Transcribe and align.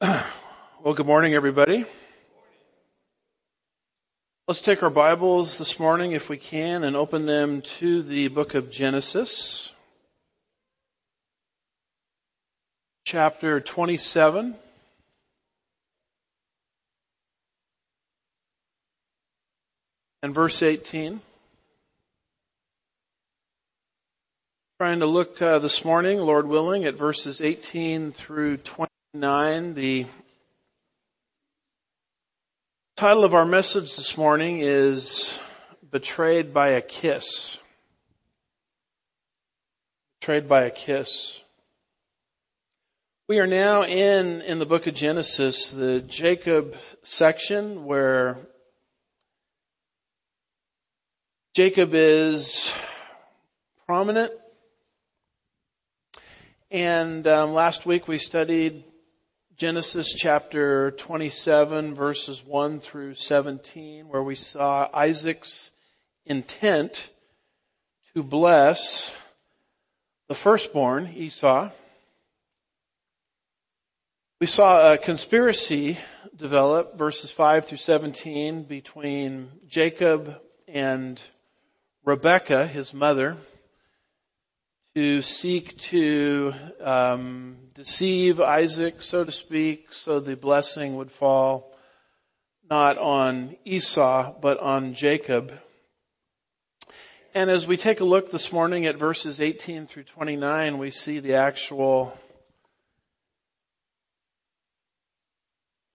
Well, 0.00 0.94
good 0.94 1.06
morning, 1.06 1.34
everybody. 1.34 1.84
Let's 4.48 4.60
take 4.60 4.82
our 4.82 4.90
Bibles 4.90 5.56
this 5.56 5.78
morning, 5.78 6.12
if 6.12 6.28
we 6.28 6.36
can, 6.36 6.82
and 6.82 6.96
open 6.96 7.26
them 7.26 7.62
to 7.62 8.02
the 8.02 8.28
book 8.28 8.54
of 8.54 8.70
Genesis, 8.70 9.72
chapter 13.04 13.60
27. 13.60 14.56
And 20.22 20.34
verse 20.34 20.62
18. 20.62 21.20
Trying 24.80 25.00
to 25.00 25.06
look 25.06 25.40
uh, 25.40 25.60
this 25.60 25.84
morning, 25.84 26.18
Lord 26.18 26.46
willing, 26.46 26.84
at 26.84 26.94
verses 26.94 27.40
18 27.40 28.12
through 28.12 28.56
29, 29.14 29.74
the 29.74 30.06
title 32.96 33.22
of 33.22 33.32
our 33.32 33.44
message 33.44 33.94
this 33.94 34.18
morning 34.18 34.58
is 34.60 35.38
Betrayed 35.88 36.52
by 36.52 36.70
a 36.70 36.80
Kiss. 36.80 37.56
Betrayed 40.18 40.48
by 40.48 40.64
a 40.64 40.70
Kiss. 40.72 41.40
We 43.28 43.38
are 43.38 43.46
now 43.46 43.84
in, 43.84 44.42
in 44.42 44.58
the 44.58 44.66
book 44.66 44.88
of 44.88 44.94
Genesis, 44.96 45.70
the 45.70 46.00
Jacob 46.00 46.74
section 47.04 47.84
where 47.84 48.38
Jacob 51.54 51.90
is 51.92 52.74
prominent. 53.86 54.32
And 56.72 57.24
um, 57.28 57.52
last 57.54 57.86
week 57.86 58.08
we 58.08 58.18
studied 58.18 58.82
Genesis 59.56 60.12
chapter 60.12 60.90
27 60.90 61.94
verses 61.94 62.44
1 62.44 62.80
through 62.80 63.14
17 63.14 64.08
where 64.08 64.22
we 64.22 64.34
saw 64.34 64.88
Isaac's 64.92 65.70
intent 66.26 67.08
to 68.14 68.24
bless 68.24 69.14
the 70.26 70.34
firstborn, 70.34 71.08
Esau. 71.14 71.70
We 74.40 74.48
saw 74.48 74.94
a 74.94 74.98
conspiracy 74.98 75.98
develop 76.34 76.98
verses 76.98 77.30
5 77.30 77.66
through 77.66 77.78
17 77.78 78.64
between 78.64 79.52
Jacob 79.68 80.36
and 80.66 81.20
Rebekah, 82.04 82.66
his 82.66 82.92
mother, 82.92 83.36
to 84.94 85.22
seek 85.22 85.76
to 85.76 86.54
um, 86.80 87.56
deceive 87.74 88.40
Isaac, 88.40 89.02
so 89.02 89.24
to 89.24 89.32
speak, 89.32 89.92
so 89.92 90.20
the 90.20 90.36
blessing 90.36 90.94
would 90.96 91.10
fall 91.10 91.74
not 92.70 92.96
on 92.98 93.56
Esau, 93.64 94.32
but 94.40 94.60
on 94.60 94.94
Jacob. 94.94 95.52
And 97.34 97.50
as 97.50 97.66
we 97.66 97.76
take 97.76 97.98
a 97.98 98.04
look 98.04 98.30
this 98.30 98.52
morning 98.52 98.86
at 98.86 98.96
verses 98.96 99.40
18 99.40 99.86
through 99.86 100.04
29, 100.04 100.78
we 100.78 100.92
see 100.92 101.18
the 101.18 101.34
actual 101.34 102.16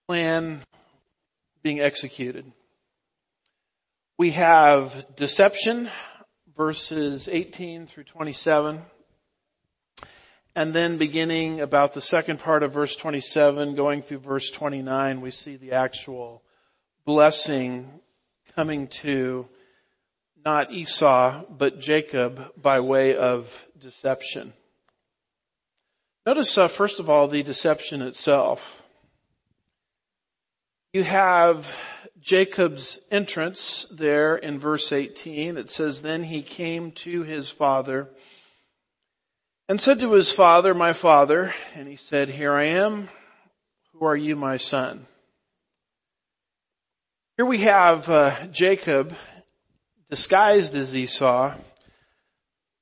plan 0.06 0.60
being 1.62 1.80
executed. 1.80 2.44
We 4.18 4.32
have 4.32 5.16
deception, 5.16 5.88
verses 6.60 7.26
18 7.26 7.86
through 7.86 8.04
27. 8.04 8.82
And 10.54 10.74
then 10.74 10.98
beginning 10.98 11.62
about 11.62 11.94
the 11.94 12.02
second 12.02 12.38
part 12.38 12.62
of 12.62 12.74
verse 12.74 12.96
27, 12.96 13.76
going 13.76 14.02
through 14.02 14.18
verse 14.18 14.50
29, 14.50 15.22
we 15.22 15.30
see 15.30 15.56
the 15.56 15.72
actual 15.72 16.42
blessing 17.06 17.88
coming 18.56 18.88
to 18.88 19.48
not 20.44 20.70
Esau, 20.70 21.44
but 21.48 21.80
Jacob 21.80 22.52
by 22.60 22.80
way 22.80 23.16
of 23.16 23.66
deception. 23.78 24.52
Notice, 26.26 26.58
uh, 26.58 26.68
first 26.68 27.00
of 27.00 27.08
all, 27.08 27.26
the 27.26 27.42
deception 27.42 28.02
itself. 28.02 28.82
You 30.92 31.04
have 31.04 31.74
Jacob's 32.20 32.98
entrance 33.10 33.86
there 33.90 34.36
in 34.36 34.58
verse 34.58 34.92
18. 34.92 35.56
It 35.56 35.70
says, 35.70 36.02
then 36.02 36.22
he 36.22 36.42
came 36.42 36.92
to 36.92 37.22
his 37.22 37.48
father 37.50 38.08
and 39.68 39.80
said 39.80 40.00
to 40.00 40.12
his 40.12 40.30
father, 40.30 40.74
my 40.74 40.92
father, 40.92 41.54
and 41.74 41.88
he 41.88 41.96
said, 41.96 42.28
here 42.28 42.52
I 42.52 42.64
am. 42.64 43.08
Who 43.92 44.04
are 44.04 44.16
you, 44.16 44.36
my 44.36 44.58
son? 44.58 45.06
Here 47.36 47.46
we 47.46 47.58
have 47.58 48.08
uh, 48.10 48.34
Jacob 48.48 49.14
disguised 50.10 50.74
as 50.74 50.94
Esau, 50.94 51.54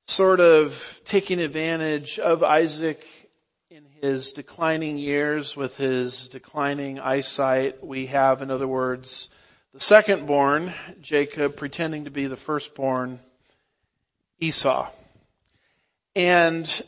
sort 0.07 0.39
of 0.39 0.99
taking 1.05 1.39
advantage 1.39 2.19
of 2.19 2.43
Isaac 2.43 3.05
his 4.01 4.31
declining 4.31 4.97
years 4.97 5.55
with 5.55 5.77
his 5.77 6.27
declining 6.29 6.99
eyesight. 6.99 7.83
We 7.83 8.07
have, 8.07 8.41
in 8.41 8.51
other 8.51 8.67
words, 8.67 9.29
the 9.73 9.79
second 9.79 10.25
born, 10.25 10.73
Jacob, 11.01 11.55
pretending 11.55 12.05
to 12.05 12.11
be 12.11 12.27
the 12.27 12.37
firstborn, 12.37 13.19
Esau. 14.39 14.89
And 16.15 16.83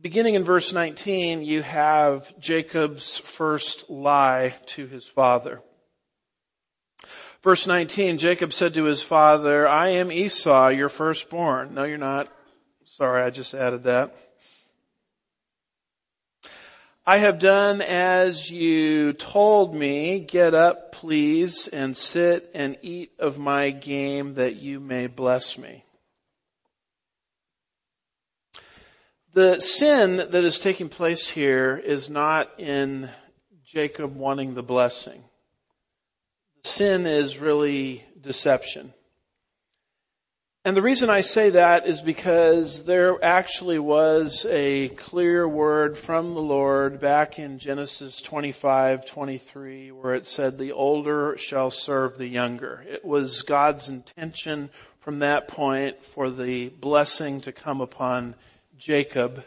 beginning 0.00 0.34
in 0.34 0.44
verse 0.44 0.72
19, 0.72 1.42
you 1.42 1.62
have 1.62 2.38
Jacob's 2.38 3.18
first 3.18 3.90
lie 3.90 4.54
to 4.66 4.86
his 4.86 5.06
father. 5.06 5.60
Verse 7.42 7.66
19, 7.66 8.18
Jacob 8.18 8.52
said 8.52 8.74
to 8.74 8.84
his 8.84 9.02
father, 9.02 9.66
I 9.66 9.90
am 9.90 10.12
Esau, 10.12 10.68
your 10.68 10.88
firstborn. 10.88 11.74
No, 11.74 11.84
you're 11.84 11.98
not. 11.98 12.28
Sorry, 12.84 13.22
I 13.22 13.30
just 13.30 13.52
added 13.52 13.84
that. 13.84 14.14
I 17.04 17.18
have 17.18 17.40
done 17.40 17.82
as 17.82 18.48
you 18.48 19.12
told 19.12 19.74
me. 19.74 20.20
Get 20.20 20.54
up, 20.54 20.92
please, 20.92 21.66
and 21.66 21.96
sit 21.96 22.48
and 22.54 22.76
eat 22.82 23.10
of 23.18 23.40
my 23.40 23.70
game 23.70 24.34
that 24.34 24.62
you 24.62 24.78
may 24.78 25.08
bless 25.08 25.58
me. 25.58 25.84
The 29.32 29.58
sin 29.58 30.18
that 30.18 30.34
is 30.44 30.60
taking 30.60 30.88
place 30.88 31.28
here 31.28 31.76
is 31.76 32.08
not 32.08 32.48
in 32.58 33.10
Jacob 33.64 34.14
wanting 34.14 34.54
the 34.54 34.62
blessing. 34.62 35.24
The 36.62 36.68
sin 36.68 37.06
is 37.06 37.38
really 37.38 38.04
deception. 38.20 38.94
And 40.64 40.76
the 40.76 40.82
reason 40.82 41.10
I 41.10 41.22
say 41.22 41.50
that 41.50 41.88
is 41.88 42.02
because 42.02 42.84
there 42.84 43.18
actually 43.24 43.80
was 43.80 44.46
a 44.48 44.90
clear 44.90 45.46
word 45.48 45.98
from 45.98 46.34
the 46.34 46.40
Lord 46.40 47.00
back 47.00 47.40
in 47.40 47.58
Genesis 47.58 48.20
25, 48.20 49.04
23, 49.04 49.90
where 49.90 50.14
it 50.14 50.24
said, 50.24 50.58
the 50.58 50.70
older 50.70 51.36
shall 51.36 51.72
serve 51.72 52.16
the 52.16 52.28
younger. 52.28 52.84
It 52.88 53.04
was 53.04 53.42
God's 53.42 53.88
intention 53.88 54.70
from 55.00 55.18
that 55.18 55.48
point 55.48 56.04
for 56.04 56.30
the 56.30 56.68
blessing 56.68 57.40
to 57.40 57.50
come 57.50 57.80
upon 57.80 58.36
Jacob 58.78 59.42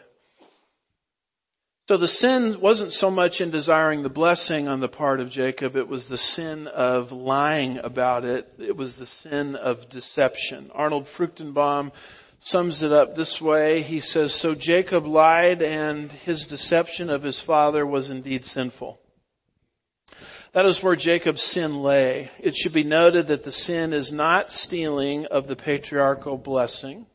so 1.88 1.96
the 1.96 2.08
sin 2.08 2.60
wasn't 2.60 2.92
so 2.92 3.12
much 3.12 3.40
in 3.40 3.50
desiring 3.50 4.02
the 4.02 4.10
blessing 4.10 4.66
on 4.66 4.80
the 4.80 4.88
part 4.88 5.20
of 5.20 5.30
Jacob, 5.30 5.76
it 5.76 5.86
was 5.86 6.08
the 6.08 6.18
sin 6.18 6.66
of 6.66 7.12
lying 7.12 7.78
about 7.78 8.24
it. 8.24 8.52
It 8.58 8.76
was 8.76 8.96
the 8.96 9.06
sin 9.06 9.54
of 9.54 9.88
deception. 9.88 10.72
Arnold 10.74 11.04
Fruchtenbaum 11.04 11.92
sums 12.40 12.82
it 12.82 12.90
up 12.90 13.14
this 13.14 13.40
way. 13.40 13.82
He 13.82 14.00
says, 14.00 14.34
so 14.34 14.56
Jacob 14.56 15.06
lied 15.06 15.62
and 15.62 16.10
his 16.10 16.46
deception 16.46 17.08
of 17.08 17.22
his 17.22 17.38
father 17.38 17.86
was 17.86 18.10
indeed 18.10 18.44
sinful. 18.44 19.00
That 20.54 20.66
is 20.66 20.82
where 20.82 20.96
Jacob's 20.96 21.42
sin 21.42 21.82
lay. 21.82 22.30
It 22.40 22.56
should 22.56 22.72
be 22.72 22.82
noted 22.82 23.28
that 23.28 23.44
the 23.44 23.52
sin 23.52 23.92
is 23.92 24.10
not 24.10 24.50
stealing 24.50 25.26
of 25.26 25.46
the 25.46 25.54
patriarchal 25.54 26.36
blessing 26.36 27.06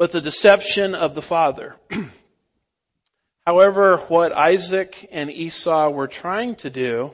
but 0.00 0.12
the 0.12 0.20
deception 0.22 0.94
of 0.94 1.14
the 1.14 1.20
father. 1.20 1.76
However, 3.46 3.98
what 3.98 4.32
Isaac 4.32 5.06
and 5.12 5.30
Esau 5.30 5.90
were 5.90 6.08
trying 6.08 6.54
to 6.54 6.70
do 6.70 7.12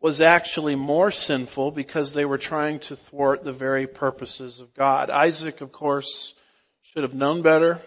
was 0.00 0.20
actually 0.20 0.74
more 0.74 1.12
sinful 1.12 1.70
because 1.70 2.12
they 2.12 2.24
were 2.24 2.36
trying 2.36 2.80
to 2.80 2.96
thwart 2.96 3.44
the 3.44 3.52
very 3.52 3.86
purposes 3.86 4.58
of 4.58 4.74
God. 4.74 5.08
Isaac, 5.08 5.60
of 5.60 5.70
course, 5.70 6.34
should 6.82 7.04
have 7.04 7.14
known 7.14 7.42
better. 7.42 7.78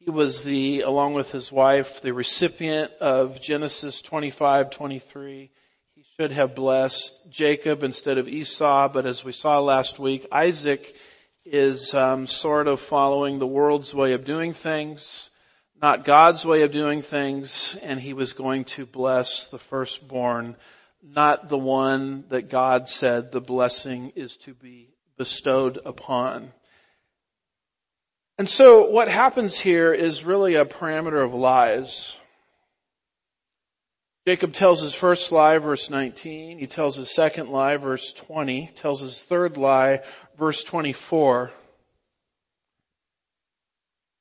He 0.00 0.10
was 0.10 0.44
the, 0.44 0.82
along 0.82 1.14
with 1.14 1.32
his 1.32 1.50
wife, 1.50 2.02
the 2.02 2.12
recipient 2.12 2.92
of 3.00 3.40
Genesis 3.40 4.02
25, 4.02 4.68
23. 4.68 5.50
He 5.94 6.04
should 6.18 6.32
have 6.32 6.54
blessed 6.54 7.30
Jacob 7.30 7.84
instead 7.84 8.18
of 8.18 8.28
Esau, 8.28 8.88
but 8.88 9.06
as 9.06 9.24
we 9.24 9.32
saw 9.32 9.60
last 9.60 9.98
week, 9.98 10.26
Isaac 10.30 10.94
is 11.44 11.92
um, 11.92 12.26
sort 12.26 12.68
of 12.68 12.80
following 12.80 13.38
the 13.38 13.46
world's 13.46 13.94
way 13.94 14.14
of 14.14 14.24
doing 14.24 14.52
things, 14.52 15.28
not 15.80 16.04
God's 16.04 16.44
way 16.44 16.62
of 16.62 16.72
doing 16.72 17.02
things, 17.02 17.76
and 17.82 18.00
he 18.00 18.14
was 18.14 18.32
going 18.32 18.64
to 18.64 18.86
bless 18.86 19.48
the 19.48 19.58
firstborn, 19.58 20.56
not 21.02 21.48
the 21.48 21.58
one 21.58 22.24
that 22.30 22.48
God 22.48 22.88
said 22.88 23.30
the 23.30 23.40
blessing 23.40 24.12
is 24.16 24.36
to 24.38 24.54
be 24.54 24.88
bestowed 25.18 25.78
upon. 25.84 26.50
And 28.38 28.48
so 28.48 28.90
what 28.90 29.08
happens 29.08 29.60
here 29.60 29.92
is 29.92 30.24
really 30.24 30.56
a 30.56 30.64
parameter 30.64 31.22
of 31.22 31.34
lies. 31.34 32.16
Jacob 34.26 34.54
tells 34.54 34.80
his 34.80 34.94
first 34.94 35.32
lie, 35.32 35.58
verse 35.58 35.90
19. 35.90 36.58
He 36.58 36.66
tells 36.66 36.96
his 36.96 37.14
second 37.14 37.50
lie, 37.50 37.76
verse 37.76 38.10
20. 38.12 38.62
He 38.62 38.72
Tells 38.72 39.02
his 39.02 39.22
third 39.22 39.58
lie, 39.58 40.00
verse 40.38 40.64
24. 40.64 41.50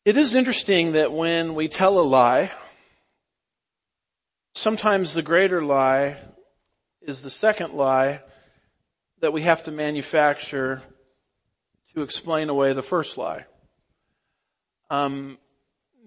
It 0.03 0.17
is 0.17 0.35
interesting 0.35 0.93
that 0.93 1.13
when 1.13 1.55
we 1.55 1.69
tell 1.69 1.97
a 1.97 2.01
lie, 2.01 2.51
sometimes 4.55 5.13
the 5.13 5.21
greater 5.21 5.63
lie 5.63 6.17
is 7.01 7.21
the 7.21 7.29
second 7.29 7.73
lie 7.73 8.19
that 9.21 9.31
we 9.31 9.43
have 9.43 9.63
to 9.63 9.71
manufacture 9.71 10.83
to 11.95 12.01
explain 12.01 12.49
away 12.49 12.73
the 12.73 12.83
first 12.83 13.17
lie. 13.17 13.45
Um, 14.89 15.37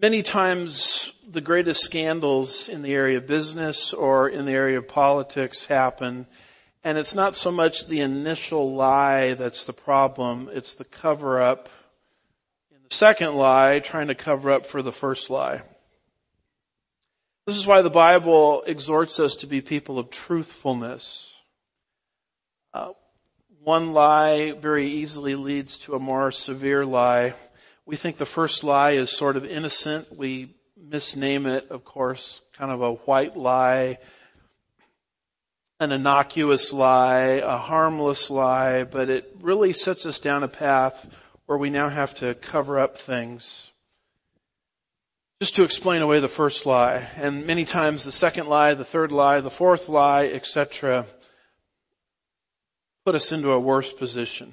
many 0.00 0.22
times 0.22 1.12
the 1.30 1.40
greatest 1.40 1.82
scandals 1.82 2.68
in 2.68 2.82
the 2.82 2.94
area 2.94 3.18
of 3.18 3.26
business 3.26 3.92
or 3.92 4.28
in 4.28 4.44
the 4.44 4.52
area 4.52 4.78
of 4.78 4.88
politics 4.88 5.64
happen 5.64 6.26
and 6.86 6.98
it's 6.98 7.16
not 7.16 7.34
so 7.34 7.50
much 7.50 7.88
the 7.88 8.00
initial 8.02 8.74
lie 8.74 9.34
that's 9.34 9.64
the 9.64 9.72
problem, 9.72 10.48
it's 10.52 10.76
the 10.76 10.84
cover 10.84 11.42
up 11.42 11.68
in 12.70 12.78
the 12.88 12.94
second 12.94 13.34
lie 13.34 13.80
trying 13.80 14.06
to 14.06 14.14
cover 14.14 14.52
up 14.52 14.66
for 14.66 14.82
the 14.82 14.92
first 14.92 15.28
lie. 15.28 15.62
This 17.48 17.56
is 17.56 17.66
why 17.66 17.82
the 17.82 17.90
Bible 17.90 18.62
exhorts 18.64 19.18
us 19.18 19.34
to 19.36 19.48
be 19.48 19.60
people 19.60 19.98
of 19.98 20.10
truthfulness. 20.10 21.34
Uh, 22.72 22.90
one 23.64 23.92
lie 23.92 24.52
very 24.52 24.86
easily 24.86 25.34
leads 25.34 25.80
to 25.80 25.94
a 25.94 25.98
more 25.98 26.30
severe 26.30 26.84
lie 26.84 27.34
we 27.86 27.94
think 27.94 28.18
the 28.18 28.26
first 28.26 28.64
lie 28.64 28.92
is 28.92 29.10
sort 29.10 29.36
of 29.36 29.46
innocent. 29.46 30.14
We 30.14 30.50
misname 30.88 31.46
it, 31.46 31.70
of 31.70 31.84
course, 31.84 32.42
kind 32.58 32.72
of 32.72 32.82
a 32.82 32.94
white 32.94 33.36
lie, 33.36 33.98
an 35.78 35.92
innocuous 35.92 36.72
lie, 36.72 37.40
a 37.44 37.56
harmless 37.56 38.28
lie, 38.28 38.82
but 38.82 39.08
it 39.08 39.36
really 39.40 39.72
sets 39.72 40.04
us 40.04 40.18
down 40.18 40.42
a 40.42 40.48
path 40.48 41.08
where 41.46 41.56
we 41.56 41.70
now 41.70 41.88
have 41.88 42.12
to 42.16 42.34
cover 42.34 42.80
up 42.80 42.98
things 42.98 43.72
just 45.40 45.56
to 45.56 45.64
explain 45.64 46.02
away 46.02 46.18
the 46.18 46.28
first 46.28 46.66
lie. 46.66 47.06
And 47.16 47.46
many 47.46 47.64
times 47.66 48.02
the 48.02 48.10
second 48.10 48.48
lie, 48.48 48.74
the 48.74 48.84
third 48.84 49.12
lie, 49.12 49.40
the 49.40 49.50
fourth 49.50 49.88
lie, 49.88 50.26
etc., 50.26 51.06
put 53.04 53.14
us 53.14 53.30
into 53.30 53.52
a 53.52 53.60
worse 53.60 53.92
position 53.92 54.52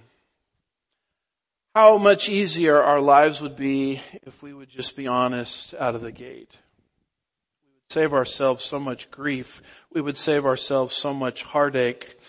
how 1.73 1.97
much 1.97 2.29
easier 2.29 2.79
our 2.79 3.01
lives 3.01 3.41
would 3.41 3.55
be 3.55 3.99
if 4.23 4.43
we 4.43 4.53
would 4.53 4.69
just 4.69 4.95
be 4.95 5.07
honest 5.07 5.73
out 5.73 5.95
of 5.95 6.01
the 6.01 6.11
gate. 6.11 6.55
We 7.63 7.69
would 7.73 7.91
save 7.91 8.13
ourselves 8.13 8.63
so 8.63 8.79
much 8.79 9.09
grief. 9.09 9.63
We 9.91 9.99
would 9.99 10.17
save 10.17 10.45
ourselves 10.45 10.95
so 10.95 11.13
much 11.13 11.41
heartache. 11.41 12.19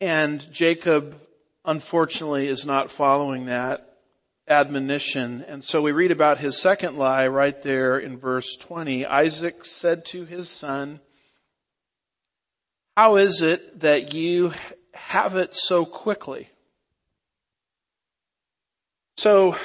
And 0.00 0.40
Jacob, 0.52 1.16
unfortunately, 1.64 2.46
is 2.46 2.64
not 2.64 2.90
following 2.90 3.46
that 3.46 3.84
admonition. 4.46 5.44
And 5.48 5.64
so 5.64 5.82
we 5.82 5.90
read 5.90 6.12
about 6.12 6.38
his 6.38 6.56
second 6.56 6.96
lie 6.96 7.26
right 7.26 7.60
there 7.62 7.98
in 7.98 8.16
verse 8.16 8.56
20. 8.56 9.06
Isaac 9.06 9.64
said 9.64 10.04
to 10.06 10.24
his 10.24 10.48
son, 10.48 11.00
how 12.96 13.16
is 13.16 13.42
it 13.42 13.80
that 13.80 14.14
you 14.14 14.52
have 14.94 15.36
it 15.36 15.54
so 15.54 15.84
quickly? 15.84 16.48
So, 19.18 19.56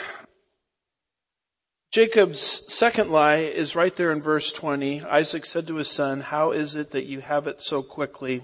Jacob's 1.92 2.40
second 2.74 3.12
lie 3.12 3.42
is 3.42 3.76
right 3.76 3.96
there 3.96 4.12
in 4.12 4.20
verse 4.20 4.52
20. 4.52 5.04
Isaac 5.04 5.46
said 5.46 5.68
to 5.68 5.76
his 5.76 5.88
son, 5.88 6.22
how 6.22 6.54
is 6.54 6.74
it 6.74 6.94
that 6.94 7.06
you 7.06 7.20
have 7.22 7.46
it 7.46 7.62
so 7.62 7.84
quickly? 7.84 8.42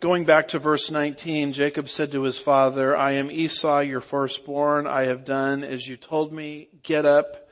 Going 0.00 0.24
back 0.24 0.48
to 0.48 0.58
verse 0.58 0.90
19, 0.90 1.52
Jacob 1.52 1.90
said 1.90 2.12
to 2.12 2.22
his 2.22 2.38
father, 2.38 2.96
I 2.96 3.12
am 3.12 3.30
Esau, 3.30 3.80
your 3.80 4.00
firstborn. 4.00 4.86
I 4.86 5.02
have 5.02 5.26
done 5.26 5.62
as 5.62 5.86
you 5.86 5.98
told 5.98 6.32
me. 6.32 6.70
Get 6.82 7.04
up. 7.04 7.50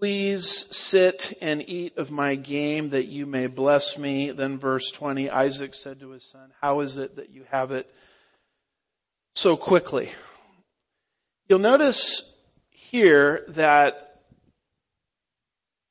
Please 0.00 0.66
sit 0.76 1.34
and 1.40 1.62
eat 1.68 1.98
of 1.98 2.10
my 2.10 2.34
game 2.34 2.90
that 2.90 3.06
you 3.06 3.26
may 3.26 3.46
bless 3.46 3.96
me. 3.96 4.32
Then 4.32 4.58
verse 4.58 4.90
20, 4.90 5.30
Isaac 5.30 5.74
said 5.74 6.00
to 6.00 6.10
his 6.10 6.24
son, 6.24 6.50
how 6.60 6.80
is 6.80 6.96
it 6.96 7.14
that 7.14 7.30
you 7.30 7.44
have 7.52 7.70
it 7.70 7.88
so 9.36 9.56
quickly? 9.56 10.10
You'll 11.50 11.58
notice 11.58 12.32
here 12.70 13.44
that 13.48 14.20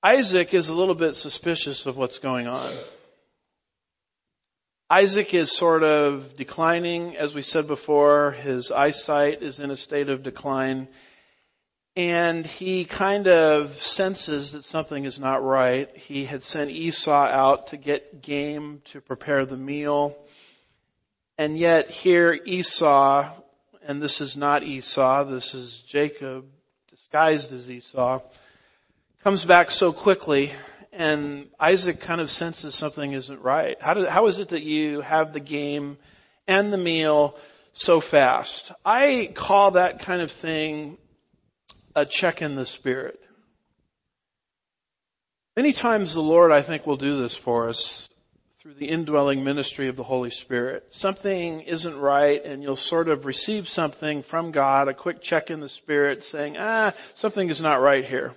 Isaac 0.01 0.53
is 0.53 0.69
a 0.69 0.73
little 0.73 0.95
bit 0.95 1.17
suspicious 1.17 1.85
of 1.85 1.97
what's 1.97 2.19
going 2.19 2.47
on. 2.47 2.71
Isaac 4.89 5.33
is 5.33 5.51
sort 5.51 5.83
of 5.83 6.37
declining, 6.37 7.17
as 7.17 7.33
we 7.35 7.41
said 7.41 7.67
before. 7.67 8.31
His 8.31 8.71
eyesight 8.71 9.43
is 9.43 9.59
in 9.59 9.69
a 9.69 9.75
state 9.75 10.07
of 10.07 10.23
decline. 10.23 10.87
And 11.97 12.45
he 12.45 12.85
kind 12.85 13.27
of 13.27 13.71
senses 13.83 14.53
that 14.53 14.63
something 14.63 15.03
is 15.03 15.19
not 15.19 15.43
right. 15.43 15.93
He 15.93 16.23
had 16.23 16.41
sent 16.41 16.71
Esau 16.71 17.11
out 17.11 17.67
to 17.67 17.77
get 17.77 18.21
game 18.21 18.81
to 18.85 19.01
prepare 19.01 19.45
the 19.45 19.57
meal. 19.57 20.17
And 21.37 21.57
yet 21.57 21.91
here 21.91 22.39
Esau 22.45 23.29
and 23.87 24.01
this 24.01 24.21
is 24.21 24.37
not 24.37 24.63
Esau, 24.63 25.23
this 25.25 25.53
is 25.53 25.79
Jacob 25.79 26.45
disguised 26.89 27.53
as 27.53 27.69
Esau, 27.69 28.19
comes 29.23 29.45
back 29.45 29.71
so 29.71 29.91
quickly 29.91 30.51
and 30.91 31.47
Isaac 31.59 31.99
kind 31.99 32.19
of 32.19 32.29
senses 32.29 32.75
something 32.75 33.13
isn't 33.13 33.41
right. 33.41 33.77
How, 33.81 33.93
do, 33.93 34.05
how 34.05 34.27
is 34.27 34.39
it 34.39 34.49
that 34.49 34.63
you 34.63 35.01
have 35.01 35.33
the 35.33 35.39
game 35.39 35.97
and 36.47 36.73
the 36.73 36.77
meal 36.77 37.37
so 37.73 38.01
fast? 38.01 38.71
I 38.83 39.31
call 39.33 39.71
that 39.71 39.99
kind 39.99 40.21
of 40.21 40.31
thing 40.31 40.97
a 41.95 42.05
check 42.05 42.41
in 42.41 42.55
the 42.55 42.65
spirit. 42.65 43.19
Many 45.55 45.73
times 45.73 46.13
the 46.13 46.21
Lord, 46.21 46.51
I 46.51 46.61
think, 46.61 46.87
will 46.87 46.97
do 46.97 47.21
this 47.21 47.35
for 47.35 47.69
us 47.69 48.08
through 48.61 48.73
the 48.73 48.89
indwelling 48.89 49.45
ministry 49.45 49.87
of 49.87 49.95
the 49.95 50.03
Holy 50.03 50.31
Spirit. 50.31 50.85
Something 50.89 51.61
isn't 51.61 51.97
right 51.97 52.43
and 52.43 52.61
you'll 52.61 52.75
sort 52.75 53.07
of 53.07 53.25
receive 53.25 53.69
something 53.69 54.21
from 54.21 54.51
God, 54.51 54.89
a 54.89 54.93
quick 54.93 55.21
check 55.21 55.49
in 55.49 55.61
the 55.61 55.69
Spirit 55.69 56.25
saying, 56.25 56.57
ah, 56.59 56.93
something 57.13 57.49
is 57.49 57.61
not 57.61 57.79
right 57.79 58.03
here. 58.03 58.35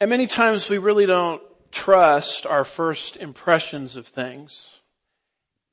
And 0.00 0.08
many 0.08 0.26
times 0.26 0.70
we 0.70 0.78
really 0.78 1.04
don't 1.04 1.42
trust 1.70 2.46
our 2.46 2.64
first 2.64 3.18
impressions 3.18 3.96
of 3.96 4.06
things 4.06 4.80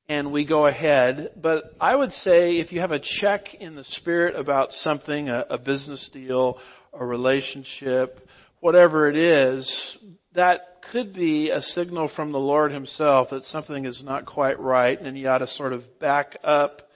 and 0.09 0.33
we 0.33 0.43
go 0.43 0.65
ahead. 0.67 1.31
But 1.41 1.73
I 1.79 1.95
would 1.95 2.11
say 2.11 2.57
if 2.57 2.73
you 2.73 2.81
have 2.81 2.91
a 2.91 2.99
check 2.99 3.53
in 3.55 3.75
the 3.75 3.85
spirit 3.85 4.35
about 4.35 4.73
something, 4.73 5.29
a, 5.29 5.45
a 5.51 5.57
business 5.57 6.09
deal, 6.09 6.59
a 6.91 7.05
relationship, 7.05 8.29
whatever 8.59 9.07
it 9.07 9.15
is, 9.15 9.97
that 10.33 10.72
could 10.91 11.13
be 11.13 11.49
a 11.49 11.61
signal 11.61 12.07
from 12.07 12.31
the 12.31 12.39
Lord 12.39 12.71
himself 12.71 13.31
that 13.31 13.45
something 13.45 13.85
is 13.85 14.03
not 14.03 14.25
quite 14.25 14.59
right 14.59 14.99
and 14.99 15.17
you 15.17 15.27
ought 15.27 15.39
to 15.39 15.47
sort 15.47 15.73
of 15.73 15.99
back 15.99 16.37
up, 16.43 16.89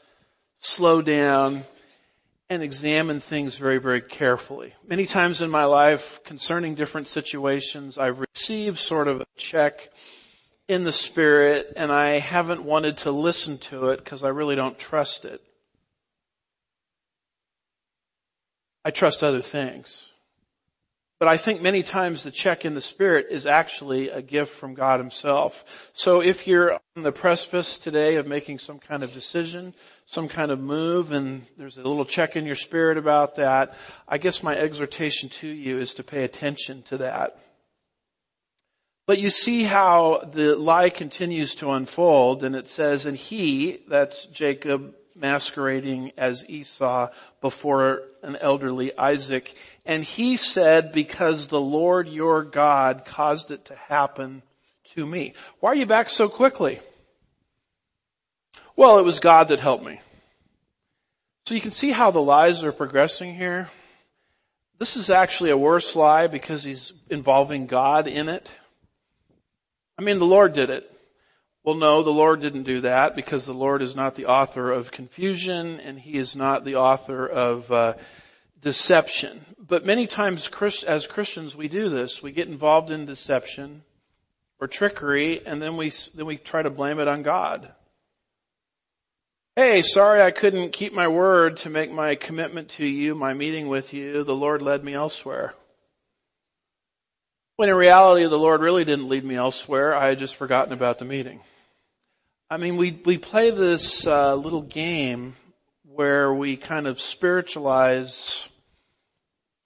slow 0.60 1.02
down, 1.02 1.64
and 2.50 2.64
examine 2.64 3.20
things 3.20 3.58
very, 3.58 3.78
very 3.78 4.02
carefully. 4.02 4.74
Many 4.88 5.06
times 5.06 5.42
in 5.42 5.50
my 5.50 5.66
life 5.66 6.24
concerning 6.24 6.76
different 6.76 7.08
situations, 7.08 7.98
I've 7.98 8.20
received 8.20 8.78
sort 8.78 9.08
of 9.08 9.22
a 9.22 9.26
check 9.36 9.88
in 10.68 10.84
the 10.84 10.94
spirit 10.94 11.74
and 11.76 11.92
I 11.92 12.20
haven't 12.20 12.64
wanted 12.64 12.98
to 13.00 13.12
listen 13.12 13.58
to 13.70 13.90
it 13.90 13.98
because 13.98 14.24
I 14.24 14.30
really 14.30 14.56
don't 14.56 14.78
trust 14.78 15.26
it. 15.26 15.42
I 18.86 18.92
trust 18.92 19.24
other 19.24 19.42
things. 19.42 20.06
But 21.20 21.30
I 21.30 21.38
think 21.38 21.64
many 21.64 21.82
times 21.82 22.22
the 22.22 22.30
check 22.30 22.64
in 22.64 22.76
the 22.76 22.82
spirit 22.82 23.28
is 23.32 23.48
actually 23.48 24.10
a 24.10 24.22
gift 24.22 24.54
from 24.54 24.76
God 24.76 25.00
himself. 25.00 25.90
So 25.94 26.22
if 26.22 26.46
you're 26.46 26.74
on 26.74 27.04
the 27.04 27.12
precipice 27.12 27.80
today 27.80 28.18
of 28.18 28.28
making 28.28 28.60
some 28.60 28.78
kind 28.78 29.02
of 29.04 29.12
decision, 29.14 29.74
some 30.06 30.28
kind 30.28 30.52
of 30.52 30.60
move, 30.60 31.12
and 31.12 31.44
there's 31.58 31.80
a 31.80 31.82
little 31.82 32.06
check 32.06 32.36
in 32.36 32.46
your 32.46 32.56
spirit 32.56 33.00
about 33.00 33.38
that, 33.38 33.74
I 34.08 34.20
guess 34.20 34.44
my 34.44 34.56
exhortation 34.56 35.30
to 35.30 35.48
you 35.48 35.80
is 35.80 35.96
to 35.96 36.04
pay 36.04 36.24
attention 36.24 36.84
to 36.84 36.98
that. 36.98 37.40
But 39.08 39.18
you 39.18 39.32
see 39.32 39.64
how 39.64 40.20
the 40.32 40.56
lie 40.56 40.90
continues 40.92 41.56
to 41.56 41.72
unfold 41.72 42.44
and 42.44 42.56
it 42.56 42.66
says, 42.66 43.08
and 43.08 43.18
he, 43.18 43.82
that's 43.88 44.26
Jacob, 44.26 44.94
masquerading 45.18 46.12
as 46.18 46.50
Esau 46.50 47.10
before 47.42 48.04
an 48.24 48.36
elderly 48.36 48.98
Isaac. 48.98 49.54
And 49.86 50.04
he 50.04 50.38
said, 50.38 50.92
because 50.92 51.48
the 51.48 51.62
Lord 51.62 52.08
your 52.08 52.44
God 52.44 53.06
caused 53.06 53.52
it 53.52 53.66
to 53.66 53.76
happen 53.76 54.42
to 54.96 55.06
me. 55.06 55.34
Why 55.60 55.72
are 55.72 55.76
you 55.76 55.86
back 55.86 56.10
so 56.10 56.30
quickly? 56.30 56.80
Well, 58.76 59.00
it 59.00 59.06
was 59.06 59.20
God 59.20 59.50
that 59.50 59.60
helped 59.60 59.86
me. 59.86 60.00
So 61.46 61.56
you 61.56 61.62
can 61.62 61.72
see 61.72 61.92
how 61.92 62.12
the 62.12 62.22
lies 62.22 62.64
are 62.64 62.72
progressing 62.72 63.34
here. 63.34 63.70
This 64.80 64.98
is 64.98 65.10
actually 65.10 65.50
a 65.50 65.58
worse 65.58 65.96
lie 65.96 66.28
because 66.28 66.64
he's 66.64 66.94
involving 67.10 67.66
God 67.66 68.08
in 68.08 68.30
it. 68.30 68.48
I 69.98 70.04
mean, 70.04 70.20
the 70.20 70.26
Lord 70.26 70.54
did 70.54 70.70
it. 70.70 70.92
Well, 71.68 71.76
no, 71.76 72.02
the 72.02 72.12
Lord 72.12 72.40
didn't 72.40 72.64
do 72.64 72.80
that 72.80 73.14
because 73.14 73.46
the 73.46 73.54
Lord 73.54 73.82
is 73.82 73.94
not 73.94 74.16
the 74.16 74.28
author 74.28 74.72
of 74.72 74.90
confusion 74.90 75.82
and 75.82 76.00
He 76.00 76.18
is 76.18 76.34
not 76.34 76.64
the 76.64 76.78
author 76.78 77.28
of 77.28 77.70
uh, 77.70 77.96
deception. 78.62 79.42
But 79.60 79.86
many 79.86 80.08
times 80.08 80.50
as 80.88 81.08
Christians 81.08 81.58
we 81.58 81.68
do 81.68 81.90
this. 81.90 82.24
We 82.24 82.32
get 82.32 82.48
involved 82.48 82.90
in 82.90 83.06
deception 83.06 83.84
or 84.62 84.70
trickery 84.70 85.46
and 85.46 85.62
then 85.62 85.76
we, 85.76 85.92
then 86.16 86.26
we 86.26 86.38
try 86.38 86.62
to 86.62 86.70
blame 86.70 87.02
it 87.02 87.10
on 87.10 87.22
God. 87.22 87.70
Hey, 89.58 89.82
sorry 89.82 90.22
I 90.22 90.32
couldn't 90.32 90.72
keep 90.72 90.94
my 90.94 91.10
word 91.10 91.58
to 91.58 91.70
make 91.70 91.92
my 91.92 92.16
commitment 92.16 92.70
to 92.78 92.86
you, 92.86 93.14
my 93.14 93.34
meeting 93.34 93.68
with 93.68 93.94
you. 93.94 94.24
The 94.24 94.34
Lord 94.34 94.62
led 94.62 94.86
me 94.86 94.94
elsewhere. 94.94 95.54
When 97.58 97.68
in 97.68 97.76
reality, 97.76 98.26
the 98.26 98.38
Lord 98.38 98.62
really 98.62 98.86
didn't 98.86 99.10
lead 99.10 99.26
me 99.26 99.36
elsewhere. 99.36 99.94
I 99.94 100.08
had 100.08 100.20
just 100.20 100.38
forgotten 100.38 100.72
about 100.72 101.00
the 101.00 101.04
meeting. 101.04 101.42
I 102.50 102.56
mean, 102.56 102.78
we, 102.78 102.98
we 103.04 103.18
play 103.18 103.52
this 103.52 104.08
uh, 104.08 104.34
little 104.36 104.62
game 104.62 105.36
where 105.84 106.34
we 106.34 106.56
kind 106.56 106.88
of 106.88 106.98
spiritualize 106.98 108.48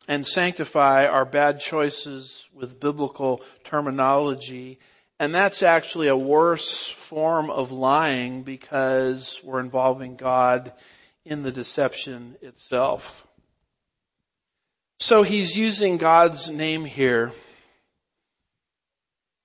and 0.08 0.26
sanctify 0.26 1.06
our 1.06 1.24
bad 1.24 1.60
choices 1.60 2.48
with 2.56 2.80
biblical 2.80 3.44
terminology. 3.64 4.80
And 5.20 5.36
that's 5.36 5.62
actually 5.62 6.08
a 6.08 6.18
worse 6.18 6.88
form 6.88 7.52
of 7.52 7.72
lying 7.72 8.42
because 8.42 9.40
we're 9.44 9.60
involving 9.60 10.16
God 10.16 10.74
in 11.24 11.44
the 11.44 11.52
deception 11.52 12.36
itself. 12.42 13.28
So 14.98 15.22
he's 15.22 15.56
using 15.56 15.98
God's 15.98 16.50
name 16.50 16.86
here 16.86 17.32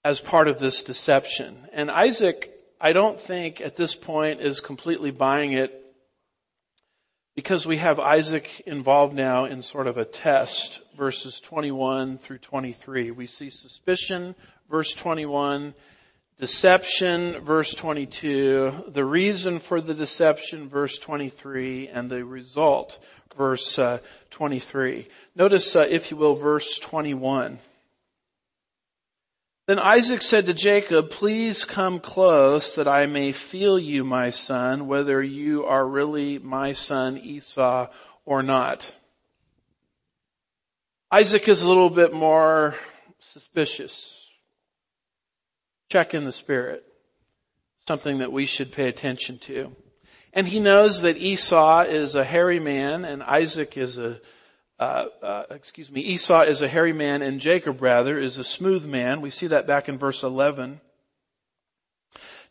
as 0.06 0.20
part 0.22 0.48
of 0.48 0.58
this 0.58 0.82
deception. 0.84 1.54
And 1.74 1.90
Isaac, 1.90 2.55
I 2.80 2.92
don't 2.92 3.18
think 3.18 3.62
at 3.62 3.76
this 3.76 3.94
point 3.94 4.40
is 4.40 4.60
completely 4.60 5.10
buying 5.10 5.52
it 5.52 5.82
because 7.34 7.66
we 7.66 7.78
have 7.78 7.98
Isaac 7.98 8.62
involved 8.66 9.14
now 9.14 9.46
in 9.46 9.62
sort 9.62 9.86
of 9.86 9.96
a 9.96 10.04
test, 10.04 10.80
verses 10.94 11.40
21 11.40 12.18
through 12.18 12.38
23. 12.38 13.12
We 13.12 13.26
see 13.28 13.48
suspicion, 13.48 14.34
verse 14.70 14.92
21, 14.92 15.72
deception, 16.38 17.40
verse 17.40 17.74
22, 17.74 18.84
the 18.88 19.04
reason 19.06 19.58
for 19.58 19.80
the 19.80 19.94
deception, 19.94 20.68
verse 20.68 20.98
23, 20.98 21.88
and 21.88 22.10
the 22.10 22.26
result, 22.26 22.98
verse 23.38 23.78
uh, 23.78 24.00
23. 24.30 25.08
Notice, 25.34 25.76
uh, 25.76 25.86
if 25.88 26.10
you 26.10 26.18
will, 26.18 26.34
verse 26.34 26.78
21. 26.78 27.58
Then 29.66 29.80
Isaac 29.80 30.22
said 30.22 30.46
to 30.46 30.54
Jacob, 30.54 31.10
please 31.10 31.64
come 31.64 31.98
close 31.98 32.76
that 32.76 32.86
I 32.86 33.06
may 33.06 33.32
feel 33.32 33.80
you, 33.80 34.04
my 34.04 34.30
son, 34.30 34.86
whether 34.86 35.20
you 35.20 35.64
are 35.64 35.84
really 35.84 36.38
my 36.38 36.72
son 36.72 37.18
Esau 37.18 37.88
or 38.24 38.44
not. 38.44 38.94
Isaac 41.10 41.48
is 41.48 41.62
a 41.62 41.68
little 41.68 41.90
bit 41.90 42.12
more 42.12 42.76
suspicious. 43.18 44.30
Check 45.90 46.14
in 46.14 46.24
the 46.24 46.32
spirit. 46.32 46.84
Something 47.88 48.18
that 48.18 48.30
we 48.30 48.46
should 48.46 48.70
pay 48.70 48.88
attention 48.88 49.38
to. 49.40 49.74
And 50.32 50.46
he 50.46 50.60
knows 50.60 51.02
that 51.02 51.16
Esau 51.16 51.82
is 51.82 52.14
a 52.14 52.22
hairy 52.22 52.60
man 52.60 53.04
and 53.04 53.20
Isaac 53.20 53.76
is 53.76 53.98
a 53.98 54.20
uh, 54.78 55.06
uh, 55.22 55.44
excuse 55.50 55.90
me, 55.90 56.02
Esau 56.02 56.42
is 56.42 56.62
a 56.62 56.68
hairy 56.68 56.92
man 56.92 57.22
and 57.22 57.40
Jacob 57.40 57.80
rather 57.80 58.18
is 58.18 58.38
a 58.38 58.44
smooth 58.44 58.84
man. 58.84 59.22
We 59.22 59.30
see 59.30 59.48
that 59.48 59.66
back 59.66 59.88
in 59.88 59.98
verse 59.98 60.22
11. 60.22 60.80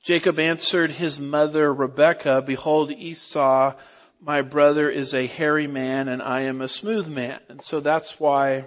Jacob 0.04 0.40
answered 0.40 0.92
his 0.92 1.20
mother 1.20 1.72
Rebekah, 1.74 2.44
behold 2.44 2.92
Esau, 2.92 3.74
my 4.20 4.42
brother 4.42 4.90
is 4.90 5.14
a 5.14 5.28
hairy 5.28 5.68
man 5.68 6.08
and 6.08 6.22
I 6.22 6.42
am 6.42 6.62
a 6.62 6.70
smooth 6.70 7.08
man. 7.08 7.40
And 7.50 7.62
so 7.62 7.80
that's 7.80 8.20
why 8.20 8.66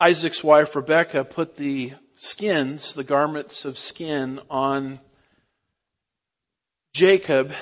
Isaac's 0.00 0.42
wife 0.42 0.74
Rebekah 0.74 1.24
put 1.24 1.56
the 1.56 1.92
skins, 2.14 2.94
the 2.94 3.04
garments 3.04 3.64
of 3.64 3.78
skin 3.78 4.40
on 4.50 4.98
Jacob 6.92 7.52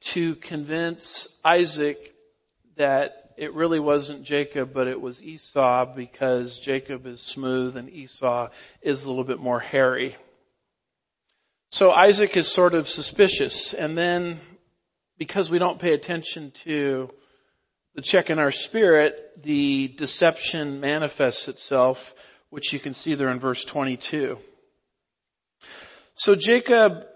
to 0.00 0.34
convince 0.36 1.28
Isaac 1.44 2.14
that 2.76 3.25
it 3.36 3.54
really 3.54 3.80
wasn't 3.80 4.22
Jacob, 4.22 4.72
but 4.72 4.88
it 4.88 5.00
was 5.00 5.22
Esau 5.22 5.94
because 5.94 6.58
Jacob 6.58 7.06
is 7.06 7.20
smooth 7.20 7.76
and 7.76 7.90
Esau 7.90 8.48
is 8.82 9.04
a 9.04 9.08
little 9.08 9.24
bit 9.24 9.38
more 9.38 9.60
hairy. 9.60 10.16
So 11.70 11.92
Isaac 11.92 12.36
is 12.36 12.48
sort 12.48 12.74
of 12.74 12.88
suspicious 12.88 13.74
and 13.74 13.96
then 13.96 14.40
because 15.18 15.50
we 15.50 15.58
don't 15.58 15.78
pay 15.78 15.92
attention 15.92 16.50
to 16.64 17.10
the 17.94 18.02
check 18.02 18.30
in 18.30 18.38
our 18.38 18.50
spirit, 18.50 19.42
the 19.42 19.88
deception 19.88 20.80
manifests 20.80 21.48
itself, 21.48 22.14
which 22.50 22.72
you 22.72 22.78
can 22.78 22.94
see 22.94 23.14
there 23.14 23.30
in 23.30 23.40
verse 23.40 23.64
22. 23.64 24.38
So 26.14 26.34
Jacob 26.34 27.06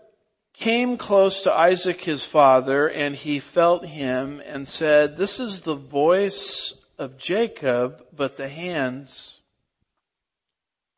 came 0.60 0.98
close 0.98 1.42
to 1.42 1.52
Isaac 1.52 2.02
his 2.02 2.22
father 2.22 2.86
and 2.86 3.16
he 3.16 3.40
felt 3.40 3.84
him 3.84 4.42
and 4.46 4.68
said, 4.68 5.16
this 5.16 5.40
is 5.40 5.62
the 5.62 5.74
voice 5.74 6.78
of 6.98 7.16
Jacob, 7.16 8.04
but 8.14 8.36
the 8.36 8.46
hands 8.46 9.40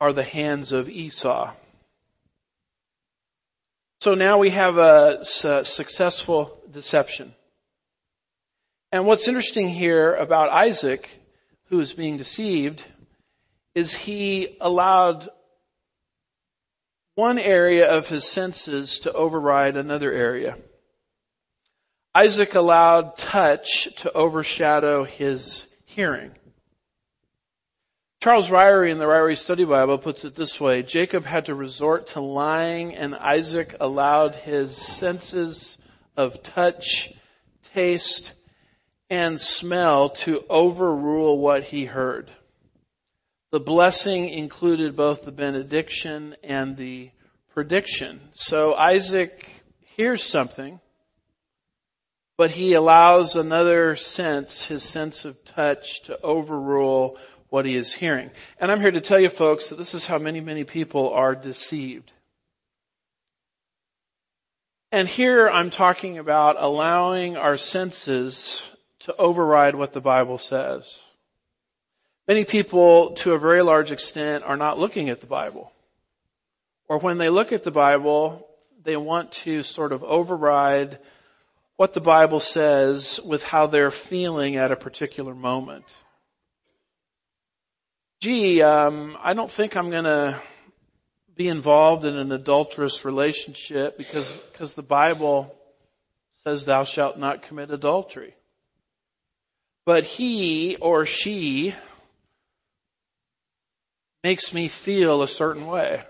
are 0.01 0.13
the 0.13 0.25
hands 0.25 0.73
of 0.73 0.91
Esau. 0.91 1.53
So 4.01 4.15
now 4.15 4.39
we 4.39 4.51
have 4.51 4.79
a 4.79 5.25
successful 5.25 6.59
deception. 6.69 7.33
And 8.91 9.07
what's 9.07 9.29
interesting 9.29 9.69
here 9.69 10.13
about 10.13 10.51
Isaac, 10.51 11.09
who 11.67 11.79
is 11.79 11.93
being 11.93 12.17
deceived, 12.17 12.85
is 13.77 13.95
he 13.95 14.57
allowed 14.61 15.29
one 17.15 17.39
area 17.39 17.91
of 17.91 18.09
his 18.09 18.25
senses 18.25 19.01
to 19.01 19.13
override 19.13 19.77
another 19.77 20.13
area. 20.13 20.57
Isaac 22.15 22.55
allowed 22.55 23.19
touch 23.19 23.89
to 23.97 24.13
overshadow 24.13 25.05
his 25.05 25.73
hearing. 25.85 26.33
Charles 28.23 28.51
Ryrie 28.51 28.91
in 28.91 28.99
the 28.99 29.07
Ryrie 29.07 29.37
Study 29.37 29.65
Bible 29.65 29.99
puts 29.99 30.25
it 30.25 30.35
this 30.35 30.61
way, 30.61 30.83
Jacob 30.83 31.25
had 31.25 31.47
to 31.47 31.55
resort 31.55 32.09
to 32.09 32.21
lying 32.21 32.95
and 32.95 33.15
Isaac 33.15 33.75
allowed 33.81 34.37
his 34.37 34.77
senses 34.77 35.77
of 36.17 36.43
touch, 36.43 37.13
taste, 37.75 38.33
and 39.11 39.41
smell 39.41 40.11
to 40.11 40.45
overrule 40.49 41.39
what 41.39 41.65
he 41.65 41.85
heard. 41.85 42.31
The 43.53 43.61
blessing 43.61 44.31
included 44.31 44.97
both 44.97 45.25
the 45.25 45.31
benediction 45.31 46.35
and 46.43 46.75
the 46.75 47.11
prediction. 47.53 48.19
So 48.33 48.75
Isaac 48.75 49.47
hears 49.95 50.25
something, 50.25 50.81
but 52.39 52.51
he 52.51 52.73
allows 52.73 53.37
another 53.37 53.95
sense, 53.97 54.67
his 54.67 54.83
sense 54.83 55.27
of 55.27 55.45
touch, 55.45 56.05
to 56.05 56.19
overrule 56.23 57.19
what 57.51 57.67
he 57.67 57.77
is 57.77 57.93
hearing. 57.93 58.31
And 58.59 58.71
I'm 58.71 58.81
here 58.81 58.91
to 58.91 59.03
tell 59.03 59.21
you 59.21 59.29
folks 59.29 59.69
that 59.69 59.77
this 59.77 59.93
is 59.93 60.07
how 60.07 60.17
many, 60.17 60.41
many 60.41 60.65
people 60.65 61.11
are 61.13 61.35
deceived. 61.35 62.11
And 64.91 65.07
here 65.07 65.47
I'm 65.47 65.69
talking 65.69 66.17
about 66.17 66.57
allowing 66.59 67.37
our 67.37 67.59
senses 67.59 68.63
to 69.01 69.15
override 69.17 69.75
what 69.75 69.93
the 69.93 70.01
Bible 70.01 70.39
says. 70.39 70.99
Many 72.33 72.47
people, 72.47 73.11
to 73.17 73.35
a 73.35 73.39
very 73.39 73.61
large 73.61 73.91
extent, 73.91 74.43
are 74.43 74.57
not 74.57 74.79
looking 74.79 75.11
at 75.11 75.21
the 75.21 75.27
Bible. 75.27 75.71
Or 76.89 76.97
when 76.97 77.19
they 77.19 77.29
look 77.29 77.53
at 77.53 77.63
the 77.63 77.71
Bible, 77.71 78.49
they 78.83 78.97
want 78.97 79.33
to 79.45 79.63
sort 79.63 79.93
of 79.93 80.03
override 80.03 80.99
what 81.77 81.93
the 81.93 82.01
Bible 82.01 82.41
says 82.41 83.21
with 83.23 83.45
how 83.45 83.67
they're 83.67 83.91
feeling 83.91 84.57
at 84.57 84.73
a 84.73 84.77
particular 84.77 85.35
moment. 85.35 85.85
Gee, 88.23 88.63
um, 88.63 89.19
I 89.23 89.35
don't 89.35 89.51
think 89.51 89.77
I'm 89.77 89.91
going 89.91 90.05
to 90.05 90.41
be 91.37 91.49
involved 91.49 92.07
in 92.07 92.17
an 92.17 92.33
adulterous 92.33 93.05
relationship 93.05 93.99
because 93.99 94.39
because 94.53 94.73
the 94.73 94.83
Bible 94.83 95.55
says 96.45 96.65
thou 96.65 96.85
shalt 96.85 97.19
not 97.19 97.43
commit 97.43 97.71
adultery. 97.71 98.33
But 99.85 100.05
he 100.05 100.77
or 100.77 101.05
she 101.05 101.75
makes 104.23 104.55
me 104.55 104.69
feel 104.69 105.23
a 105.23 105.29
certain 105.29 105.67
way. 105.67 106.03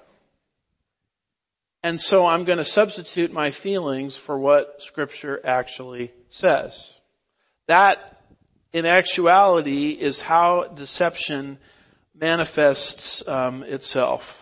And 1.83 2.01
so 2.01 2.27
I'm 2.27 2.45
going 2.45 2.59
to 2.59 2.65
substitute 2.65 3.33
my 3.33 3.51
feelings 3.51 4.17
for 4.17 4.39
what 4.39 4.83
scripture 4.83 5.41
actually 5.43 6.13
says. 6.29 6.93
That 7.67 8.21
in 8.73 8.87
actuality 8.87 9.91
is 9.91 10.21
how 10.21 10.65
deception 10.65 11.59
manifests 12.15 13.27
um, 13.27 13.65
itself. 13.65 14.39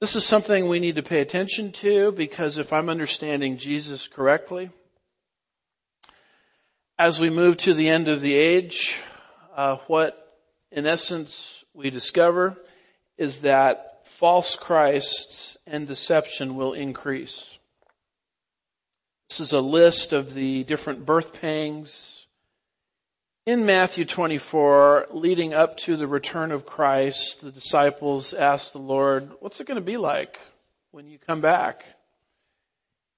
This 0.00 0.16
is 0.16 0.26
something 0.26 0.68
we 0.68 0.80
need 0.80 0.96
to 0.96 1.02
pay 1.02 1.20
attention 1.20 1.72
to 1.72 2.12
because 2.12 2.58
if 2.58 2.72
I'm 2.72 2.88
understanding 2.88 3.56
Jesus 3.56 4.08
correctly, 4.08 4.70
as 6.98 7.20
we 7.20 7.30
move 7.30 7.56
to 7.58 7.72
the 7.72 7.88
end 7.88 8.08
of 8.08 8.20
the 8.20 8.34
age, 8.34 8.98
uh, 9.56 9.76
what 9.86 10.18
in 10.70 10.86
essence 10.86 11.64
we 11.72 11.90
discover 11.90 12.58
is 13.22 13.42
that 13.42 14.06
false 14.06 14.56
Christs 14.56 15.56
and 15.66 15.86
deception 15.86 16.56
will 16.56 16.72
increase. 16.72 17.56
This 19.30 19.38
is 19.38 19.52
a 19.52 19.60
list 19.60 20.12
of 20.12 20.34
the 20.34 20.64
different 20.64 21.06
birth 21.06 21.40
pangs 21.40 22.26
in 23.46 23.64
Matthew 23.64 24.04
24, 24.04 25.08
leading 25.10 25.52
up 25.52 25.76
to 25.78 25.96
the 25.96 26.06
return 26.06 26.52
of 26.52 26.66
Christ, 26.66 27.40
the 27.40 27.50
disciples 27.50 28.34
asked 28.34 28.72
the 28.72 28.78
Lord, 28.78 29.30
what's 29.40 29.60
it 29.60 29.66
going 29.66 29.76
to 29.76 29.80
be 29.80 29.96
like 29.96 30.38
when 30.92 31.08
you 31.08 31.18
come 31.18 31.40
back? 31.40 31.84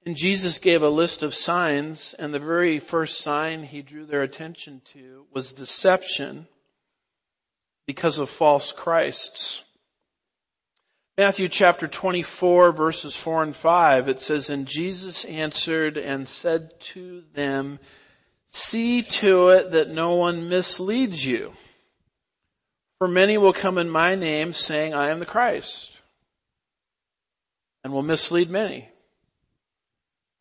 And 0.06 0.16
Jesus 0.16 0.58
gave 0.58 0.82
a 0.82 0.88
list 0.88 1.22
of 1.22 1.34
signs, 1.34 2.14
and 2.18 2.32
the 2.32 2.38
very 2.38 2.78
first 2.78 3.20
sign 3.20 3.62
he 3.62 3.82
drew 3.82 4.06
their 4.06 4.22
attention 4.22 4.80
to 4.92 5.26
was 5.32 5.52
deception 5.52 6.46
because 7.86 8.18
of 8.18 8.30
false 8.30 8.72
Christs. 8.72 9.62
Matthew 11.16 11.48
chapter 11.48 11.86
24 11.86 12.72
verses 12.72 13.16
4 13.16 13.44
and 13.44 13.54
5, 13.56 14.08
it 14.08 14.18
says, 14.18 14.50
And 14.50 14.66
Jesus 14.66 15.24
answered 15.24 15.96
and 15.96 16.26
said 16.26 16.80
to 16.80 17.22
them, 17.34 17.78
See 18.48 19.02
to 19.02 19.50
it 19.50 19.72
that 19.72 19.90
no 19.90 20.16
one 20.16 20.48
misleads 20.48 21.24
you. 21.24 21.52
For 22.98 23.06
many 23.06 23.38
will 23.38 23.52
come 23.52 23.78
in 23.78 23.88
my 23.90 24.16
name 24.16 24.52
saying, 24.52 24.94
I 24.94 25.10
am 25.10 25.20
the 25.20 25.26
Christ, 25.26 25.92
and 27.82 27.92
will 27.92 28.02
mislead 28.02 28.50
many. 28.50 28.88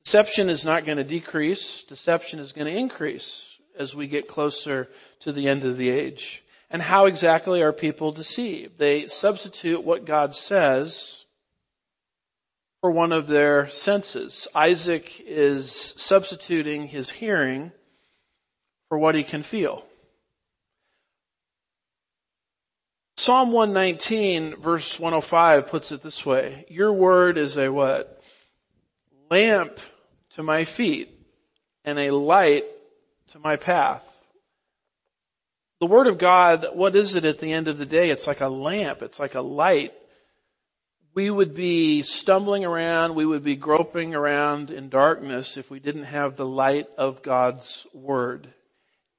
Deception 0.06 0.50
is 0.50 0.66
not 0.66 0.86
going 0.86 0.98
to 0.98 1.04
decrease. 1.04 1.84
Deception 1.84 2.40
is 2.40 2.52
going 2.52 2.72
to 2.72 2.80
increase 2.80 3.58
as 3.78 3.96
we 3.96 4.08
get 4.08 4.28
closer 4.28 4.90
to 5.22 5.32
the 5.32 5.48
end 5.48 5.66
of 5.66 5.78
the 5.78 5.90
age. 5.90 6.43
And 6.74 6.82
how 6.82 7.06
exactly 7.06 7.62
are 7.62 7.72
people 7.72 8.12
deceived? 8.12 8.80
They 8.80 9.06
substitute 9.06 9.84
what 9.84 10.06
God 10.06 10.36
says 10.36 11.24
for 12.82 12.90
one 12.90 13.12
of 13.12 13.28
their 13.28 13.70
senses. 13.70 14.48
Isaac 14.56 15.22
is 15.22 15.72
substituting 15.72 16.88
his 16.88 17.12
hearing 17.12 17.72
for 18.90 18.98
what 18.98 19.14
he 19.14 19.24
can 19.24 19.44
feel. 19.44 19.86
Psalm 23.18 23.52
119 23.52 24.56
verse 24.56 25.00
105 25.00 25.68
puts 25.68 25.92
it 25.92 26.02
this 26.02 26.26
way, 26.26 26.66
your 26.70 26.92
word 26.92 27.38
is 27.38 27.56
a 27.58 27.72
what? 27.72 28.22
Lamp 29.30 29.80
to 30.32 30.44
my 30.44 30.64
feet 30.64 31.10
and 31.86 32.00
a 32.00 32.10
light 32.10 32.66
to 33.28 33.40
my 33.40 33.58
path. 33.58 34.10
The 35.84 35.88
Word 35.88 36.08
of 36.08 36.18
God, 36.18 36.68
what 36.76 36.96
is 36.96 37.16
it 37.16 37.26
at 37.26 37.40
the 37.40 37.52
end 37.52 37.68
of 37.68 37.78
the 37.78 37.86
day? 37.86 38.10
It's 38.10 38.26
like 38.26 38.40
a 38.40 38.48
lamp. 38.48 39.02
It's 39.02 39.20
like 39.20 39.36
a 39.36 39.42
light. 39.42 39.92
We 41.14 41.30
would 41.30 41.54
be 41.54 42.04
stumbling 42.04 42.64
around, 42.64 43.16
we 43.16 43.26
would 43.26 43.44
be 43.44 43.58
groping 43.58 44.16
around 44.16 44.72
in 44.72 44.88
darkness 44.88 45.58
if 45.58 45.70
we 45.70 45.82
didn't 45.82 46.06
have 46.06 46.38
the 46.38 46.46
light 46.46 46.88
of 46.98 47.22
God's 47.22 47.86
Word. 47.94 48.48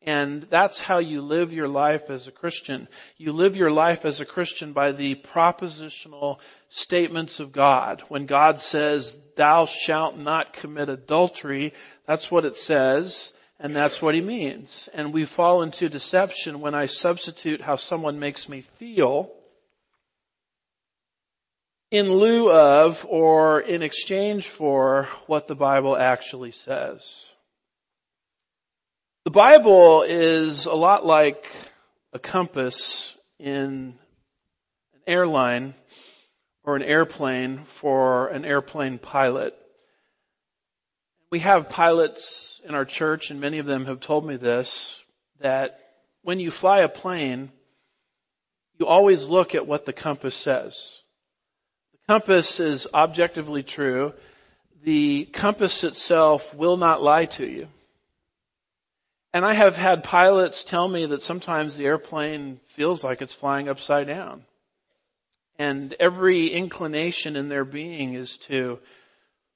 And 0.00 0.44
that's 0.44 0.80
how 0.80 1.00
you 1.00 1.20
live 1.20 1.52
your 1.52 1.68
life 1.68 2.08
as 2.08 2.28
a 2.28 2.32
Christian. 2.32 2.88
You 3.18 3.34
live 3.34 3.58
your 3.58 3.70
life 3.70 4.06
as 4.06 4.22
a 4.22 4.24
Christian 4.24 4.72
by 4.72 4.92
the 4.92 5.16
propositional 5.16 6.38
statements 6.70 7.40
of 7.40 7.52
God. 7.52 8.02
When 8.08 8.24
God 8.24 8.62
says, 8.62 9.20
thou 9.36 9.66
shalt 9.66 10.16
not 10.16 10.54
commit 10.54 10.88
adultery, 10.88 11.74
that's 12.06 12.30
what 12.30 12.46
it 12.46 12.56
says, 12.56 13.33
and 13.60 13.74
that's 13.74 14.02
what 14.02 14.14
he 14.14 14.20
means. 14.20 14.88
And 14.94 15.12
we 15.12 15.24
fall 15.24 15.62
into 15.62 15.88
deception 15.88 16.60
when 16.60 16.74
I 16.74 16.86
substitute 16.86 17.60
how 17.60 17.76
someone 17.76 18.18
makes 18.18 18.48
me 18.48 18.62
feel 18.62 19.30
in 21.90 22.12
lieu 22.12 22.50
of 22.50 23.06
or 23.08 23.60
in 23.60 23.82
exchange 23.82 24.48
for 24.48 25.04
what 25.26 25.46
the 25.46 25.54
Bible 25.54 25.96
actually 25.96 26.50
says. 26.50 27.24
The 29.24 29.30
Bible 29.30 30.02
is 30.02 30.66
a 30.66 30.74
lot 30.74 31.06
like 31.06 31.48
a 32.12 32.18
compass 32.18 33.16
in 33.38 33.94
an 34.94 35.00
airline 35.06 35.74
or 36.64 36.76
an 36.76 36.82
airplane 36.82 37.58
for 37.58 38.28
an 38.28 38.44
airplane 38.44 38.98
pilot. 38.98 39.56
We 41.30 41.40
have 41.40 41.68
pilots 41.68 42.60
in 42.64 42.74
our 42.74 42.84
church 42.84 43.30
and 43.30 43.40
many 43.40 43.58
of 43.58 43.66
them 43.66 43.86
have 43.86 44.00
told 44.00 44.24
me 44.24 44.36
this, 44.36 45.02
that 45.40 45.80
when 46.22 46.40
you 46.40 46.50
fly 46.50 46.80
a 46.80 46.88
plane, 46.88 47.50
you 48.78 48.86
always 48.86 49.28
look 49.28 49.54
at 49.54 49.66
what 49.66 49.84
the 49.84 49.92
compass 49.92 50.34
says. 50.34 51.00
The 51.92 52.14
compass 52.14 52.60
is 52.60 52.88
objectively 52.92 53.62
true. 53.62 54.14
The 54.82 55.26
compass 55.32 55.84
itself 55.84 56.54
will 56.54 56.76
not 56.76 57.02
lie 57.02 57.26
to 57.26 57.46
you. 57.46 57.68
And 59.32 59.44
I 59.44 59.52
have 59.52 59.76
had 59.76 60.04
pilots 60.04 60.62
tell 60.62 60.86
me 60.86 61.06
that 61.06 61.22
sometimes 61.22 61.76
the 61.76 61.86
airplane 61.86 62.60
feels 62.66 63.02
like 63.02 63.20
it's 63.20 63.34
flying 63.34 63.68
upside 63.68 64.06
down. 64.06 64.44
And 65.58 65.94
every 65.98 66.48
inclination 66.48 67.34
in 67.36 67.48
their 67.48 67.64
being 67.64 68.14
is 68.14 68.38
to 68.38 68.78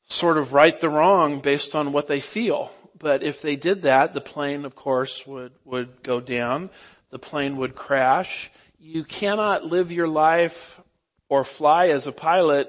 sort 0.08 0.38
of 0.38 0.52
right 0.52 0.78
the 0.80 0.88
wrong 0.88 1.40
based 1.40 1.74
on 1.74 1.92
what 1.92 2.08
they 2.08 2.20
feel. 2.20 2.72
But 2.98 3.22
if 3.22 3.42
they 3.42 3.56
did 3.56 3.82
that, 3.82 4.14
the 4.14 4.20
plane, 4.20 4.64
of 4.64 4.74
course, 4.74 5.26
would, 5.26 5.52
would 5.64 6.02
go 6.02 6.20
down. 6.20 6.70
The 7.10 7.18
plane 7.18 7.56
would 7.58 7.74
crash. 7.74 8.50
You 8.80 9.04
cannot 9.04 9.64
live 9.64 9.92
your 9.92 10.08
life 10.08 10.80
or 11.28 11.44
fly 11.44 11.88
as 11.88 12.06
a 12.06 12.12
pilot 12.12 12.68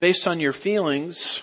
based 0.00 0.26
on 0.26 0.40
your 0.40 0.52
feelings 0.52 1.42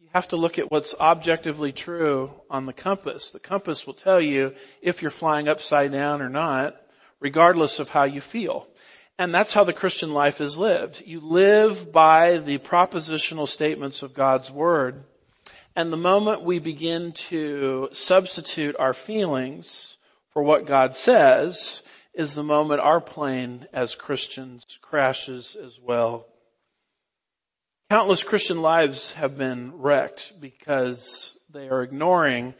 You 0.00 0.08
have 0.14 0.28
to 0.28 0.36
look 0.36 0.58
at 0.58 0.70
what's 0.70 0.94
objectively 0.98 1.72
true 1.72 2.32
on 2.50 2.66
the 2.66 2.72
compass. 2.72 3.30
The 3.30 3.38
compass 3.38 3.86
will 3.86 3.94
tell 3.94 4.20
you 4.20 4.54
if 4.82 5.02
you're 5.02 5.10
flying 5.10 5.48
upside 5.48 5.92
down 5.92 6.20
or 6.22 6.28
not, 6.28 6.80
regardless 7.20 7.78
of 7.78 7.88
how 7.88 8.04
you 8.04 8.20
feel. 8.20 8.66
And 9.20 9.34
that's 9.34 9.52
how 9.52 9.64
the 9.64 9.74
Christian 9.74 10.14
life 10.14 10.40
is 10.40 10.56
lived. 10.56 11.02
You 11.04 11.20
live 11.20 11.92
by 11.92 12.38
the 12.38 12.56
propositional 12.56 13.46
statements 13.46 14.02
of 14.02 14.14
God's 14.14 14.50
Word. 14.50 15.04
And 15.76 15.92
the 15.92 15.98
moment 15.98 16.42
we 16.42 16.58
begin 16.58 17.12
to 17.28 17.90
substitute 17.92 18.76
our 18.78 18.94
feelings 18.94 19.98
for 20.30 20.42
what 20.42 20.64
God 20.64 20.96
says 20.96 21.82
is 22.14 22.34
the 22.34 22.42
moment 22.42 22.80
our 22.80 23.02
plane 23.02 23.66
as 23.74 23.94
Christians 23.94 24.64
crashes 24.80 25.54
as 25.54 25.78
well. 25.78 26.26
Countless 27.90 28.24
Christian 28.24 28.62
lives 28.62 29.12
have 29.12 29.36
been 29.36 29.82
wrecked 29.82 30.32
because 30.40 31.36
they 31.50 31.68
are 31.68 31.82
ignoring 31.82 32.54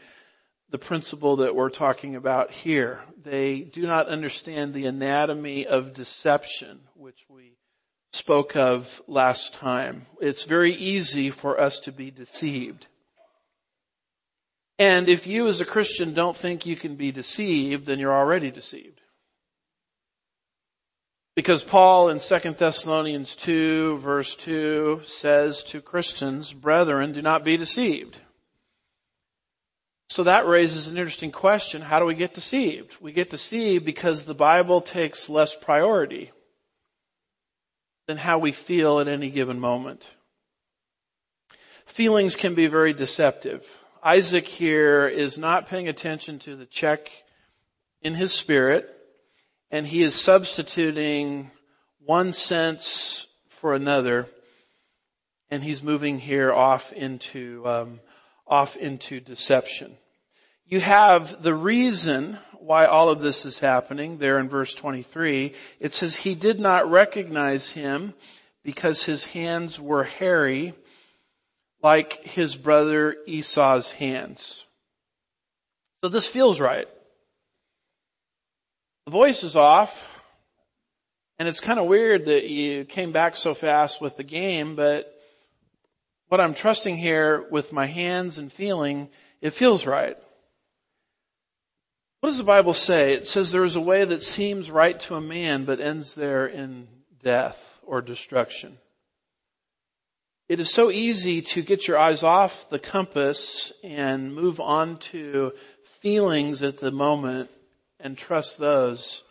the 0.71 0.79
principle 0.79 1.37
that 1.37 1.55
we're 1.55 1.69
talking 1.69 2.15
about 2.15 2.51
here. 2.51 3.03
They 3.23 3.59
do 3.59 3.83
not 3.83 4.07
understand 4.07 4.73
the 4.73 4.87
anatomy 4.87 5.67
of 5.67 5.93
deception, 5.93 6.79
which 6.95 7.25
we 7.29 7.57
spoke 8.13 8.55
of 8.55 9.01
last 9.07 9.53
time. 9.55 10.05
It's 10.21 10.45
very 10.45 10.73
easy 10.73 11.29
for 11.29 11.59
us 11.59 11.81
to 11.81 11.91
be 11.91 12.09
deceived. 12.09 12.87
And 14.79 15.09
if 15.09 15.27
you 15.27 15.47
as 15.47 15.61
a 15.61 15.65
Christian 15.65 16.13
don't 16.13 16.35
think 16.35 16.65
you 16.65 16.75
can 16.75 16.95
be 16.95 17.11
deceived, 17.11 17.85
then 17.85 17.99
you're 17.99 18.15
already 18.15 18.49
deceived. 18.49 18.99
Because 21.35 21.63
Paul 21.63 22.09
in 22.09 22.19
2 22.19 22.39
Thessalonians 22.53 23.35
2 23.35 23.97
verse 23.97 24.35
2 24.37 25.01
says 25.05 25.63
to 25.65 25.81
Christians, 25.81 26.51
brethren, 26.51 27.11
do 27.13 27.21
not 27.21 27.43
be 27.43 27.57
deceived. 27.57 28.17
So 30.11 30.23
that 30.23 30.45
raises 30.45 30.87
an 30.87 30.97
interesting 30.97 31.31
question. 31.31 31.81
How 31.81 31.99
do 31.99 32.05
we 32.05 32.15
get 32.15 32.33
deceived? 32.33 32.97
We 32.99 33.13
get 33.13 33.29
deceived 33.29 33.85
because 33.85 34.25
the 34.25 34.33
Bible 34.33 34.81
takes 34.81 35.29
less 35.29 35.55
priority 35.55 36.33
than 38.07 38.17
how 38.17 38.39
we 38.39 38.51
feel 38.51 38.99
at 38.99 39.07
any 39.07 39.29
given 39.29 39.57
moment. 39.57 40.13
Feelings 41.85 42.35
can 42.35 42.55
be 42.55 42.67
very 42.67 42.91
deceptive. 42.91 43.65
Isaac 44.03 44.45
here 44.45 45.07
is 45.07 45.37
not 45.37 45.69
paying 45.69 45.87
attention 45.87 46.39
to 46.39 46.57
the 46.57 46.65
check 46.65 47.09
in 48.01 48.13
his 48.13 48.33
spirit, 48.33 48.93
and 49.71 49.87
he 49.87 50.03
is 50.03 50.13
substituting 50.13 51.49
one 52.03 52.33
sense 52.33 53.27
for 53.47 53.75
another, 53.75 54.27
and 55.49 55.63
he's 55.63 55.81
moving 55.81 56.19
here 56.19 56.51
off 56.51 56.91
into 56.91 57.65
um, 57.65 58.01
off 58.51 58.75
into 58.75 59.21
deception. 59.21 59.97
You 60.65 60.81
have 60.81 61.41
the 61.41 61.55
reason 61.55 62.37
why 62.59 62.85
all 62.85 63.09
of 63.09 63.21
this 63.21 63.45
is 63.45 63.57
happening 63.57 64.17
there 64.17 64.37
in 64.39 64.49
verse 64.49 64.73
23. 64.75 65.53
It 65.79 65.93
says 65.93 66.15
he 66.15 66.35
did 66.35 66.59
not 66.59 66.91
recognize 66.91 67.71
him 67.71 68.13
because 68.63 69.03
his 69.03 69.25
hands 69.25 69.79
were 69.79 70.03
hairy 70.03 70.73
like 71.81 72.23
his 72.25 72.55
brother 72.55 73.15
Esau's 73.25 73.91
hands. 73.91 74.63
So 76.03 76.09
this 76.09 76.27
feels 76.27 76.59
right. 76.59 76.87
The 79.05 79.11
voice 79.11 79.43
is 79.43 79.55
off. 79.55 80.09
And 81.39 81.47
it's 81.47 81.59
kind 81.59 81.79
of 81.79 81.87
weird 81.87 82.25
that 82.25 82.47
you 82.47 82.85
came 82.85 83.11
back 83.11 83.35
so 83.35 83.55
fast 83.55 83.99
with 83.99 84.15
the 84.15 84.23
game, 84.23 84.75
but 84.75 85.10
what 86.31 86.39
I'm 86.39 86.53
trusting 86.53 86.95
here 86.95 87.45
with 87.51 87.73
my 87.73 87.85
hands 87.85 88.37
and 88.37 88.49
feeling, 88.49 89.09
it 89.41 89.49
feels 89.49 89.85
right. 89.85 90.15
What 92.21 92.29
does 92.29 92.37
the 92.37 92.45
Bible 92.45 92.73
say? 92.73 93.15
It 93.15 93.27
says 93.27 93.51
there 93.51 93.65
is 93.65 93.75
a 93.75 93.81
way 93.81 94.05
that 94.05 94.23
seems 94.23 94.71
right 94.71 94.97
to 95.01 95.15
a 95.15 95.19
man, 95.19 95.65
but 95.65 95.81
ends 95.81 96.15
there 96.15 96.47
in 96.47 96.87
death 97.21 97.81
or 97.85 98.01
destruction. 98.01 98.77
It 100.47 100.61
is 100.61 100.73
so 100.73 100.89
easy 100.89 101.41
to 101.41 101.61
get 101.61 101.85
your 101.85 101.97
eyes 101.97 102.23
off 102.23 102.69
the 102.69 102.79
compass 102.79 103.73
and 103.83 104.33
move 104.33 104.61
on 104.61 104.99
to 104.99 105.51
feelings 105.99 106.63
at 106.63 106.79
the 106.79 106.91
moment 106.91 107.49
and 107.99 108.17
trust 108.17 108.57
those 108.57 109.21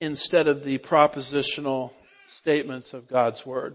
instead 0.00 0.46
of 0.46 0.62
the 0.62 0.78
propositional 0.78 1.90
statements 2.28 2.94
of 2.94 3.08
God's 3.08 3.44
Word. 3.44 3.74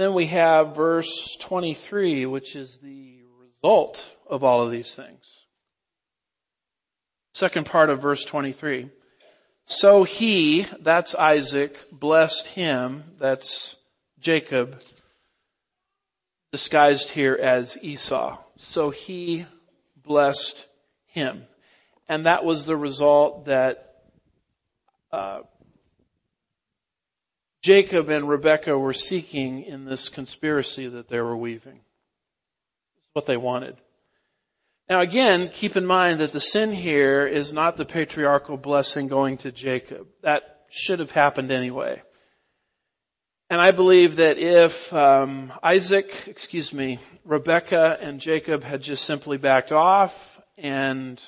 Then 0.00 0.14
we 0.14 0.28
have 0.28 0.74
verse 0.74 1.36
23, 1.40 2.24
which 2.24 2.56
is 2.56 2.78
the 2.78 3.20
result 3.38 4.10
of 4.26 4.44
all 4.44 4.62
of 4.62 4.70
these 4.70 4.94
things. 4.94 5.44
Second 7.34 7.66
part 7.66 7.90
of 7.90 8.00
verse 8.00 8.24
23. 8.24 8.88
So 9.66 10.04
he, 10.04 10.64
that's 10.80 11.14
Isaac, 11.14 11.78
blessed 11.92 12.46
him, 12.46 13.04
that's 13.18 13.76
Jacob, 14.20 14.80
disguised 16.50 17.10
here 17.10 17.38
as 17.38 17.76
Esau. 17.84 18.38
So 18.56 18.88
he 18.88 19.44
blessed 20.02 20.66
him. 21.08 21.44
And 22.08 22.24
that 22.24 22.42
was 22.42 22.64
the 22.64 22.74
result 22.74 23.44
that 23.44 23.96
uh, 25.12 25.40
Jacob 27.62 28.08
and 28.08 28.28
Rebekah 28.28 28.78
were 28.78 28.94
seeking 28.94 29.64
in 29.64 29.84
this 29.84 30.08
conspiracy 30.08 30.88
that 30.88 31.08
they 31.08 31.20
were 31.20 31.36
weaving. 31.36 31.80
What 33.12 33.26
they 33.26 33.36
wanted. 33.36 33.76
Now 34.88 35.00
again, 35.00 35.48
keep 35.48 35.76
in 35.76 35.86
mind 35.86 36.20
that 36.20 36.32
the 36.32 36.40
sin 36.40 36.72
here 36.72 37.26
is 37.26 37.52
not 37.52 37.76
the 37.76 37.84
patriarchal 37.84 38.56
blessing 38.56 39.08
going 39.08 39.38
to 39.38 39.52
Jacob. 39.52 40.08
That 40.22 40.64
should 40.70 41.00
have 41.00 41.10
happened 41.10 41.50
anyway. 41.50 42.02
And 43.50 43.60
I 43.60 43.72
believe 43.72 44.16
that 44.16 44.38
if 44.38 44.92
um, 44.92 45.52
Isaac, 45.62 46.28
excuse 46.28 46.72
me, 46.72 47.00
Rebecca 47.24 47.98
and 48.00 48.20
Jacob 48.20 48.62
had 48.62 48.80
just 48.80 49.04
simply 49.04 49.38
backed 49.38 49.72
off 49.72 50.40
and 50.56 51.20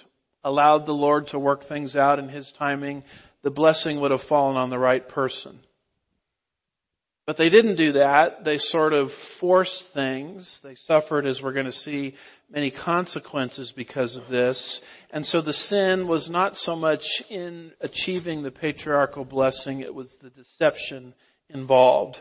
allowed 0.44 0.86
the 0.86 0.94
Lord 0.94 1.28
to 1.28 1.38
work 1.38 1.64
things 1.64 1.96
out 1.96 2.20
in 2.20 2.28
His 2.28 2.52
timing, 2.52 3.02
the 3.42 3.50
blessing 3.50 4.00
would 4.00 4.12
have 4.12 4.22
fallen 4.22 4.56
on 4.56 4.70
the 4.70 4.78
right 4.78 5.06
person. 5.06 5.58
But 7.24 7.36
they 7.36 7.50
didn't 7.50 7.76
do 7.76 7.92
that. 7.92 8.44
They 8.44 8.58
sort 8.58 8.92
of 8.92 9.12
forced 9.12 9.90
things. 9.90 10.60
They 10.60 10.74
suffered, 10.74 11.24
as 11.24 11.40
we're 11.40 11.52
going 11.52 11.66
to 11.66 11.72
see, 11.72 12.14
many 12.50 12.70
consequences 12.70 13.70
because 13.70 14.16
of 14.16 14.28
this. 14.28 14.84
And 15.10 15.24
so 15.24 15.40
the 15.40 15.52
sin 15.52 16.08
was 16.08 16.28
not 16.28 16.56
so 16.56 16.74
much 16.74 17.22
in 17.30 17.72
achieving 17.80 18.42
the 18.42 18.50
patriarchal 18.50 19.24
blessing, 19.24 19.80
it 19.80 19.94
was 19.94 20.16
the 20.16 20.30
deception 20.30 21.14
involved. 21.48 22.20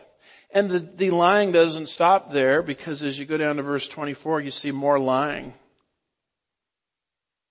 And 0.54 0.70
the, 0.70 0.78
the 0.78 1.10
lying 1.10 1.50
doesn't 1.50 1.88
stop 1.88 2.30
there 2.30 2.62
because 2.62 3.02
as 3.02 3.18
you 3.18 3.24
go 3.24 3.38
down 3.38 3.56
to 3.56 3.62
verse 3.62 3.88
24, 3.88 4.42
you 4.42 4.50
see 4.50 4.70
more 4.70 4.98
lying. 4.98 5.46
In 5.46 5.52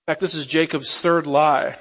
fact, 0.06 0.20
this 0.20 0.34
is 0.34 0.46
Jacob's 0.46 0.98
third 0.98 1.26
lie. 1.26 1.76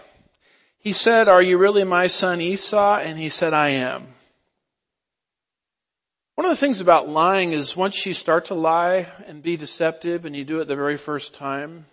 He 0.80 0.94
said, 0.94 1.28
are 1.28 1.42
you 1.42 1.58
really 1.58 1.84
my 1.84 2.08
son 2.08 2.42
Esau? 2.42 2.98
And 2.98 3.18
he 3.18 3.30
said, 3.30 3.54
I 3.54 3.70
am. 3.70 4.08
One 6.42 6.50
of 6.50 6.58
the 6.58 6.66
things 6.66 6.82
about 6.82 7.08
lying 7.08 7.52
is 7.52 7.78
once 7.78 8.04
you 8.04 8.16
start 8.16 8.46
to 8.46 8.56
lie 8.56 9.06
and 9.28 9.44
be 9.44 9.58
deceptive 9.58 10.26
and 10.26 10.36
you 10.36 10.44
do 10.44 10.60
it 10.60 10.68
the 10.68 10.76
very 10.76 10.98
first 10.98 11.36
time, 11.36 11.86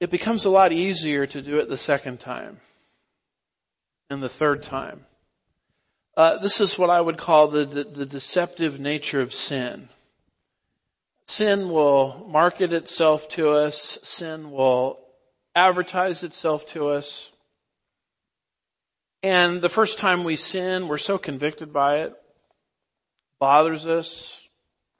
it 0.00 0.10
becomes 0.10 0.46
a 0.46 0.50
lot 0.50 0.72
easier 0.72 1.26
to 1.26 1.42
do 1.42 1.58
it 1.58 1.68
the 1.68 1.76
second 1.76 2.20
time 2.20 2.58
and 4.08 4.22
the 4.22 4.30
third 4.30 4.62
time. 4.62 5.04
Uh, 6.16 6.38
this 6.38 6.62
is 6.62 6.78
what 6.78 6.88
I 6.88 6.98
would 6.98 7.18
call 7.18 7.48
the, 7.48 7.66
the, 7.66 7.84
the 7.84 8.06
deceptive 8.06 8.80
nature 8.80 9.20
of 9.20 9.34
sin. 9.34 9.90
Sin 11.26 11.68
will 11.68 12.26
market 12.30 12.72
itself 12.72 13.28
to 13.36 13.50
us. 13.50 13.98
Sin 14.04 14.50
will 14.50 14.98
advertise 15.54 16.22
itself 16.22 16.64
to 16.68 16.88
us. 16.88 17.30
And 19.22 19.60
the 19.60 19.68
first 19.68 19.98
time 19.98 20.24
we 20.24 20.36
sin, 20.36 20.88
we're 20.88 20.96
so 20.96 21.18
convicted 21.18 21.70
by 21.70 22.04
it 22.04 22.18
bothers 23.44 23.86
us. 23.86 24.48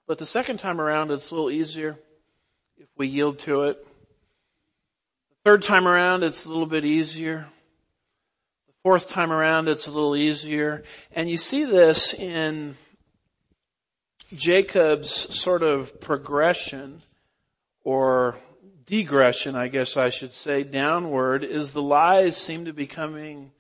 But 0.07 0.19
the 0.19 0.27
second 0.27 0.59
time 0.59 0.79
around, 0.79 1.11
it's 1.11 1.31
a 1.31 1.35
little 1.35 1.51
easier 1.51 1.97
if 2.77 2.89
we 2.95 3.07
yield 3.07 3.39
to 3.39 3.63
it. 3.63 3.83
The 5.31 5.51
third 5.51 5.63
time 5.63 5.89
around, 5.89 6.25
it's 6.25 6.45
a 6.45 6.51
little 6.51 6.67
bit 6.67 6.85
easier. 6.85 7.47
The 8.67 8.75
fourth 8.83 9.09
time 9.09 9.33
around, 9.33 9.69
it's 9.69 9.87
a 9.87 9.93
little 9.93 10.15
easier. 10.15 10.85
And 11.13 11.31
you 11.31 11.39
see 11.39 11.65
this 11.65 12.13
in 12.13 12.77
Jacob's 14.35 15.11
sort 15.11 15.63
of 15.63 15.99
progression 16.03 17.01
or 17.83 18.37
degression, 18.85 19.55
I 19.55 19.69
guess 19.69 19.97
I 19.97 20.11
should 20.11 20.35
say, 20.35 20.65
downward, 20.65 21.45
is 21.45 21.73
the 21.73 21.81
lies 21.81 22.37
seem 22.37 22.67
to 22.67 22.75
be 22.75 22.87
coming 22.87 23.53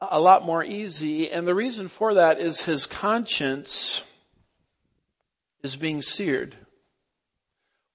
a 0.00 0.20
lot 0.20 0.44
more 0.44 0.64
easy. 0.64 1.30
And 1.30 1.46
the 1.46 1.54
reason 1.54 1.88
for 1.88 2.14
that 2.14 2.40
is 2.40 2.60
his 2.60 2.86
conscience 2.86 4.02
is 5.62 5.76
being 5.76 6.02
seared. 6.02 6.56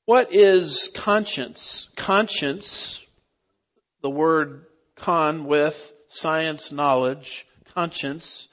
What 0.06 0.34
is 0.34 0.92
conscience? 0.94 1.90
Conscience, 1.96 3.06
the 4.02 4.10
word 4.10 4.66
con 4.96 5.46
with 5.46 5.94
science 6.08 6.72
knowledge, 6.72 7.48
conscience, 7.74 8.48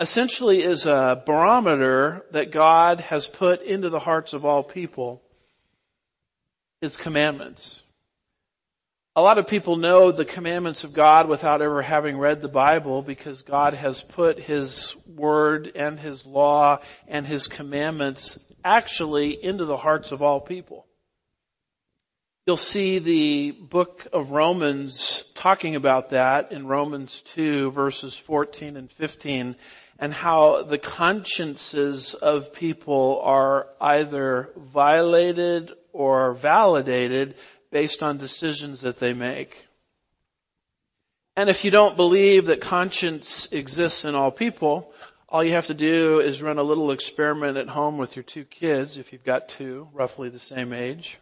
essentially 0.00 0.62
is 0.62 0.86
a 0.86 1.22
barometer 1.26 2.24
that 2.32 2.50
God 2.50 3.00
has 3.00 3.28
put 3.28 3.62
into 3.62 3.90
the 3.90 4.00
hearts 4.00 4.32
of 4.32 4.44
all 4.44 4.62
people, 4.62 5.22
His 6.80 6.96
commandments. 6.96 7.82
A 9.14 9.20
lot 9.20 9.36
of 9.36 9.46
people 9.46 9.76
know 9.76 10.10
the 10.10 10.24
commandments 10.24 10.84
of 10.84 10.94
God 10.94 11.28
without 11.28 11.60
ever 11.60 11.82
having 11.82 12.16
read 12.16 12.40
the 12.40 12.48
Bible 12.48 13.02
because 13.02 13.42
God 13.42 13.74
has 13.74 14.00
put 14.00 14.38
His 14.38 14.96
Word 15.06 15.70
and 15.74 16.00
His 16.00 16.24
law 16.24 16.78
and 17.06 17.26
His 17.26 17.46
commandments 17.46 18.42
actually 18.64 19.32
into 19.32 19.66
the 19.66 19.76
hearts 19.76 20.12
of 20.12 20.22
all 20.22 20.40
people. 20.40 20.86
You'll 22.46 22.56
see 22.56 23.00
the 23.00 23.50
book 23.50 24.06
of 24.14 24.30
Romans 24.30 25.24
talking 25.34 25.76
about 25.76 26.10
that 26.10 26.50
in 26.50 26.66
Romans 26.66 27.20
2 27.20 27.70
verses 27.72 28.16
14 28.16 28.78
and 28.78 28.90
15 28.90 29.56
and 29.98 30.14
how 30.14 30.62
the 30.62 30.78
consciences 30.78 32.14
of 32.14 32.54
people 32.54 33.20
are 33.22 33.68
either 33.78 34.52
violated 34.56 35.70
or 35.92 36.32
validated 36.32 37.34
based 37.72 38.02
on 38.02 38.18
decisions 38.18 38.82
that 38.82 39.00
they 39.00 39.14
make. 39.14 39.66
And 41.34 41.48
if 41.48 41.64
you 41.64 41.70
don't 41.70 41.96
believe 41.96 42.46
that 42.46 42.60
conscience 42.60 43.50
exists 43.50 44.04
in 44.04 44.14
all 44.14 44.30
people, 44.30 44.92
all 45.30 45.42
you 45.42 45.52
have 45.52 45.68
to 45.68 45.74
do 45.74 46.20
is 46.20 46.42
run 46.42 46.58
a 46.58 46.62
little 46.62 46.90
experiment 46.90 47.56
at 47.56 47.70
home 47.70 47.96
with 47.96 48.14
your 48.14 48.22
two 48.22 48.44
kids, 48.44 48.98
if 48.98 49.12
you've 49.14 49.24
got 49.24 49.48
two, 49.48 49.88
roughly 49.94 50.28
the 50.28 50.38
same 50.38 50.74
age. 50.74 51.18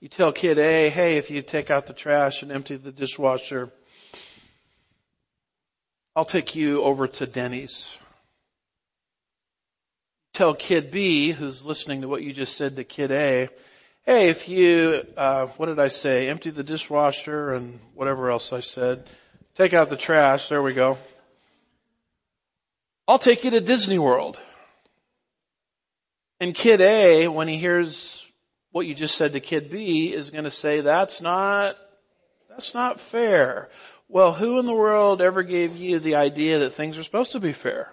You 0.00 0.08
tell 0.08 0.32
kid 0.32 0.58
A, 0.58 0.88
hey, 0.88 1.18
if 1.18 1.30
you 1.30 1.42
take 1.42 1.70
out 1.70 1.86
the 1.86 1.92
trash 1.92 2.42
and 2.42 2.50
empty 2.50 2.76
the 2.76 2.90
dishwasher, 2.90 3.70
I'll 6.16 6.24
take 6.24 6.54
you 6.54 6.82
over 6.82 7.06
to 7.06 7.26
Denny's. 7.26 7.98
tell 10.32 10.54
kid 10.54 10.90
B, 10.90 11.32
who's 11.32 11.64
listening 11.64 12.00
to 12.00 12.08
what 12.08 12.22
you 12.22 12.32
just 12.32 12.56
said 12.56 12.76
to 12.76 12.84
kid 12.84 13.10
A, 13.12 13.48
hey, 14.04 14.28
if 14.28 14.48
you, 14.48 15.06
uh, 15.16 15.46
what 15.46 15.66
did 15.66 15.78
I 15.78 15.88
say? 15.88 16.28
Empty 16.28 16.50
the 16.50 16.62
dishwasher 16.62 17.54
and 17.54 17.80
whatever 17.94 18.30
else 18.30 18.52
I 18.52 18.60
said. 18.60 19.08
Take 19.54 19.72
out 19.72 19.88
the 19.88 19.96
trash. 19.96 20.48
There 20.48 20.62
we 20.62 20.74
go. 20.74 20.98
I'll 23.08 23.18
take 23.18 23.44
you 23.44 23.50
to 23.50 23.60
Disney 23.60 23.98
World. 23.98 24.38
And 26.40 26.54
kid 26.54 26.80
A, 26.80 27.28
when 27.28 27.48
he 27.48 27.56
hears 27.56 28.26
what 28.72 28.86
you 28.86 28.94
just 28.94 29.16
said 29.16 29.32
to 29.32 29.40
kid 29.40 29.70
B, 29.70 30.12
is 30.12 30.30
going 30.30 30.44
to 30.44 30.50
say, 30.50 30.80
that's 30.80 31.20
not, 31.22 31.78
that's 32.50 32.74
not 32.74 33.00
fair. 33.00 33.70
Well, 34.08 34.32
who 34.32 34.58
in 34.58 34.66
the 34.66 34.74
world 34.74 35.22
ever 35.22 35.42
gave 35.42 35.76
you 35.76 35.98
the 35.98 36.16
idea 36.16 36.60
that 36.60 36.70
things 36.70 36.98
are 36.98 37.04
supposed 37.04 37.32
to 37.32 37.40
be 37.40 37.52
fair? 37.52 37.92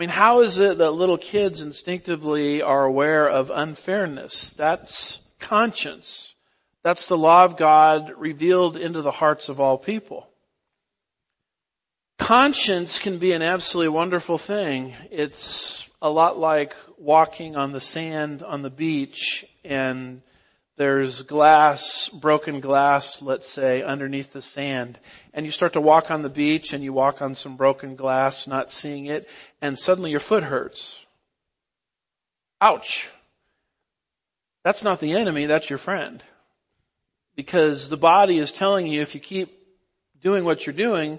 I 0.00 0.02
mean, 0.02 0.08
how 0.08 0.40
is 0.40 0.58
it 0.58 0.78
that 0.78 0.92
little 0.92 1.18
kids 1.18 1.60
instinctively 1.60 2.62
are 2.62 2.86
aware 2.86 3.28
of 3.28 3.50
unfairness? 3.50 4.54
That's 4.54 5.18
conscience. 5.40 6.34
That's 6.82 7.06
the 7.06 7.18
law 7.18 7.44
of 7.44 7.58
God 7.58 8.14
revealed 8.16 8.78
into 8.78 9.02
the 9.02 9.10
hearts 9.10 9.50
of 9.50 9.60
all 9.60 9.76
people. 9.76 10.26
Conscience 12.18 12.98
can 12.98 13.18
be 13.18 13.32
an 13.32 13.42
absolutely 13.42 13.90
wonderful 13.90 14.38
thing. 14.38 14.94
It's 15.10 15.86
a 16.00 16.08
lot 16.10 16.38
like 16.38 16.74
walking 16.96 17.56
on 17.56 17.72
the 17.72 17.80
sand 17.82 18.42
on 18.42 18.62
the 18.62 18.70
beach 18.70 19.44
and 19.66 20.22
there's 20.80 21.20
glass, 21.20 22.08
broken 22.08 22.60
glass, 22.60 23.20
let's 23.20 23.46
say, 23.46 23.82
underneath 23.82 24.32
the 24.32 24.40
sand. 24.40 24.98
And 25.34 25.44
you 25.44 25.52
start 25.52 25.74
to 25.74 25.80
walk 25.82 26.10
on 26.10 26.22
the 26.22 26.30
beach 26.30 26.72
and 26.72 26.82
you 26.82 26.94
walk 26.94 27.20
on 27.20 27.34
some 27.34 27.58
broken 27.58 27.96
glass, 27.96 28.46
not 28.46 28.72
seeing 28.72 29.04
it, 29.04 29.28
and 29.60 29.78
suddenly 29.78 30.10
your 30.10 30.20
foot 30.20 30.42
hurts. 30.42 30.98
Ouch. 32.62 33.10
That's 34.64 34.82
not 34.82 35.00
the 35.00 35.12
enemy, 35.12 35.44
that's 35.44 35.68
your 35.68 35.78
friend. 35.78 36.24
Because 37.36 37.90
the 37.90 37.98
body 37.98 38.38
is 38.38 38.50
telling 38.50 38.86
you 38.86 39.02
if 39.02 39.14
you 39.14 39.20
keep 39.20 39.52
doing 40.22 40.44
what 40.44 40.64
you're 40.64 40.72
doing, 40.72 41.18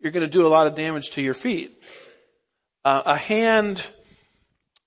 you're 0.00 0.12
going 0.12 0.26
to 0.26 0.38
do 0.38 0.46
a 0.46 0.48
lot 0.48 0.68
of 0.68 0.74
damage 0.74 1.10
to 1.10 1.20
your 1.20 1.34
feet. 1.34 1.78
Uh, 2.82 3.02
a 3.04 3.16
hand 3.16 3.86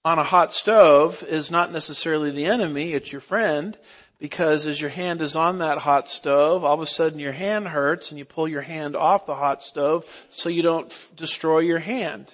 on 0.04 0.18
a 0.18 0.24
hot 0.24 0.52
stove 0.52 1.24
is 1.28 1.52
not 1.52 1.72
necessarily 1.72 2.32
the 2.32 2.48
enemy, 2.48 2.92
it's 2.92 3.12
your 3.12 3.22
friend 3.22 3.78
because 4.20 4.66
as 4.66 4.80
your 4.80 4.90
hand 4.90 5.22
is 5.22 5.36
on 5.36 5.60
that 5.60 5.78
hot 5.78 6.10
stove, 6.10 6.64
all 6.64 6.76
of 6.76 6.82
a 6.82 6.88
sudden 6.88 7.20
your 7.20 7.32
hand 7.32 7.68
hurts 7.68 8.12
and 8.12 8.18
you 8.18 8.26
pull 8.26 8.48
your 8.48 8.62
hand 8.62 8.96
off 8.96 9.26
the 9.26 9.36
hot 9.36 9.62
stove 9.62 10.06
so 10.30 10.50
you 10.50 10.62
don't 10.62 10.92
f- 10.92 11.10
destroy 11.16 11.60
your 11.60 11.80
hand. 11.80 12.34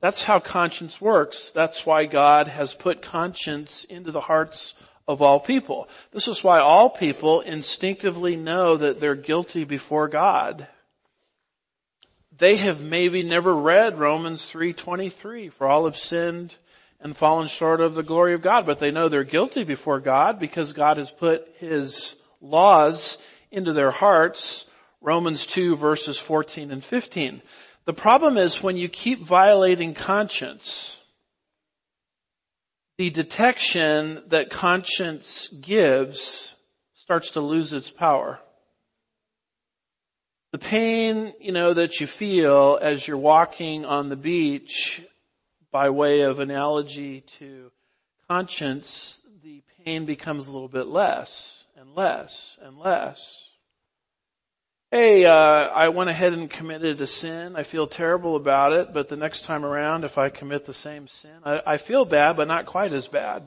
That's 0.00 0.22
how 0.22 0.40
conscience 0.40 1.00
works. 1.00 1.52
That's 1.52 1.86
why 1.86 2.06
God 2.06 2.48
has 2.48 2.74
put 2.74 3.02
conscience 3.02 3.84
into 3.84 4.10
the 4.10 4.20
hearts 4.20 4.74
of 5.06 5.22
all 5.22 5.38
people. 5.38 5.88
This 6.10 6.28
is 6.28 6.42
why 6.42 6.60
all 6.60 6.90
people 6.90 7.40
instinctively 7.40 8.36
know 8.36 8.76
that 8.76 9.00
they're 9.00 9.14
guilty 9.14 9.64
before 9.64 10.08
God. 10.08 10.66
They 12.38 12.56
have 12.56 12.82
maybe 12.82 13.22
never 13.22 13.54
read 13.54 13.98
Romans 13.98 14.42
3.23, 14.50 15.52
for 15.52 15.66
all 15.66 15.84
have 15.84 15.96
sinned 15.96 16.54
and 17.02 17.16
fallen 17.16 17.48
short 17.48 17.80
of 17.80 17.94
the 17.94 18.02
glory 18.02 18.34
of 18.34 18.42
God, 18.42 18.64
but 18.64 18.78
they 18.78 18.92
know 18.92 19.08
they're 19.08 19.24
guilty 19.24 19.64
before 19.64 20.00
God 20.00 20.38
because 20.38 20.72
God 20.72 20.96
has 20.96 21.10
put 21.10 21.46
His 21.58 22.20
laws 22.40 23.22
into 23.50 23.72
their 23.72 23.90
hearts. 23.90 24.66
Romans 25.00 25.46
2 25.46 25.76
verses 25.76 26.18
14 26.18 26.70
and 26.70 26.82
15. 26.82 27.42
The 27.84 27.92
problem 27.92 28.36
is 28.36 28.62
when 28.62 28.76
you 28.76 28.88
keep 28.88 29.20
violating 29.20 29.94
conscience, 29.94 30.98
the 32.98 33.10
detection 33.10 34.22
that 34.28 34.50
conscience 34.50 35.48
gives 35.48 36.54
starts 36.94 37.32
to 37.32 37.40
lose 37.40 37.72
its 37.72 37.90
power. 37.90 38.38
The 40.52 40.58
pain, 40.58 41.32
you 41.40 41.50
know, 41.50 41.72
that 41.72 42.00
you 42.00 42.06
feel 42.06 42.78
as 42.80 43.08
you're 43.08 43.16
walking 43.16 43.84
on 43.84 44.08
the 44.08 44.16
beach 44.16 45.02
by 45.72 45.90
way 45.90 46.20
of 46.20 46.38
analogy 46.38 47.22
to 47.22 47.72
conscience, 48.28 49.20
the 49.42 49.62
pain 49.84 50.04
becomes 50.04 50.46
a 50.46 50.52
little 50.52 50.68
bit 50.68 50.86
less 50.86 51.64
and 51.76 51.96
less 51.96 52.58
and 52.62 52.78
less. 52.78 53.48
Hey, 54.90 55.24
uh, 55.24 55.32
I 55.32 55.88
went 55.88 56.10
ahead 56.10 56.34
and 56.34 56.50
committed 56.50 57.00
a 57.00 57.06
sin. 57.06 57.56
I 57.56 57.62
feel 57.62 57.86
terrible 57.86 58.36
about 58.36 58.74
it, 58.74 58.92
but 58.92 59.08
the 59.08 59.16
next 59.16 59.44
time 59.44 59.64
around, 59.64 60.04
if 60.04 60.18
I 60.18 60.28
commit 60.28 60.66
the 60.66 60.74
same 60.74 61.08
sin, 61.08 61.34
I, 61.42 61.62
I 61.66 61.76
feel 61.78 62.04
bad, 62.04 62.36
but 62.36 62.46
not 62.46 62.66
quite 62.66 62.92
as 62.92 63.08
bad. 63.08 63.42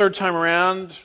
Third 0.00 0.14
time 0.14 0.34
around, 0.34 0.98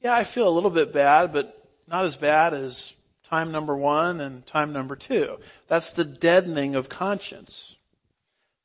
yeah, 0.00 0.14
I 0.14 0.22
feel 0.22 0.48
a 0.48 0.54
little 0.54 0.70
bit 0.70 0.92
bad, 0.92 1.32
but 1.32 1.52
not 1.88 2.04
as 2.04 2.14
bad 2.14 2.54
as 2.54 2.94
time 3.24 3.50
number 3.50 3.74
one 3.74 4.20
and 4.20 4.46
time 4.46 4.72
number 4.72 4.94
two. 4.94 5.38
That's 5.66 5.92
the 5.92 6.04
deadening 6.04 6.76
of 6.76 6.88
conscience. 6.88 7.74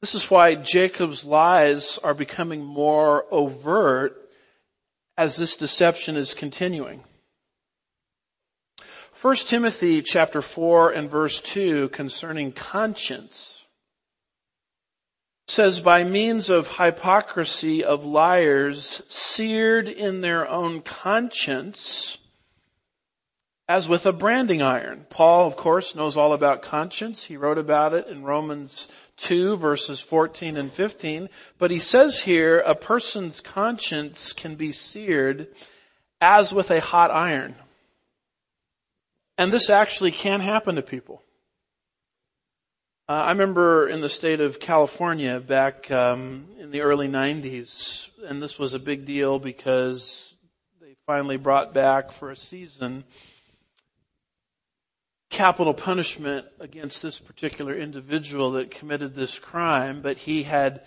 This 0.01 0.15
is 0.15 0.29
why 0.29 0.55
Jacob's 0.55 1.25
lies 1.25 1.97
are 1.97 2.13
becoming 2.13 2.63
more 2.63 3.25
overt 3.31 4.29
as 5.17 5.37
this 5.37 5.57
deception 5.57 6.15
is 6.15 6.33
continuing. 6.33 7.03
1 9.21 9.35
Timothy 9.37 10.01
chapter 10.01 10.41
4 10.41 10.91
and 10.91 11.09
verse 11.09 11.41
2 11.41 11.89
concerning 11.89 12.51
conscience 12.51 13.63
says 15.47 15.79
by 15.79 16.03
means 16.03 16.49
of 16.49 16.67
hypocrisy 16.67 17.83
of 17.83 18.03
liars 18.03 19.01
seared 19.09 19.87
in 19.87 20.21
their 20.21 20.47
own 20.49 20.81
conscience 20.81 22.17
as 23.67 23.87
with 23.87 24.05
a 24.05 24.13
branding 24.13 24.61
iron. 24.61 25.05
Paul, 25.09 25.47
of 25.47 25.55
course, 25.55 25.95
knows 25.95 26.17
all 26.17 26.33
about 26.33 26.61
conscience. 26.61 27.23
He 27.23 27.37
wrote 27.37 27.57
about 27.57 27.93
it 27.93 28.07
in 28.07 28.23
Romans 28.23 28.87
2 29.17 29.57
verses 29.57 29.99
14 29.99 30.57
and 30.57 30.71
15. 30.71 31.29
But 31.57 31.71
he 31.71 31.79
says 31.79 32.21
here, 32.21 32.59
a 32.59 32.75
person's 32.75 33.41
conscience 33.41 34.33
can 34.33 34.55
be 34.55 34.71
seared 34.71 35.47
as 36.21 36.53
with 36.53 36.71
a 36.71 36.81
hot 36.81 37.11
iron. 37.11 37.55
And 39.37 39.51
this 39.51 39.69
actually 39.69 40.11
can 40.11 40.39
happen 40.39 40.75
to 40.75 40.81
people. 40.81 41.21
Uh, 43.07 43.25
I 43.27 43.31
remember 43.31 43.87
in 43.87 44.01
the 44.01 44.09
state 44.09 44.41
of 44.41 44.59
California 44.59 45.39
back 45.39 45.91
um, 45.91 46.47
in 46.59 46.71
the 46.71 46.81
early 46.81 47.07
90s, 47.07 48.09
and 48.25 48.41
this 48.41 48.57
was 48.57 48.73
a 48.73 48.79
big 48.79 49.05
deal 49.05 49.37
because 49.37 50.33
they 50.81 50.95
finally 51.05 51.37
brought 51.37 51.73
back 51.73 52.11
for 52.11 52.31
a 52.31 52.35
season 52.35 53.03
capital 55.29 55.73
punishment 55.73 56.45
against 56.59 57.01
this 57.01 57.19
particular 57.19 57.75
individual 57.75 58.51
that 58.51 58.71
committed 58.71 59.15
this 59.15 59.39
crime, 59.39 60.01
but 60.01 60.17
he 60.17 60.43
had 60.43 60.81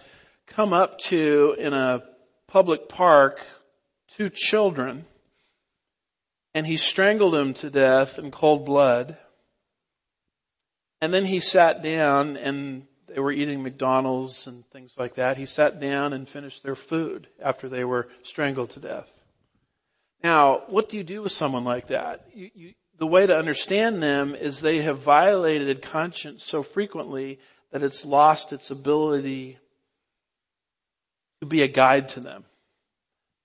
come 0.47 0.73
up 0.73 0.99
to 0.99 1.55
in 1.59 1.75
a 1.75 2.03
public 2.47 2.89
park 2.89 3.45
two 4.17 4.31
children 4.31 5.05
and 6.55 6.67
he 6.67 6.77
strangled 6.77 7.35
them 7.35 7.55
to 7.55 7.71
death 7.71 8.19
in 8.19 8.31
cold 8.31 8.65
blood. 8.65 9.17
And 11.01 11.13
then 11.13 11.25
he 11.25 11.41
sat 11.41 11.83
down 11.83 12.37
and 12.37 12.87
they 13.07 13.21
were 13.21 13.33
eating 13.33 13.63
McDonald's 13.63 14.47
and 14.47 14.67
things 14.71 14.97
like 14.99 15.15
that. 15.15 15.37
He 15.37 15.47
sat 15.47 15.79
down 15.81 16.13
and 16.13 16.29
finished 16.29 16.63
their 16.63 16.75
food 16.75 17.29
after 17.41 17.69
they 17.69 17.85
were 17.85 18.09
strangled 18.23 18.71
to 18.71 18.81
death. 18.81 19.09
Now, 20.23 20.63
what 20.67 20.89
do 20.89 20.97
you 20.97 21.05
do 21.05 21.23
with 21.23 21.33
someone 21.33 21.65
like 21.65 21.89
that? 21.89 22.27
You, 22.35 22.51
you, 22.55 22.75
the 22.99 23.07
way 23.07 23.27
to 23.27 23.37
understand 23.37 24.03
them 24.03 24.35
is 24.35 24.61
they 24.61 24.79
have 24.79 24.99
violated 24.99 25.83
conscience 25.83 26.45
so 26.45 26.63
frequently 26.63 27.39
that 27.71 27.83
it's 27.83 28.05
lost 28.05 28.53
its 28.53 28.71
ability 28.71 29.59
to 31.41 31.47
be 31.47 31.63
a 31.63 31.69
guide 31.69 32.11
to 32.11 32.21
them. 32.21 32.45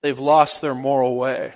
They've 0.02 0.18
lost 0.18 0.60
their 0.60 0.74
moral 0.74 1.16
way. 1.16 1.54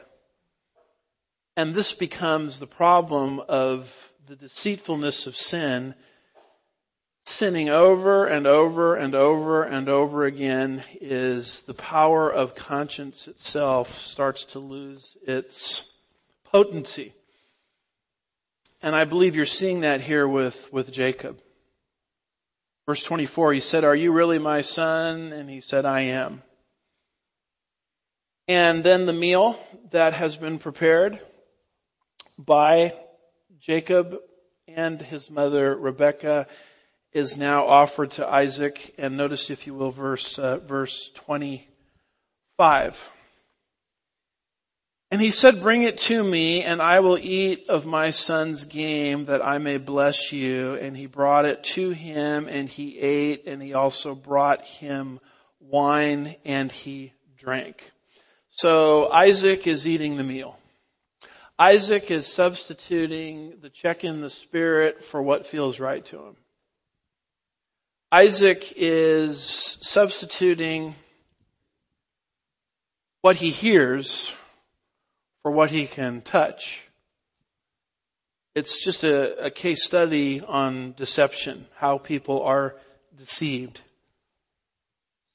And 1.56 1.74
this 1.74 1.92
becomes 1.92 2.60
the 2.60 2.68
problem 2.68 3.40
of 3.48 4.12
the 4.28 4.36
deceitfulness 4.36 5.26
of 5.26 5.36
sin. 5.36 5.94
Sinning 7.24 7.68
over 7.68 8.26
and 8.26 8.46
over 8.46 8.94
and 8.94 9.14
over 9.14 9.64
and 9.64 9.88
over 9.88 10.24
again 10.24 10.84
is 11.00 11.64
the 11.64 11.74
power 11.74 12.32
of 12.32 12.54
conscience 12.54 13.26
itself 13.26 13.98
starts 13.98 14.44
to 14.46 14.60
lose 14.60 15.16
its 15.26 15.90
potency. 16.44 17.12
And 18.82 18.94
I 18.94 19.04
believe 19.04 19.34
you're 19.34 19.46
seeing 19.46 19.80
that 19.80 20.00
here 20.00 20.26
with, 20.26 20.72
with 20.72 20.92
Jacob. 20.92 21.40
Verse 22.86 23.02
24, 23.02 23.52
he 23.54 23.60
said, 23.60 23.84
are 23.84 23.94
you 23.94 24.12
really 24.12 24.38
my 24.38 24.62
son? 24.62 25.32
And 25.32 25.50
he 25.50 25.60
said, 25.60 25.84
I 25.84 26.00
am. 26.00 26.42
And 28.46 28.82
then 28.82 29.04
the 29.04 29.12
meal 29.12 29.58
that 29.90 30.14
has 30.14 30.36
been 30.36 30.58
prepared 30.58 31.20
by 32.38 32.94
Jacob 33.58 34.18
and 34.68 35.02
his 35.02 35.30
mother 35.30 35.76
Rebecca 35.76 36.46
is 37.12 37.36
now 37.36 37.66
offered 37.66 38.12
to 38.12 38.26
Isaac. 38.26 38.94
And 38.96 39.16
notice, 39.16 39.50
if 39.50 39.66
you 39.66 39.74
will, 39.74 39.90
verse, 39.90 40.38
uh, 40.38 40.58
verse 40.58 41.10
25. 41.14 43.12
And 45.10 45.22
he 45.22 45.30
said, 45.30 45.62
bring 45.62 45.84
it 45.84 45.98
to 45.98 46.22
me 46.22 46.64
and 46.64 46.82
I 46.82 47.00
will 47.00 47.16
eat 47.16 47.70
of 47.70 47.86
my 47.86 48.10
son's 48.10 48.64
game 48.64 49.24
that 49.26 49.44
I 49.44 49.56
may 49.56 49.78
bless 49.78 50.32
you. 50.32 50.74
And 50.74 50.94
he 50.94 51.06
brought 51.06 51.46
it 51.46 51.64
to 51.64 51.90
him 51.90 52.46
and 52.46 52.68
he 52.68 52.98
ate 52.98 53.46
and 53.46 53.62
he 53.62 53.72
also 53.72 54.14
brought 54.14 54.66
him 54.66 55.18
wine 55.60 56.36
and 56.44 56.70
he 56.70 57.12
drank. 57.38 57.90
So 58.50 59.10
Isaac 59.10 59.66
is 59.66 59.86
eating 59.86 60.16
the 60.16 60.24
meal. 60.24 60.58
Isaac 61.58 62.10
is 62.10 62.26
substituting 62.26 63.54
the 63.62 63.70
check 63.70 64.04
in 64.04 64.20
the 64.20 64.30
spirit 64.30 65.04
for 65.04 65.22
what 65.22 65.46
feels 65.46 65.80
right 65.80 66.04
to 66.06 66.18
him. 66.18 66.36
Isaac 68.12 68.74
is 68.76 69.42
substituting 69.42 70.94
what 73.22 73.36
he 73.36 73.50
hears 73.50 74.34
for 75.42 75.52
what 75.52 75.70
he 75.70 75.86
can 75.86 76.20
touch. 76.20 76.82
It's 78.54 78.82
just 78.82 79.04
a, 79.04 79.46
a 79.46 79.50
case 79.50 79.84
study 79.84 80.40
on 80.40 80.92
deception, 80.92 81.66
how 81.76 81.98
people 81.98 82.42
are 82.42 82.74
deceived. 83.16 83.80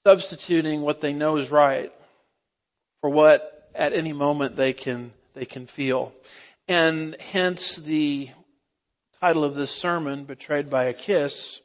Substituting 0.05 0.81
what 0.81 0.99
they 0.99 1.13
know 1.13 1.37
is 1.37 1.49
right 1.49 1.91
for 3.01 3.09
what 3.09 3.69
at 3.75 3.93
any 3.93 4.13
moment 4.13 4.55
they 4.55 4.73
can, 4.73 5.11
they 5.33 5.45
can 5.45 5.67
feel. 5.67 6.13
And 6.67 7.15
hence 7.19 7.77
the 7.77 8.29
title 9.21 9.43
of 9.43 9.55
this 9.55 9.71
sermon, 9.71 10.25
Betrayed 10.25 10.69
by 10.69 10.85
a 10.85 10.93
Kiss. 10.93 11.61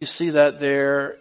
You 0.00 0.06
see 0.06 0.30
that 0.30 0.60
there 0.60 1.18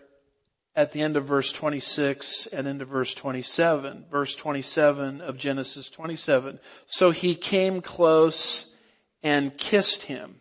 at 0.78 0.92
the 0.92 1.02
end 1.02 1.18
of 1.18 1.26
verse 1.26 1.52
26 1.52 2.46
and 2.48 2.68
into 2.68 2.86
verse 2.86 3.16
27. 3.16 4.06
Verse 4.12 4.36
27 4.36 5.22
of 5.22 5.36
Genesis 5.36 5.90
27. 5.90 6.60
So 6.86 7.10
he 7.10 7.34
came 7.34 7.82
close 7.82 8.72
and 9.24 9.58
kissed 9.58 10.04
him. 10.04 10.40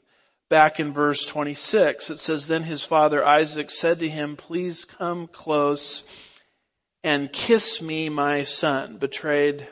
Back 0.50 0.78
in 0.78 0.92
verse 0.92 1.24
26, 1.24 2.10
it 2.10 2.18
says, 2.18 2.46
Then 2.46 2.62
his 2.62 2.84
father 2.84 3.24
Isaac 3.24 3.70
said 3.70 4.00
to 4.00 4.08
him, 4.08 4.36
Please 4.36 4.84
come 4.84 5.26
close 5.26 6.04
and 7.02 7.32
kiss 7.32 7.80
me, 7.80 8.10
my 8.10 8.44
son, 8.44 8.98
betrayed 8.98 9.66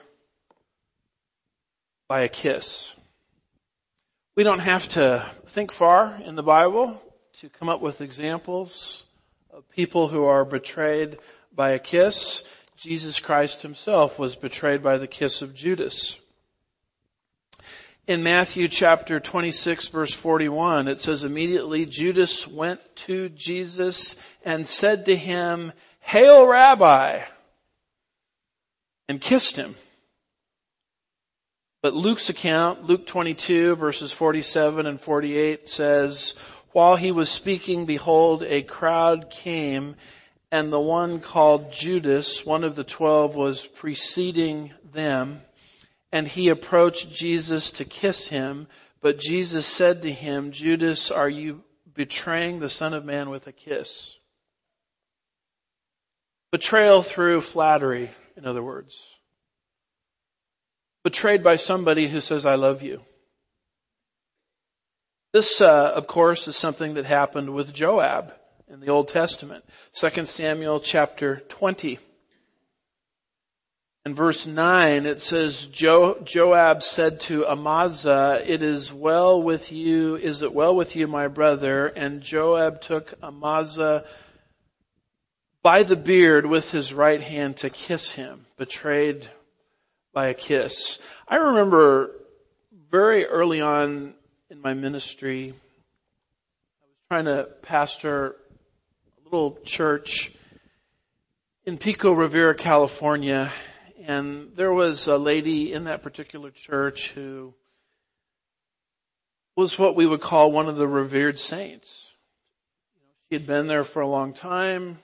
by 2.09 2.23
a 2.23 2.29
kiss. 2.29 2.93
We 4.35 4.45
don't 4.45 4.61
have 4.61 4.89
to 4.91 5.25
think 5.49 5.73
far 5.73 6.19
in 6.25 6.37
the 6.37 6.43
Bible 6.43 7.01
to 7.35 7.51
come 7.51 7.69
up 7.69 7.83
with 7.83 8.01
examples 8.01 9.04
people 9.63 10.09
who 10.09 10.25
are 10.25 10.45
betrayed 10.45 11.19
by 11.55 11.71
a 11.71 11.79
kiss. 11.79 12.43
Jesus 12.77 13.21
Christ 13.21 13.63
himself 13.63 14.19
was 14.19 14.37
betrayed 14.37 14.83
by 14.83 14.99
the 14.99 15.07
kiss 15.07 15.43
of 15.43 15.55
Judas. 15.55 16.19
In 18.07 18.23
Matthew 18.23 18.69
chapter 18.69 19.21
26 19.21 19.89
verse 19.89 20.13
41, 20.13 20.89
it 20.89 21.01
says 21.01 21.25
immediately 21.25 21.87
Judas 21.87 22.47
went 22.47 22.81
to 22.97 23.31
Jesus 23.31 24.21
and 24.45 24.67
said 24.67 25.07
to 25.07 25.17
him, 25.17 25.73
Hail 26.01 26.47
Rabbi! 26.47 27.21
and 29.09 29.21
kissed 29.21 29.57
him. 29.57 29.75
But 31.83 31.95
Luke's 31.95 32.31
account, 32.31 32.85
Luke 32.85 33.07
22 33.07 33.77
verses 33.77 34.13
47 34.13 34.87
and 34.87 35.01
48 35.01 35.69
says, 35.69 36.35
while 36.75 36.97
he 36.97 37.13
was 37.13 37.31
speaking, 37.31 37.87
behold, 37.87 38.43
a 38.43 38.61
crowd 38.61 39.31
came, 39.31 39.95
and 40.51 40.73
the 40.73 40.81
one 40.81 41.21
called 41.21 41.73
Judas, 41.73 42.45
one 42.45 42.65
of 42.65 42.75
the 42.75 42.83
twelve, 42.83 43.37
was 43.37 43.65
preceding 43.65 44.73
them, 44.93 45.41
and 46.11 46.27
he 46.27 46.49
approached 46.49 47.15
Jesus 47.15 47.71
to 47.73 47.85
kiss 47.85 48.27
him, 48.27 48.67
but 49.01 49.21
Jesus 49.21 49.69
said 49.69 50.03
to 50.03 50.11
him, 50.11 50.51
Judas, 50.51 51.13
are 51.13 51.29
you 51.29 51.63
betraying 51.95 52.59
the 52.59 52.69
Son 52.69 52.93
of 52.93 53.05
Man 53.05 53.31
with 53.31 53.47
a 53.47 53.53
kiss? 53.53 54.17
Betrayal 56.51 57.03
through 57.03 57.43
flattery, 57.43 58.11
in 58.37 58.47
other 58.47 58.65
words. 58.65 59.01
Betrayed 61.05 61.45
by 61.45 61.55
somebody 61.55 62.09
who 62.09 62.21
says, 62.21 62.45
I 62.45 62.57
love 62.57 62.83
you. 62.83 63.01
This, 65.35 65.61
uh, 65.61 65.91
of 65.97 66.07
course, 66.07 66.47
is 66.47 66.55
something 66.55 66.95
that 66.95 67.07
happened 67.07 67.53
with 67.53 67.75
Joab 67.75 68.33
in 68.69 68.79
the 68.79 68.91
Old 68.91 69.09
Testament. 69.09 69.65
2 69.95 70.27
Samuel 70.27 70.79
chapter 70.79 71.43
20. 71.49 71.99
In 74.07 74.15
verse 74.15 74.47
9, 74.47 75.07
it 75.07 75.21
says, 75.21 75.67
jo- 75.67 76.21
Joab 76.23 76.85
said 76.85 77.19
to 77.23 77.49
Amasa, 77.49 78.45
it 78.47 78.63
is 78.63 78.93
well 78.93 79.43
with 79.43 79.73
you, 79.73 80.15
is 80.15 80.43
it 80.43 80.55
well 80.55 80.77
with 80.77 80.95
you, 80.95 81.09
my 81.09 81.27
brother? 81.27 81.89
And 81.89 82.23
Joab 82.23 82.81
took 82.81 83.13
Amasa 83.21 84.05
by 85.65 85.83
the 85.83 85.97
beard 85.97 86.47
with 86.47 86.71
his 86.71 86.95
right 86.95 87.21
hand 87.21 87.57
to 87.57 87.71
kiss 87.71 88.13
him, 88.13 88.47
betrayed 88.57 89.27
by 90.13 90.29
a 90.29 90.35
kiss. 90.35 91.01
I 91.27 91.39
remember 91.39 92.13
very 92.89 93.27
early 93.27 93.61
on 93.61 94.15
in 94.55 94.63
my 94.63 94.75
ministry. 94.75 95.49
I 95.49 96.87
was 96.87 96.97
trying 97.11 97.25
to 97.25 97.49
pastor 97.63 98.37
a 99.19 99.25
little 99.25 99.59
church 99.65 100.31
in 101.65 101.77
Pico 101.77 102.13
Rivera, 102.13 102.55
California, 102.55 103.51
and 104.05 104.53
there 104.55 104.73
was 104.73 105.09
a 105.09 105.19
lady 105.19 105.73
in 105.73 105.85
that 105.85 106.05
particular 106.05 106.53
church 106.53 107.11
who 107.11 107.53
was 109.57 109.77
what 109.77 109.97
we 109.97 110.07
would 110.07 110.21
call 110.21 110.53
one 110.53 110.69
of 110.69 110.77
the 110.77 110.87
revered 110.87 111.41
saints. 111.41 112.09
She 113.29 113.35
had 113.35 113.49
been 113.49 113.67
there 113.67 113.83
for 113.83 114.03
a 114.03 114.09
long 114.09 114.35
time. 114.35 114.99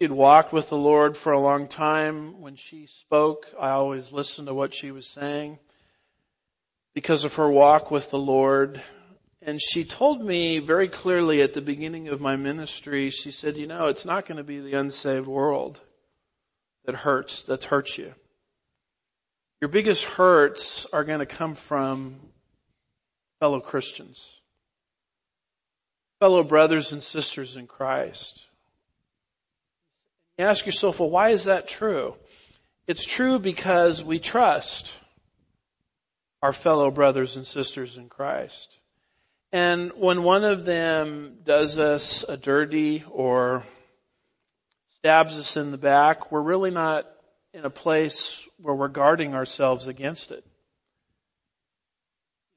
She 0.00 0.06
had 0.06 0.10
walked 0.10 0.52
with 0.52 0.68
the 0.68 0.76
Lord 0.76 1.16
for 1.16 1.32
a 1.32 1.38
long 1.38 1.68
time. 1.68 2.40
When 2.40 2.56
she 2.56 2.86
spoke, 2.86 3.46
I 3.56 3.70
always 3.70 4.10
listened 4.10 4.48
to 4.48 4.54
what 4.54 4.74
she 4.74 4.90
was 4.90 5.06
saying 5.06 5.60
because 6.94 7.24
of 7.24 7.34
her 7.36 7.48
walk 7.48 7.90
with 7.90 8.10
the 8.10 8.18
Lord. 8.18 8.80
And 9.42 9.60
she 9.60 9.84
told 9.84 10.22
me 10.22 10.58
very 10.58 10.88
clearly 10.88 11.42
at 11.42 11.54
the 11.54 11.62
beginning 11.62 12.08
of 12.08 12.20
my 12.20 12.36
ministry, 12.36 13.10
she 13.10 13.30
said, 13.30 13.56
you 13.56 13.66
know, 13.66 13.86
it's 13.86 14.04
not 14.04 14.26
going 14.26 14.38
to 14.38 14.44
be 14.44 14.60
the 14.60 14.74
unsaved 14.74 15.26
world 15.26 15.80
that 16.84 16.94
hurts, 16.94 17.42
that's 17.42 17.66
hurt 17.66 17.96
you. 17.96 18.12
Your 19.60 19.68
biggest 19.68 20.04
hurts 20.04 20.86
are 20.86 21.04
going 21.04 21.18
to 21.18 21.26
come 21.26 21.54
from 21.54 22.16
fellow 23.40 23.60
Christians, 23.60 24.26
fellow 26.18 26.42
brothers 26.42 26.92
and 26.92 27.02
sisters 27.02 27.56
in 27.56 27.66
Christ. 27.66 28.46
You 30.38 30.46
ask 30.46 30.64
yourself, 30.64 31.00
well, 31.00 31.10
why 31.10 31.30
is 31.30 31.44
that 31.44 31.68
true? 31.68 32.14
It's 32.86 33.04
true 33.04 33.38
because 33.38 34.02
we 34.02 34.18
trust 34.18 34.92
our 36.42 36.52
fellow 36.52 36.90
brothers 36.90 37.36
and 37.36 37.46
sisters 37.46 37.98
in 37.98 38.08
Christ. 38.08 38.76
And 39.52 39.92
when 39.92 40.22
one 40.22 40.44
of 40.44 40.64
them 40.64 41.38
does 41.44 41.78
us 41.78 42.24
a 42.28 42.36
dirty 42.36 43.04
or 43.10 43.64
stabs 44.98 45.38
us 45.38 45.56
in 45.56 45.70
the 45.70 45.78
back, 45.78 46.30
we're 46.30 46.42
really 46.42 46.70
not 46.70 47.06
in 47.52 47.64
a 47.64 47.70
place 47.70 48.46
where 48.58 48.74
we're 48.74 48.88
guarding 48.88 49.34
ourselves 49.34 49.88
against 49.88 50.30
it. 50.30 50.44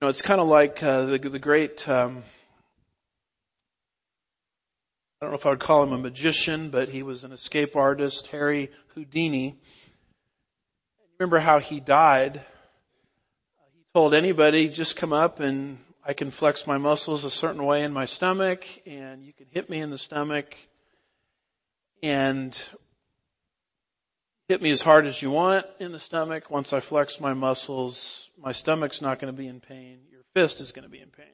You 0.01 0.05
know, 0.05 0.09
it's 0.09 0.21
kind 0.21 0.39
of 0.39 0.47
like 0.47 0.83
uh, 0.83 1.05
the, 1.05 1.17
the 1.17 1.39
great. 1.39 1.87
Um, 1.89 2.21
I 5.19 5.25
don't 5.25 5.31
know 5.31 5.37
if 5.37 5.45
I 5.45 5.51
would 5.51 5.59
call 5.59 5.83
him 5.83 5.93
a 5.93 5.97
magician, 5.97 6.69
but 6.69 6.89
he 6.89 7.01
was 7.01 7.23
an 7.23 7.31
escape 7.31 7.75
artist, 7.75 8.27
Harry 8.27 8.69
Houdini. 8.89 9.57
Remember 11.17 11.39
how 11.39 11.59
he 11.59 11.79
died? 11.79 12.41
Told 13.93 14.15
anybody, 14.15 14.69
just 14.69 14.95
come 14.95 15.13
up 15.13 15.39
and 15.39 15.77
I 16.03 16.13
can 16.13 16.31
flex 16.31 16.65
my 16.65 16.79
muscles 16.79 17.25
a 17.25 17.29
certain 17.29 17.63
way 17.63 17.83
in 17.83 17.93
my 17.93 18.07
stomach 18.07 18.65
and 18.87 19.23
you 19.23 19.33
can 19.33 19.45
hit 19.51 19.69
me 19.69 19.81
in 19.81 19.91
the 19.91 19.99
stomach 19.99 20.57
and 22.01 22.59
hit 24.47 24.63
me 24.63 24.71
as 24.71 24.81
hard 24.81 25.05
as 25.05 25.21
you 25.21 25.29
want 25.29 25.67
in 25.79 25.91
the 25.91 25.99
stomach. 25.99 26.49
Once 26.49 26.73
I 26.73 26.79
flex 26.79 27.21
my 27.21 27.35
muscles, 27.35 28.31
my 28.35 28.51
stomach's 28.51 28.99
not 28.99 29.19
going 29.19 29.31
to 29.31 29.37
be 29.37 29.47
in 29.47 29.59
pain. 29.59 29.99
Your 30.11 30.23
fist 30.33 30.59
is 30.59 30.71
going 30.71 30.85
to 30.85 30.91
be 30.91 30.99
in 30.99 31.11
pain. 31.11 31.27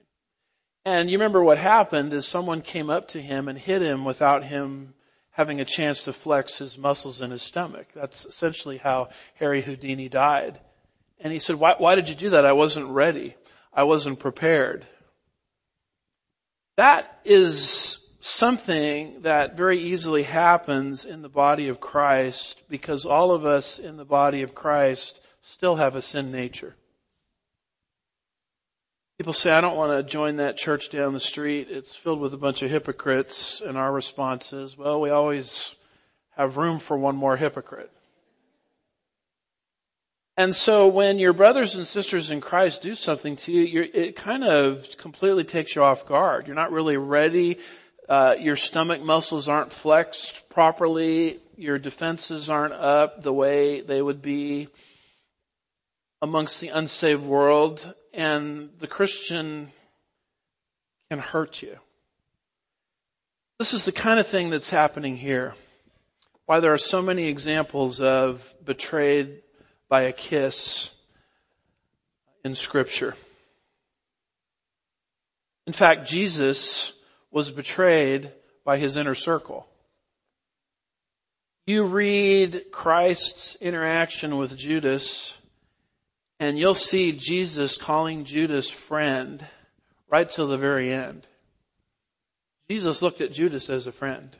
And 0.83 1.09
you 1.09 1.17
remember 1.17 1.41
what 1.41 1.57
happened 1.57 2.11
is 2.11 2.27
someone 2.27 2.61
came 2.61 2.89
up 2.89 3.09
to 3.09 3.21
him 3.21 3.47
and 3.47 3.57
hit 3.57 3.81
him 3.81 4.03
without 4.03 4.43
him 4.43 4.93
having 5.31 5.61
a 5.61 5.65
chance 5.65 6.03
to 6.03 6.13
flex 6.13 6.57
his 6.57 6.77
muscles 6.77 7.21
in 7.21 7.31
his 7.31 7.41
stomach. 7.41 7.87
That's 7.95 8.25
essentially 8.25 8.75
how 8.75 9.11
Harry 9.35 9.61
Houdini 9.61 10.09
died. 10.09 10.59
And 11.19 11.33
he 11.33 11.39
said, 11.39 11.57
why, 11.57 11.75
why 11.77 11.95
did 11.95 12.09
you 12.09 12.15
do 12.15 12.29
that? 12.31 12.45
I 12.45 12.53
wasn't 12.53 12.89
ready. 12.89 13.35
I 13.73 13.83
wasn't 13.83 14.19
prepared. 14.19 14.85
That 16.77 17.19
is 17.25 17.97
something 18.21 19.21
that 19.21 19.57
very 19.57 19.79
easily 19.79 20.23
happens 20.23 21.05
in 21.05 21.21
the 21.21 21.29
body 21.29 21.67
of 21.69 21.79
Christ 21.79 22.61
because 22.69 23.05
all 23.05 23.31
of 23.31 23.45
us 23.45 23.79
in 23.79 23.97
the 23.97 24.05
body 24.05 24.43
of 24.43 24.55
Christ 24.55 25.19
still 25.41 25.75
have 25.75 25.95
a 25.95 26.01
sin 26.01 26.31
nature. 26.31 26.75
People 29.17 29.33
say, 29.33 29.51
I 29.51 29.59
don't 29.59 29.75
want 29.75 29.91
to 29.91 30.09
join 30.09 30.37
that 30.37 30.55
church 30.55 30.89
down 30.89 31.13
the 31.13 31.19
street. 31.19 31.67
It's 31.69 31.93
filled 31.93 32.21
with 32.21 32.33
a 32.33 32.37
bunch 32.37 32.61
of 32.63 32.69
hypocrites. 32.69 33.59
And 33.59 33.77
our 33.77 33.91
response 33.91 34.53
is, 34.53 34.77
well, 34.77 35.01
we 35.01 35.09
always 35.09 35.75
have 36.37 36.55
room 36.55 36.79
for 36.79 36.97
one 36.97 37.17
more 37.17 37.35
hypocrite. 37.35 37.91
And 40.39 40.55
so 40.55 40.87
when 40.87 41.19
your 41.19 41.33
brothers 41.33 41.75
and 41.75 41.85
sisters 41.85 42.31
in 42.31 42.39
Christ 42.39 42.81
do 42.81 42.95
something 42.95 43.35
to 43.35 43.51
you, 43.51 43.85
it 43.93 44.15
kind 44.15 44.45
of 44.45 44.87
completely 44.97 45.43
takes 45.43 45.75
you 45.75 45.83
off 45.83 46.05
guard. 46.05 46.47
You're 46.47 46.55
not 46.55 46.71
really 46.71 46.95
ready. 46.95 47.57
Uh, 48.07 48.35
your 48.39 48.55
stomach 48.55 49.03
muscles 49.03 49.49
aren't 49.49 49.73
flexed 49.73 50.47
properly. 50.47 51.41
Your 51.57 51.77
defenses 51.77 52.49
aren't 52.49 52.71
up 52.71 53.21
the 53.21 53.33
way 53.33 53.81
they 53.81 54.01
would 54.01 54.21
be 54.21 54.69
amongst 56.21 56.61
the 56.61 56.69
unsaved 56.69 57.25
world. 57.25 57.93
And 58.13 58.69
the 58.79 58.87
Christian 58.87 59.67
can 61.09 61.19
hurt 61.19 61.61
you. 61.61 61.77
This 63.57 63.73
is 63.73 63.83
the 63.83 63.91
kind 63.91 64.21
of 64.21 64.27
thing 64.27 64.51
that's 64.51 64.69
happening 64.69 65.17
here. 65.17 65.53
Why 66.45 66.61
there 66.61 66.73
are 66.73 66.77
so 66.77 67.01
many 67.01 67.27
examples 67.27 67.99
of 67.99 68.53
betrayed 68.63 69.41
by 69.89 70.03
a 70.03 70.13
kiss 70.13 70.91
in 72.45 72.55
scripture. 72.55 73.15
In 75.67 75.73
fact, 75.73 76.07
Jesus 76.07 76.93
was 77.31 77.51
betrayed 77.51 78.31
by 78.63 78.77
his 78.77 78.97
inner 78.97 79.15
circle. 79.15 79.67
You 81.67 81.85
read 81.85 82.71
Christ's 82.71 83.55
interaction 83.55 84.37
with 84.37 84.57
Judas 84.57 85.37
and 86.39 86.57
you'll 86.57 86.73
see 86.73 87.11
Jesus 87.11 87.77
calling 87.77 88.23
Judas 88.23 88.69
friend 88.69 89.45
right 90.09 90.29
till 90.29 90.47
the 90.47 90.57
very 90.57 90.91
end. 90.91 91.27
Jesus 92.69 93.01
looked 93.01 93.21
at 93.21 93.33
Judas 93.33 93.69
as 93.69 93.87
a 93.87 93.91
friend. 93.91 94.35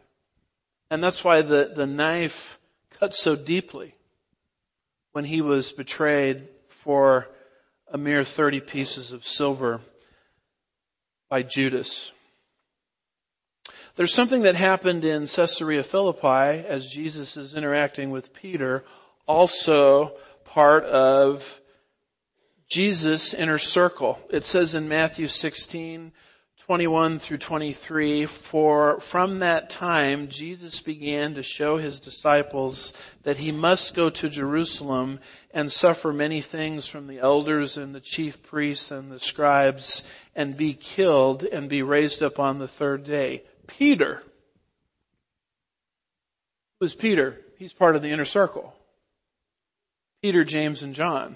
And 0.90 1.04
that's 1.04 1.24
why 1.24 1.42
the, 1.42 1.72
the 1.76 1.86
knife 1.86 2.58
cuts 3.00 3.20
so 3.20 3.36
deeply 3.36 3.94
when 5.12 5.26
he 5.26 5.42
was 5.42 5.72
betrayed 5.72 6.48
for 6.68 7.28
a 7.92 7.98
mere 7.98 8.24
30 8.24 8.62
pieces 8.62 9.12
of 9.12 9.26
silver 9.26 9.82
by 11.30 11.44
Judas. 11.44 12.12
There's 13.96 14.14
something 14.14 14.44
that 14.44 14.56
happened 14.56 15.04
in 15.04 15.28
Caesarea 15.28 15.84
Philippi 15.84 16.66
as 16.66 16.90
Jesus 16.90 17.36
is 17.36 17.56
interacting 17.56 18.12
with 18.12 18.34
Peter, 18.34 18.86
also 19.28 20.14
part 20.46 20.86
of 20.86 21.60
Jesus' 22.70 23.34
inner 23.34 23.58
circle. 23.58 24.20
It 24.30 24.46
says 24.46 24.76
in 24.76 24.88
Matthew 24.88 25.28
16, 25.28 26.12
21 26.70 27.18
through 27.18 27.40
23, 27.40 28.28
for 28.28 29.00
from 29.00 29.40
that 29.40 29.72
time 29.72 30.28
Jesus 30.28 30.82
began 30.82 31.34
to 31.34 31.42
show 31.42 31.78
his 31.78 32.00
disciples 32.00 32.94
that 33.24 33.38
he 33.38 33.52
must 33.52 33.96
go 33.96 34.12
to 34.12 34.30
Jerusalem 34.30 35.20
and 35.52 35.72
suffer 35.72 36.14
many 36.14 36.42
things 36.42 36.86
from 36.86 37.08
the 37.08 37.22
elders 37.22 37.78
and 37.78 37.96
the 37.96 38.00
chief 38.00 38.44
priests 38.44 38.92
and 38.92 39.12
the 39.12 39.20
scribes 39.20 40.08
and 40.36 40.56
be 40.56 40.76
killed 40.76 41.44
and 41.44 41.70
be 41.70 41.82
raised 41.82 42.22
up 42.22 42.38
on 42.38 42.60
the 42.60 42.68
third 42.68 43.04
day. 43.04 43.42
Peter. 43.66 44.22
Who's 46.80 46.94
Peter? 46.94 47.42
He's 47.58 47.74
part 47.74 47.96
of 47.96 48.04
the 48.04 48.12
inner 48.12 48.26
circle. 48.26 48.76
Peter, 50.22 50.44
James, 50.44 50.84
and 50.84 50.94
John. 50.94 51.36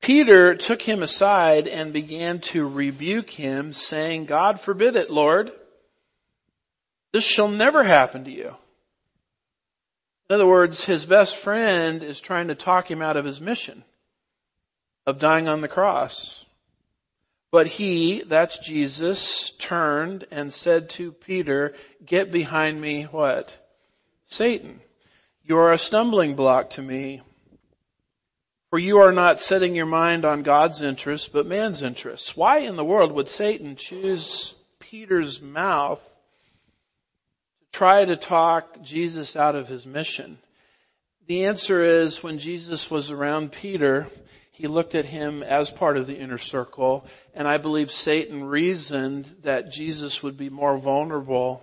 Peter 0.00 0.54
took 0.54 0.80
him 0.80 1.02
aside 1.02 1.66
and 1.68 1.92
began 1.92 2.38
to 2.38 2.68
rebuke 2.68 3.30
him, 3.30 3.72
saying, 3.72 4.26
God 4.26 4.60
forbid 4.60 4.96
it, 4.96 5.10
Lord. 5.10 5.50
This 7.12 7.26
shall 7.26 7.48
never 7.48 7.82
happen 7.82 8.24
to 8.24 8.30
you. 8.30 8.54
In 10.28 10.34
other 10.34 10.46
words, 10.46 10.84
his 10.84 11.06
best 11.06 11.36
friend 11.36 12.02
is 12.02 12.20
trying 12.20 12.48
to 12.48 12.54
talk 12.54 12.90
him 12.90 13.00
out 13.00 13.16
of 13.16 13.24
his 13.24 13.40
mission 13.40 13.84
of 15.06 15.18
dying 15.18 15.46
on 15.48 15.60
the 15.60 15.68
cross. 15.68 16.44
But 17.52 17.68
he, 17.68 18.22
that's 18.22 18.58
Jesus, 18.58 19.50
turned 19.50 20.26
and 20.30 20.52
said 20.52 20.90
to 20.90 21.12
Peter, 21.12 21.72
get 22.04 22.32
behind 22.32 22.80
me, 22.80 23.04
what? 23.04 23.56
Satan. 24.26 24.80
You're 25.44 25.72
a 25.72 25.78
stumbling 25.78 26.34
block 26.34 26.70
to 26.70 26.82
me. 26.82 27.22
For 28.70 28.78
you 28.78 28.98
are 28.98 29.12
not 29.12 29.40
setting 29.40 29.76
your 29.76 29.86
mind 29.86 30.24
on 30.24 30.42
God's 30.42 30.82
interests, 30.82 31.28
but 31.28 31.46
man's 31.46 31.82
interests. 31.82 32.36
Why 32.36 32.58
in 32.58 32.76
the 32.76 32.84
world 32.84 33.12
would 33.12 33.28
Satan 33.28 33.76
choose 33.76 34.54
Peter's 34.80 35.40
mouth 35.40 36.02
to 37.60 37.78
try 37.78 38.04
to 38.04 38.16
talk 38.16 38.82
Jesus 38.82 39.36
out 39.36 39.54
of 39.54 39.68
his 39.68 39.86
mission? 39.86 40.38
The 41.28 41.46
answer 41.46 41.82
is 41.82 42.22
when 42.22 42.38
Jesus 42.38 42.90
was 42.90 43.10
around 43.10 43.52
Peter, 43.52 44.08
he 44.50 44.66
looked 44.66 44.94
at 44.94 45.04
him 45.04 45.42
as 45.42 45.70
part 45.70 45.96
of 45.96 46.06
the 46.06 46.16
inner 46.16 46.38
circle, 46.38 47.06
and 47.34 47.46
I 47.46 47.58
believe 47.58 47.90
Satan 47.90 48.44
reasoned 48.44 49.26
that 49.42 49.70
Jesus 49.70 50.22
would 50.22 50.36
be 50.36 50.50
more 50.50 50.76
vulnerable 50.76 51.62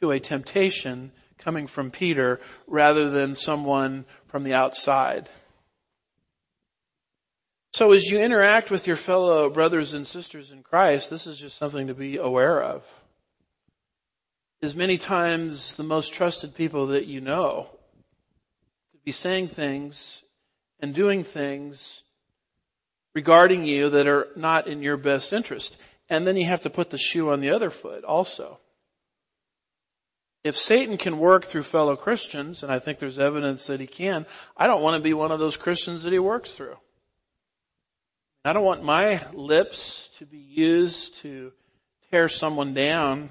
to 0.00 0.10
a 0.10 0.20
temptation 0.20 1.12
coming 1.38 1.66
from 1.66 1.90
Peter 1.90 2.40
rather 2.66 3.10
than 3.10 3.34
someone 3.34 4.04
from 4.26 4.44
the 4.44 4.54
outside. 4.54 5.28
So 7.74 7.90
as 7.90 8.08
you 8.08 8.20
interact 8.20 8.70
with 8.70 8.86
your 8.86 8.96
fellow 8.96 9.50
brothers 9.50 9.94
and 9.94 10.06
sisters 10.06 10.52
in 10.52 10.62
Christ, 10.62 11.10
this 11.10 11.26
is 11.26 11.36
just 11.36 11.58
something 11.58 11.88
to 11.88 11.94
be 11.94 12.18
aware 12.18 12.62
of. 12.62 12.84
Is 14.62 14.76
many 14.76 14.96
times 14.96 15.74
the 15.74 15.82
most 15.82 16.14
trusted 16.14 16.54
people 16.54 16.86
that 16.88 17.06
you 17.06 17.20
know 17.20 17.66
could 18.92 19.02
be 19.02 19.10
saying 19.10 19.48
things 19.48 20.22
and 20.78 20.94
doing 20.94 21.24
things 21.24 22.04
regarding 23.12 23.64
you 23.64 23.90
that 23.90 24.06
are 24.06 24.28
not 24.36 24.68
in 24.68 24.80
your 24.80 24.96
best 24.96 25.32
interest. 25.32 25.76
And 26.08 26.24
then 26.24 26.36
you 26.36 26.46
have 26.46 26.62
to 26.62 26.70
put 26.70 26.90
the 26.90 26.96
shoe 26.96 27.30
on 27.30 27.40
the 27.40 27.50
other 27.50 27.70
foot 27.70 28.04
also. 28.04 28.60
If 30.44 30.56
Satan 30.56 30.96
can 30.96 31.18
work 31.18 31.44
through 31.44 31.64
fellow 31.64 31.96
Christians, 31.96 32.62
and 32.62 32.70
I 32.70 32.78
think 32.78 33.00
there's 33.00 33.18
evidence 33.18 33.66
that 33.66 33.80
he 33.80 33.88
can, 33.88 34.26
I 34.56 34.68
don't 34.68 34.82
want 34.82 34.96
to 34.96 35.02
be 35.02 35.12
one 35.12 35.32
of 35.32 35.40
those 35.40 35.56
Christians 35.56 36.04
that 36.04 36.12
he 36.12 36.20
works 36.20 36.52
through. 36.52 36.76
I 38.46 38.52
don't 38.52 38.64
want 38.64 38.84
my 38.84 39.22
lips 39.32 40.10
to 40.18 40.26
be 40.26 40.36
used 40.36 41.16
to 41.22 41.50
tear 42.10 42.28
someone 42.28 42.74
down 42.74 43.30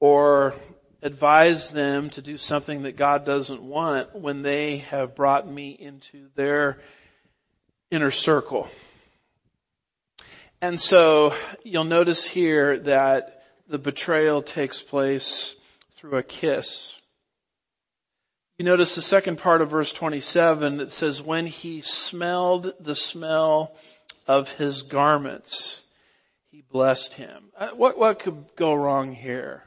or 0.00 0.52
advise 1.00 1.70
them 1.70 2.10
to 2.10 2.20
do 2.20 2.36
something 2.36 2.82
that 2.82 2.96
God 2.96 3.24
doesn't 3.24 3.62
want 3.62 4.12
when 4.16 4.42
they 4.42 4.78
have 4.78 5.14
brought 5.14 5.48
me 5.48 5.70
into 5.70 6.26
their 6.34 6.80
inner 7.92 8.10
circle. 8.10 8.68
And 10.60 10.80
so 10.80 11.32
you'll 11.62 11.84
notice 11.84 12.24
here 12.24 12.76
that 12.80 13.44
the 13.68 13.78
betrayal 13.78 14.42
takes 14.42 14.82
place 14.82 15.54
through 15.92 16.16
a 16.16 16.24
kiss. 16.24 16.98
You 18.58 18.64
notice 18.64 18.94
the 18.94 19.02
second 19.02 19.38
part 19.38 19.62
of 19.62 19.70
verse 19.70 19.92
27 19.92 20.76
that 20.76 20.92
says, 20.92 21.20
when 21.20 21.46
he 21.46 21.80
smelled 21.80 22.72
the 22.78 22.94
smell 22.94 23.74
of 24.28 24.48
his 24.52 24.82
garments, 24.82 25.82
he 26.52 26.62
blessed 26.70 27.14
him. 27.14 27.46
Uh, 27.58 27.70
what, 27.70 27.98
what 27.98 28.20
could 28.20 28.44
go 28.54 28.72
wrong 28.72 29.12
here? 29.12 29.64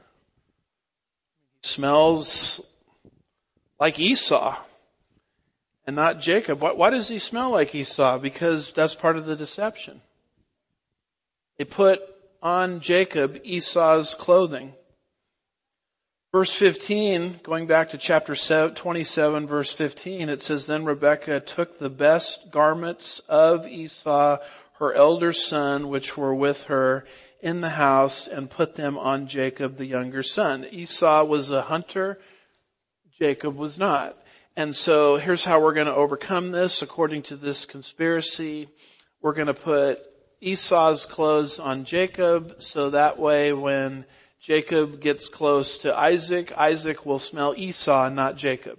He 1.60 1.68
smells 1.68 2.66
like 3.78 3.98
Esau 3.98 4.56
and 5.86 5.94
not 5.94 6.20
Jacob. 6.20 6.62
Why, 6.62 6.72
why 6.72 6.88
does 6.88 7.08
he 7.08 7.18
smell 7.18 7.50
like 7.50 7.74
Esau? 7.74 8.18
Because 8.18 8.72
that's 8.72 8.94
part 8.94 9.18
of 9.18 9.26
the 9.26 9.36
deception. 9.36 10.00
They 11.58 11.64
put 11.64 12.00
on 12.42 12.80
Jacob 12.80 13.38
Esau's 13.44 14.14
clothing. 14.14 14.72
Verse 16.30 16.52
15, 16.52 17.40
going 17.42 17.66
back 17.68 17.90
to 17.90 17.98
chapter 17.98 18.34
27 18.34 19.46
verse 19.46 19.72
15, 19.72 20.28
it 20.28 20.42
says, 20.42 20.66
Then 20.66 20.84
Rebekah 20.84 21.40
took 21.40 21.78
the 21.78 21.88
best 21.88 22.50
garments 22.50 23.22
of 23.30 23.66
Esau, 23.66 24.36
her 24.78 24.92
elder 24.92 25.32
son, 25.32 25.88
which 25.88 26.18
were 26.18 26.34
with 26.34 26.64
her 26.64 27.06
in 27.40 27.62
the 27.62 27.70
house, 27.70 28.28
and 28.28 28.50
put 28.50 28.74
them 28.74 28.98
on 28.98 29.28
Jacob, 29.28 29.78
the 29.78 29.86
younger 29.86 30.22
son. 30.22 30.66
Esau 30.70 31.24
was 31.24 31.50
a 31.50 31.62
hunter, 31.62 32.20
Jacob 33.18 33.56
was 33.56 33.78
not. 33.78 34.14
And 34.54 34.76
so 34.76 35.16
here's 35.16 35.44
how 35.44 35.62
we're 35.62 35.72
going 35.72 35.86
to 35.86 35.94
overcome 35.94 36.50
this 36.50 36.82
according 36.82 37.22
to 37.22 37.36
this 37.36 37.64
conspiracy. 37.64 38.68
We're 39.22 39.32
going 39.32 39.46
to 39.46 39.54
put 39.54 39.98
Esau's 40.42 41.06
clothes 41.06 41.58
on 41.58 41.86
Jacob, 41.86 42.60
so 42.60 42.90
that 42.90 43.18
way 43.18 43.54
when 43.54 44.04
Jacob 44.40 45.00
gets 45.00 45.28
close 45.28 45.78
to 45.78 45.96
Isaac, 45.96 46.56
Isaac 46.56 47.04
will 47.04 47.18
smell 47.18 47.54
Esau 47.56 48.08
not 48.08 48.36
Jacob. 48.36 48.78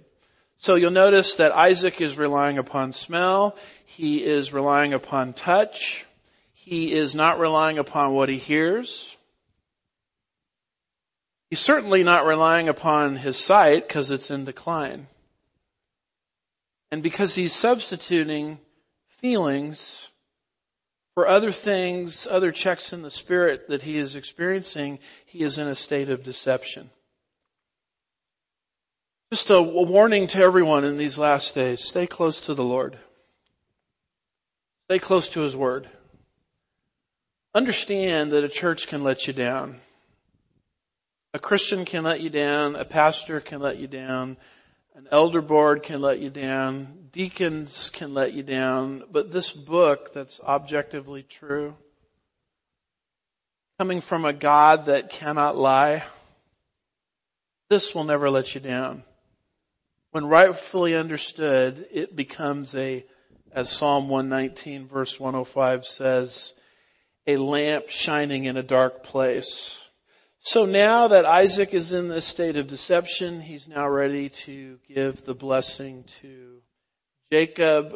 So 0.56 0.74
you'll 0.74 0.90
notice 0.90 1.36
that 1.36 1.52
Isaac 1.52 2.02
is 2.02 2.18
relying 2.18 2.58
upon 2.58 2.92
smell. 2.92 3.56
He 3.86 4.22
is 4.22 4.52
relying 4.52 4.92
upon 4.92 5.32
touch. 5.32 6.04
He 6.52 6.92
is 6.92 7.14
not 7.14 7.38
relying 7.38 7.78
upon 7.78 8.12
what 8.12 8.28
he 8.28 8.36
hears. 8.36 9.16
He's 11.48 11.60
certainly 11.60 12.04
not 12.04 12.26
relying 12.26 12.68
upon 12.68 13.16
his 13.16 13.38
sight 13.38 13.88
because 13.88 14.10
it's 14.10 14.30
in 14.30 14.44
decline. 14.44 15.06
And 16.90 17.02
because 17.02 17.34
he's 17.34 17.54
substituting 17.54 18.58
feelings 19.22 20.09
for 21.14 21.26
other 21.26 21.52
things, 21.52 22.26
other 22.30 22.52
checks 22.52 22.92
in 22.92 23.02
the 23.02 23.10
spirit 23.10 23.68
that 23.68 23.82
he 23.82 23.98
is 23.98 24.16
experiencing, 24.16 24.98
he 25.26 25.40
is 25.40 25.58
in 25.58 25.68
a 25.68 25.74
state 25.74 26.10
of 26.10 26.24
deception. 26.24 26.90
Just 29.30 29.50
a, 29.50 29.62
warning 29.62 30.26
to 30.28 30.38
everyone 30.38 30.84
in 30.84 30.96
these 30.96 31.16
last 31.16 31.54
days. 31.54 31.84
Stay 31.84 32.08
close 32.08 32.46
to 32.46 32.54
the 32.54 32.64
Lord. 32.64 32.98
Stay 34.88 34.98
close 34.98 35.28
to 35.30 35.40
His 35.40 35.54
Word. 35.54 35.88
Understand 37.54 38.32
that 38.32 38.42
a 38.42 38.48
church 38.48 38.88
can 38.88 39.04
let 39.04 39.28
you 39.28 39.32
down. 39.32 39.78
A 41.32 41.38
Christian 41.38 41.84
can 41.84 42.02
let 42.02 42.20
you 42.20 42.28
down. 42.28 42.74
A 42.74 42.84
pastor 42.84 43.40
can 43.40 43.60
let 43.60 43.76
you 43.78 43.86
down. 43.86 44.36
An 44.96 45.06
elder 45.10 45.40
board 45.40 45.82
can 45.82 46.00
let 46.00 46.18
you 46.18 46.30
down. 46.30 47.08
Deacons 47.12 47.90
can 47.90 48.12
let 48.12 48.32
you 48.32 48.42
down. 48.42 49.04
But 49.10 49.32
this 49.32 49.52
book 49.52 50.12
that's 50.12 50.40
objectively 50.40 51.22
true, 51.22 51.76
coming 53.78 54.00
from 54.00 54.24
a 54.24 54.32
God 54.32 54.86
that 54.86 55.10
cannot 55.10 55.56
lie, 55.56 56.04
this 57.68 57.94
will 57.94 58.04
never 58.04 58.28
let 58.30 58.54
you 58.54 58.60
down. 58.60 59.04
When 60.10 60.26
rightfully 60.26 60.96
understood, 60.96 61.86
it 61.92 62.16
becomes 62.16 62.74
a, 62.74 63.06
as 63.52 63.70
Psalm 63.70 64.08
119 64.08 64.88
verse 64.88 65.20
105 65.20 65.86
says, 65.86 66.52
a 67.28 67.36
lamp 67.36 67.90
shining 67.90 68.46
in 68.46 68.56
a 68.56 68.62
dark 68.62 69.04
place. 69.04 69.79
So 70.42 70.64
now 70.64 71.08
that 71.08 71.26
Isaac 71.26 71.74
is 71.74 71.92
in 71.92 72.08
this 72.08 72.24
state 72.24 72.56
of 72.56 72.66
deception, 72.66 73.42
he's 73.42 73.68
now 73.68 73.86
ready 73.86 74.30
to 74.30 74.78
give 74.88 75.22
the 75.22 75.34
blessing 75.34 76.04
to 76.22 76.62
Jacob 77.30 77.94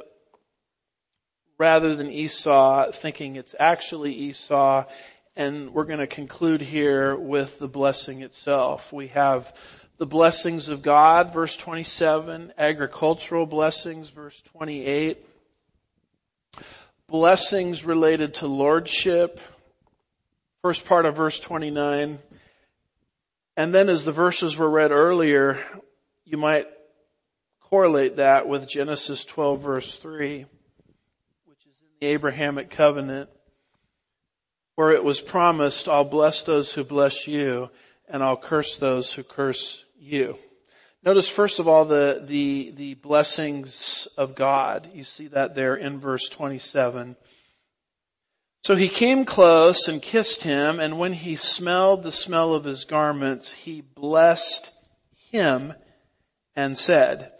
rather 1.57 1.95
than 1.97 2.11
Esau, 2.11 2.92
thinking 2.92 3.36
it's 3.36 3.55
actually 3.59 4.12
Esau. 4.12 4.84
And 5.34 5.72
we're 5.72 5.86
going 5.86 6.01
to 6.01 6.07
conclude 6.07 6.61
here 6.61 7.16
with 7.16 7.59
the 7.59 7.66
blessing 7.66 8.20
itself. 8.20 8.92
We 8.92 9.09
have 9.09 9.51
the 9.97 10.07
blessings 10.07 10.68
of 10.68 10.82
God, 10.82 11.32
verse 11.32 11.57
27, 11.57 12.53
agricultural 12.59 13.47
blessings, 13.47 14.11
verse 14.11 14.42
28, 14.53 15.24
blessings 17.09 17.86
related 17.86 18.34
to 18.34 18.47
lordship, 18.47 19.40
first 20.61 20.86
part 20.86 21.07
of 21.07 21.16
verse 21.16 21.40
29, 21.40 22.18
and 23.57 23.72
then 23.72 23.88
as 23.88 24.05
the 24.05 24.12
verses 24.12 24.57
were 24.57 24.68
read 24.68 24.90
earlier, 24.90 25.59
you 26.24 26.36
might 26.36 26.66
correlate 27.61 28.16
that 28.16 28.48
with 28.48 28.68
Genesis 28.68 29.24
12 29.24 29.61
verse 29.61 29.98
3, 29.98 30.46
which 31.46 31.59
is 31.59 31.72
in 31.80 31.88
the 32.00 32.07
Abrahamic 32.09 32.70
covenant, 32.70 33.30
where 34.74 34.90
it 34.90 35.05
was 35.05 35.20
promised, 35.20 35.88
I'll 35.88 36.05
bless 36.05 36.42
those 36.42 36.72
who 36.72 36.84
bless 36.84 37.26
you, 37.28 37.70
and 38.09 38.22
I'll 38.22 38.36
curse 38.36 38.78
those 38.78 39.12
who 39.12 39.22
curse 39.22 39.84
you. 39.98 40.36
Notice 41.05 41.28
first 41.28 41.59
of 41.59 41.68
all 41.68 41.84
the, 41.84 42.22
the, 42.26 42.72
the 42.74 42.94
blessings 42.94 44.09
of 44.16 44.34
God. 44.34 44.88
You 44.94 45.05
see 45.05 45.28
that 45.28 45.55
there 45.55 45.76
in 45.76 46.00
verse 46.00 46.28
27. 46.28 47.14
So 48.64 48.76
he 48.76 48.88
came 48.88 49.26
close 49.26 49.88
and 49.88 50.00
kissed 50.00 50.42
him, 50.42 50.80
and 50.80 50.98
when 50.98 51.12
he 51.12 51.36
smelled 51.36 52.02
the 52.02 52.10
smell 52.10 52.54
of 52.54 52.64
his 52.64 52.86
garments, 52.86 53.52
he 53.52 53.82
blessed 53.82 54.72
him 55.30 55.74
and 56.56 56.78
said, 56.78 57.30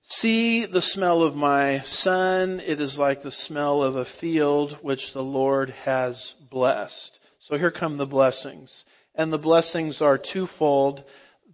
See 0.00 0.64
the 0.64 0.80
smell 0.80 1.22
of 1.22 1.36
my 1.36 1.80
son, 1.80 2.62
it 2.64 2.80
is 2.80 2.98
like 2.98 3.20
the 3.20 3.30
smell 3.30 3.82
of 3.82 3.96
a 3.96 4.06
field 4.06 4.72
which 4.80 5.12
the 5.12 5.22
Lord 5.22 5.68
has 5.84 6.34
blessed. 6.48 7.20
So 7.40 7.58
here 7.58 7.70
come 7.70 7.98
the 7.98 8.06
blessings. 8.06 8.86
And 9.14 9.30
the 9.30 9.38
blessings 9.38 10.00
are 10.00 10.16
twofold. 10.16 11.04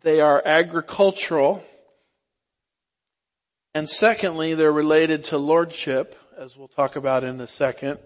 They 0.02 0.20
are 0.20 0.40
agricultural. 0.44 1.64
And 3.74 3.88
secondly, 3.88 4.54
they're 4.54 4.70
related 4.70 5.24
to 5.24 5.36
lordship, 5.38 6.16
as 6.38 6.56
we'll 6.56 6.68
talk 6.68 6.94
about 6.94 7.24
in 7.24 7.40
a 7.40 7.48
second. 7.48 7.98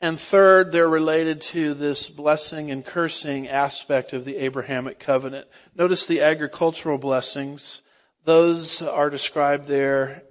And 0.00 0.18
third, 0.18 0.70
they're 0.70 0.88
related 0.88 1.40
to 1.40 1.74
this 1.74 2.08
blessing 2.08 2.70
and 2.70 2.84
cursing 2.84 3.48
aspect 3.48 4.12
of 4.12 4.24
the 4.24 4.36
Abrahamic 4.36 5.00
covenant. 5.00 5.48
Notice 5.74 6.06
the 6.06 6.20
agricultural 6.20 6.98
blessings. 6.98 7.82
Those 8.24 8.80
are 8.80 9.10
described 9.10 9.66
there 9.66 10.22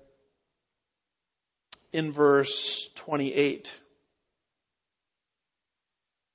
in 1.91 2.13
verse 2.13 2.89
28. 2.95 3.75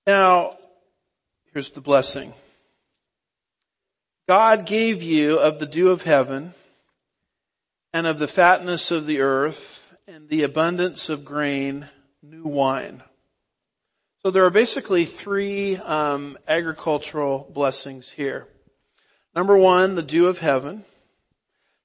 Now, 0.07 0.59
here's 1.53 1.71
the 1.71 1.81
blessing. 1.81 2.35
God 4.29 4.67
gave 4.67 5.03
you 5.03 5.39
of 5.39 5.59
the 5.59 5.67
dew 5.67 5.91
of 5.91 6.03
heaven 6.03 6.53
and 7.95 8.07
of 8.07 8.19
the 8.19 8.29
fatness 8.29 8.91
of 8.91 9.07
the 9.07 9.21
earth 9.21 9.95
and 10.07 10.29
the 10.29 10.43
abundance 10.43 11.09
of 11.09 11.25
grain, 11.25 11.89
new 12.23 12.45
wine. 12.45 13.03
So 14.25 14.31
there 14.31 14.45
are 14.45 14.51
basically 14.51 15.05
three 15.05 15.77
um, 15.79 16.39
agricultural 16.47 17.51
blessings 17.53 18.09
here. 18.09 18.47
Number 19.35 19.59
one, 19.59 19.97
the 19.97 20.03
dew 20.03 20.29
of 20.29 20.39
heaven. 20.39 20.85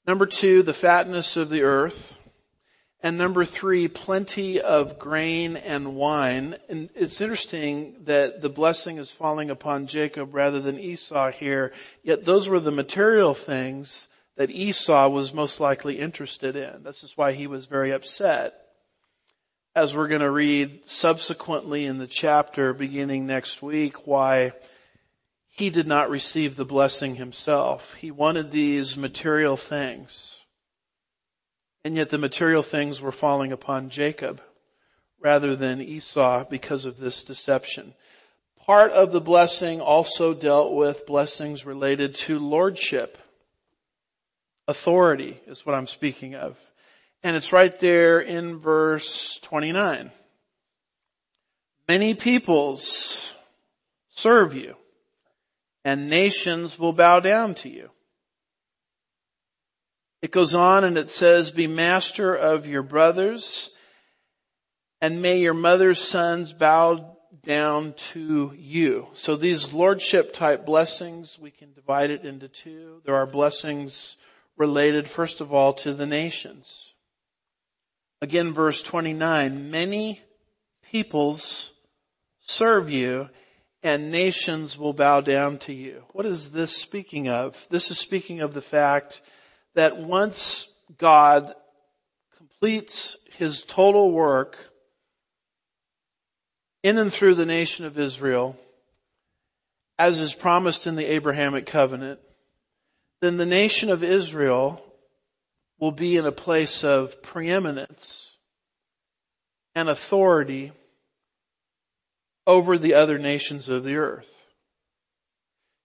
Number 0.05 0.27
two, 0.27 0.61
the 0.61 0.71
fatness 0.71 1.35
of 1.35 1.49
the 1.49 1.63
earth. 1.63 2.15
And 3.01 3.17
number 3.17 3.43
three, 3.43 3.88
plenty 3.88 4.61
of 4.61 4.99
grain 4.99 5.57
and 5.57 5.95
wine. 5.95 6.55
And 6.69 6.91
it's 6.93 7.21
interesting 7.21 7.95
that 8.03 8.43
the 8.43 8.49
blessing 8.49 8.99
is 8.99 9.09
falling 9.09 9.49
upon 9.49 9.88
Jacob 9.88 10.35
rather 10.35 10.59
than 10.59 10.79
Esau 10.79 11.31
here. 11.31 11.73
Yet 12.03 12.23
those 12.23 12.47
were 12.47 12.59
the 12.59 12.69
material 12.69 13.33
things 13.33 14.07
that 14.35 14.51
Esau 14.51 15.09
was 15.09 15.33
most 15.33 15.59
likely 15.59 15.97
interested 15.97 16.55
in. 16.55 16.83
This 16.83 17.03
is 17.03 17.17
why 17.17 17.31
he 17.31 17.47
was 17.47 17.65
very 17.65 17.93
upset 17.93 18.66
as 19.78 19.95
we're 19.95 20.07
going 20.07 20.21
to 20.21 20.32
read 20.32 20.89
subsequently 20.89 21.86
in 21.86 21.99
the 21.99 22.07
chapter 22.07 22.73
beginning 22.73 23.28
next 23.28 23.61
week, 23.61 24.07
why 24.07 24.51
he 25.49 25.69
did 25.69 25.86
not 25.86 26.09
receive 26.09 26.55
the 26.55 26.65
blessing 26.65 27.13
himself. 27.13 27.93
He 27.93 28.09
wanted 28.09 28.49
these 28.49 28.97
material 28.97 29.55
things. 29.55 30.36
And 31.84 31.95
yet 31.95 32.09
the 32.09 32.17
material 32.17 32.63
things 32.63 32.99
were 32.99 33.11
falling 33.11 33.51
upon 33.51 33.91
Jacob 33.91 34.41
rather 35.19 35.55
than 35.55 35.80
Esau 35.80 36.45
because 36.45 36.86
of 36.86 36.97
this 36.97 37.23
deception. 37.23 37.93
Part 38.65 38.93
of 38.93 39.11
the 39.11 39.21
blessing 39.21 39.80
also 39.80 40.34
dealt 40.34 40.73
with 40.73 41.05
blessings 41.05 41.67
related 41.67 42.15
to 42.15 42.39
lordship. 42.39 43.15
Authority 44.67 45.39
is 45.45 45.67
what 45.67 45.75
I'm 45.75 45.86
speaking 45.86 46.34
of. 46.34 46.59
And 47.24 47.36
it's 47.36 47.53
right 47.53 47.78
there 47.80 48.20
in 48.20 48.59
verse 48.59 49.39
29. 49.39 50.11
Many 51.88 52.13
peoples 52.13 53.34
serve 54.09 54.55
you 54.55 54.76
and 55.86 56.09
nations 56.09 56.78
will 56.78 56.93
bow 56.93 57.20
down 57.20 57.55
to 57.55 57.70
you. 57.70 57.89
It 60.22 60.32
goes 60.32 60.55
on 60.55 60.84
and 60.84 60.97
it 60.97 61.09
says, 61.09 61.51
be 61.51 61.68
master 61.68 62.36
of 62.36 62.68
your 62.68 62.84
brothers 62.84 63.70
and 65.01 65.22
may 65.22 65.39
your 65.39 65.53
mother's 65.53 65.99
sons 65.99 66.53
bow 66.53 67.18
down 67.43 67.93
to 67.93 68.53
you. 68.57 69.07
So 69.13 69.36
these 69.36 69.74
lordship 69.74 70.34
type 70.34 70.65
blessings, 70.65 71.38
we 71.39 71.51
can 71.51 71.74
divide 71.74 72.11
it 72.11 72.26
into 72.26 72.47
two. 72.47 73.01
There 73.05 73.15
are 73.15 73.28
blessings 73.28 74.18
related, 74.57 75.07
first 75.07 75.39
of 75.39 75.53
all, 75.53 75.74
to 75.74 75.93
the 75.93 76.05
nations. 76.05 76.91
Again, 78.22 78.53
verse 78.53 78.82
29, 78.82 79.70
many 79.70 80.22
peoples 80.91 81.72
serve 82.41 82.89
you 82.89 83.30
and 83.84 84.11
nations 84.11 84.78
will 84.78 84.93
bow 84.93 85.22
down 85.22 85.59
to 85.59 85.74
you. 85.74 86.03
What 86.13 86.26
is 86.26 86.51
this 86.51 86.76
speaking 86.76 87.30
of? 87.30 87.68
This 87.70 87.91
is 87.91 87.99
speaking 87.99 88.41
of 88.41 88.53
the 88.53 88.61
fact 88.61 89.22
that 89.76 89.97
once 89.97 90.68
God 90.97 91.53
completes 92.38 93.18
his 93.36 93.63
total 93.63 94.11
work 94.11 94.57
in 96.82 96.97
and 96.97 97.13
through 97.13 97.36
the 97.36 97.45
nation 97.45 97.86
of 97.86 97.99
Israel, 97.99 98.57
as 99.99 100.20
is 100.20 100.34
promised 100.34 100.88
in 100.88 100.95
the 100.95 101.05
Abrahamic 101.05 101.68
covenant, 101.68 102.20
then 103.22 103.38
the 103.38 103.45
nation 103.45 103.91
of 103.91 104.03
Israel 104.03 104.84
will 105.80 105.91
be 105.91 106.17
in 106.17 106.25
a 106.25 106.32
place 106.32 106.84
of 106.84 107.21
preeminence 107.21 108.36
and 109.75 109.89
authority 109.89 110.71
over 112.45 112.78
the 112.78 112.95
other 112.95 113.19
nations 113.19 113.69
of 113.69 113.84
the 113.84 113.97
earth. 113.97 114.34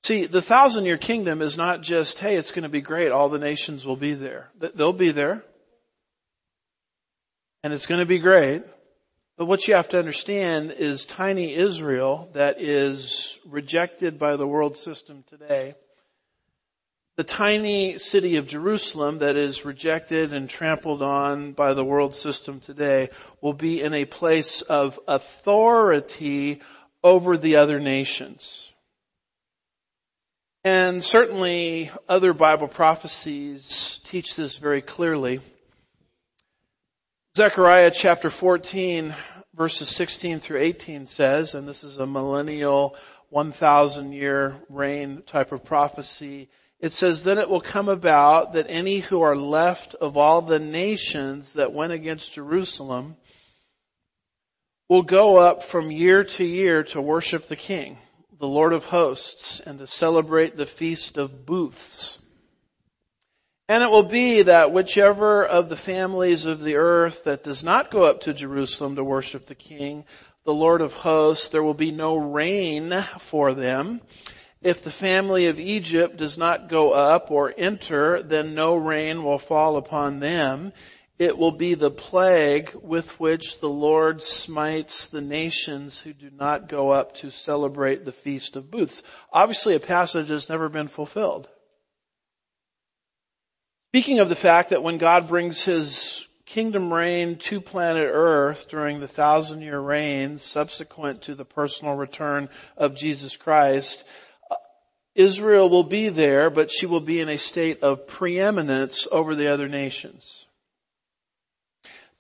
See, 0.04 0.26
the 0.26 0.42
thousand 0.42 0.84
year 0.86 0.98
kingdom 0.98 1.42
is 1.42 1.56
not 1.56 1.82
just, 1.82 2.18
hey, 2.18 2.36
it's 2.36 2.50
going 2.50 2.62
to 2.64 2.68
be 2.68 2.80
great, 2.80 3.12
all 3.12 3.28
the 3.28 3.38
nations 3.38 3.86
will 3.86 3.96
be 3.96 4.14
there. 4.14 4.50
They'll 4.58 4.92
be 4.92 5.12
there. 5.12 5.44
And 7.62 7.72
it's 7.72 7.86
going 7.86 8.00
to 8.00 8.06
be 8.06 8.18
great. 8.18 8.62
But 9.38 9.46
what 9.46 9.66
you 9.66 9.74
have 9.74 9.88
to 9.90 9.98
understand 9.98 10.72
is 10.72 11.06
tiny 11.06 11.54
Israel 11.54 12.30
that 12.34 12.60
is 12.60 13.38
rejected 13.46 14.18
by 14.18 14.36
the 14.36 14.46
world 14.46 14.76
system 14.76 15.24
today 15.28 15.74
the 17.16 17.24
tiny 17.24 17.98
city 17.98 18.36
of 18.36 18.46
Jerusalem 18.46 19.18
that 19.18 19.36
is 19.36 19.64
rejected 19.64 20.32
and 20.32 20.48
trampled 20.48 21.02
on 21.02 21.52
by 21.52 21.74
the 21.74 21.84
world 21.84 22.14
system 22.14 22.60
today 22.60 23.10
will 23.40 23.52
be 23.52 23.82
in 23.82 23.92
a 23.92 24.06
place 24.06 24.62
of 24.62 24.98
authority 25.06 26.62
over 27.04 27.36
the 27.36 27.56
other 27.56 27.80
nations. 27.80 28.72
And 30.64 31.02
certainly 31.02 31.90
other 32.08 32.32
Bible 32.32 32.68
prophecies 32.68 34.00
teach 34.04 34.36
this 34.36 34.56
very 34.56 34.80
clearly. 34.80 35.40
Zechariah 37.36 37.90
chapter 37.90 38.30
14 38.30 39.14
verses 39.54 39.88
16 39.88 40.40
through 40.40 40.60
18 40.60 41.06
says, 41.06 41.54
and 41.54 41.68
this 41.68 41.84
is 41.84 41.98
a 41.98 42.06
millennial 42.06 42.96
1000 43.30 44.12
year 44.12 44.54
reign 44.68 45.22
type 45.26 45.52
of 45.52 45.64
prophecy, 45.64 46.48
it 46.82 46.92
says, 46.92 47.22
then 47.22 47.38
it 47.38 47.48
will 47.48 47.60
come 47.60 47.88
about 47.88 48.54
that 48.54 48.66
any 48.68 48.98
who 48.98 49.22
are 49.22 49.36
left 49.36 49.94
of 49.94 50.16
all 50.16 50.42
the 50.42 50.58
nations 50.58 51.52
that 51.52 51.72
went 51.72 51.92
against 51.92 52.34
Jerusalem 52.34 53.16
will 54.88 55.02
go 55.02 55.36
up 55.36 55.62
from 55.62 55.92
year 55.92 56.24
to 56.24 56.44
year 56.44 56.82
to 56.82 57.00
worship 57.00 57.46
the 57.46 57.54
King, 57.54 57.98
the 58.40 58.48
Lord 58.48 58.72
of 58.72 58.84
hosts, 58.84 59.60
and 59.60 59.78
to 59.78 59.86
celebrate 59.86 60.56
the 60.56 60.66
feast 60.66 61.18
of 61.18 61.46
booths. 61.46 62.18
And 63.68 63.84
it 63.84 63.88
will 63.88 64.02
be 64.02 64.42
that 64.42 64.72
whichever 64.72 65.46
of 65.46 65.68
the 65.68 65.76
families 65.76 66.46
of 66.46 66.60
the 66.62 66.74
earth 66.74 67.24
that 67.24 67.44
does 67.44 67.62
not 67.62 67.92
go 67.92 68.02
up 68.02 68.22
to 68.22 68.34
Jerusalem 68.34 68.96
to 68.96 69.04
worship 69.04 69.46
the 69.46 69.54
King, 69.54 70.04
the 70.42 70.52
Lord 70.52 70.80
of 70.80 70.94
hosts, 70.94 71.48
there 71.48 71.62
will 71.62 71.74
be 71.74 71.92
no 71.92 72.16
rain 72.16 72.92
for 73.20 73.54
them 73.54 74.00
if 74.62 74.84
the 74.84 74.90
family 74.90 75.46
of 75.46 75.58
Egypt 75.58 76.16
does 76.16 76.38
not 76.38 76.68
go 76.68 76.92
up 76.92 77.30
or 77.30 77.52
enter, 77.56 78.22
then 78.22 78.54
no 78.54 78.76
rain 78.76 79.24
will 79.24 79.38
fall 79.38 79.76
upon 79.76 80.20
them. 80.20 80.72
It 81.18 81.36
will 81.36 81.52
be 81.52 81.74
the 81.74 81.90
plague 81.90 82.72
with 82.82 83.20
which 83.20 83.60
the 83.60 83.68
Lord 83.68 84.22
smites 84.22 85.08
the 85.08 85.20
nations 85.20 85.98
who 86.00 86.12
do 86.12 86.30
not 86.30 86.68
go 86.68 86.90
up 86.90 87.14
to 87.16 87.30
celebrate 87.30 88.04
the 88.04 88.12
Feast 88.12 88.56
of 88.56 88.70
Booths. 88.70 89.02
Obviously 89.32 89.74
a 89.74 89.80
passage 89.80 90.28
has 90.28 90.48
never 90.48 90.68
been 90.68 90.88
fulfilled. 90.88 91.48
Speaking 93.90 94.20
of 94.20 94.28
the 94.28 94.34
fact 94.36 94.70
that 94.70 94.82
when 94.82 94.98
God 94.98 95.28
brings 95.28 95.62
His 95.62 96.26
kingdom 96.46 96.92
reign 96.92 97.36
to 97.36 97.60
planet 97.60 98.10
earth 98.10 98.68
during 98.68 99.00
the 99.00 99.08
thousand 99.08 99.60
year 99.60 99.78
reign 99.78 100.38
subsequent 100.38 101.22
to 101.22 101.34
the 101.34 101.44
personal 101.44 101.94
return 101.94 102.48
of 102.76 102.96
Jesus 102.96 103.36
Christ, 103.36 104.04
Israel 105.14 105.68
will 105.68 105.84
be 105.84 106.08
there, 106.08 106.50
but 106.50 106.70
she 106.70 106.86
will 106.86 107.00
be 107.00 107.20
in 107.20 107.28
a 107.28 107.38
state 107.38 107.82
of 107.82 108.06
preeminence 108.06 109.06
over 109.10 109.34
the 109.34 109.48
other 109.48 109.68
nations. 109.68 110.46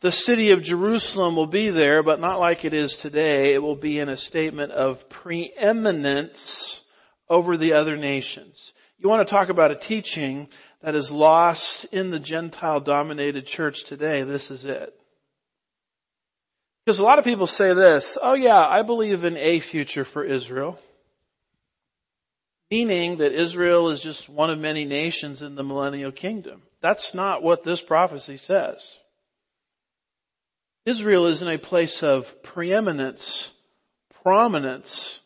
The 0.00 0.12
city 0.12 0.50
of 0.50 0.62
Jerusalem 0.62 1.36
will 1.36 1.46
be 1.46 1.70
there, 1.70 2.02
but 2.02 2.20
not 2.20 2.40
like 2.40 2.64
it 2.64 2.74
is 2.74 2.96
today. 2.96 3.54
It 3.54 3.62
will 3.62 3.76
be 3.76 3.98
in 3.98 4.08
a 4.08 4.16
statement 4.16 4.72
of 4.72 5.08
preeminence 5.08 6.84
over 7.28 7.56
the 7.56 7.74
other 7.74 7.96
nations. 7.96 8.72
You 8.98 9.08
want 9.08 9.26
to 9.26 9.30
talk 9.32 9.48
about 9.48 9.70
a 9.70 9.76
teaching 9.76 10.48
that 10.82 10.94
is 10.94 11.10
lost 11.10 11.84
in 11.92 12.10
the 12.10 12.18
Gentile 12.18 12.80
dominated 12.80 13.46
church 13.46 13.84
today. 13.84 14.22
This 14.24 14.50
is 14.50 14.64
it. 14.64 14.92
Because 16.84 16.98
a 16.98 17.04
lot 17.04 17.20
of 17.20 17.24
people 17.24 17.46
say 17.46 17.72
this, 17.72 18.18
oh 18.20 18.34
yeah, 18.34 18.66
I 18.66 18.82
believe 18.82 19.24
in 19.24 19.36
a 19.36 19.60
future 19.60 20.04
for 20.04 20.24
Israel 20.24 20.78
meaning 22.72 23.18
that 23.18 23.32
Israel 23.32 23.90
is 23.90 24.00
just 24.00 24.30
one 24.30 24.48
of 24.48 24.58
many 24.58 24.86
nations 24.86 25.42
in 25.42 25.56
the 25.56 25.62
millennial 25.62 26.10
kingdom. 26.10 26.62
That's 26.80 27.12
not 27.12 27.42
what 27.42 27.64
this 27.64 27.82
prophecy 27.82 28.38
says. 28.38 28.96
Israel 30.86 31.26
is 31.26 31.42
in 31.42 31.48
a 31.48 31.58
place 31.58 32.02
of 32.02 32.42
preeminence, 32.42 33.54
prominence 34.24 35.20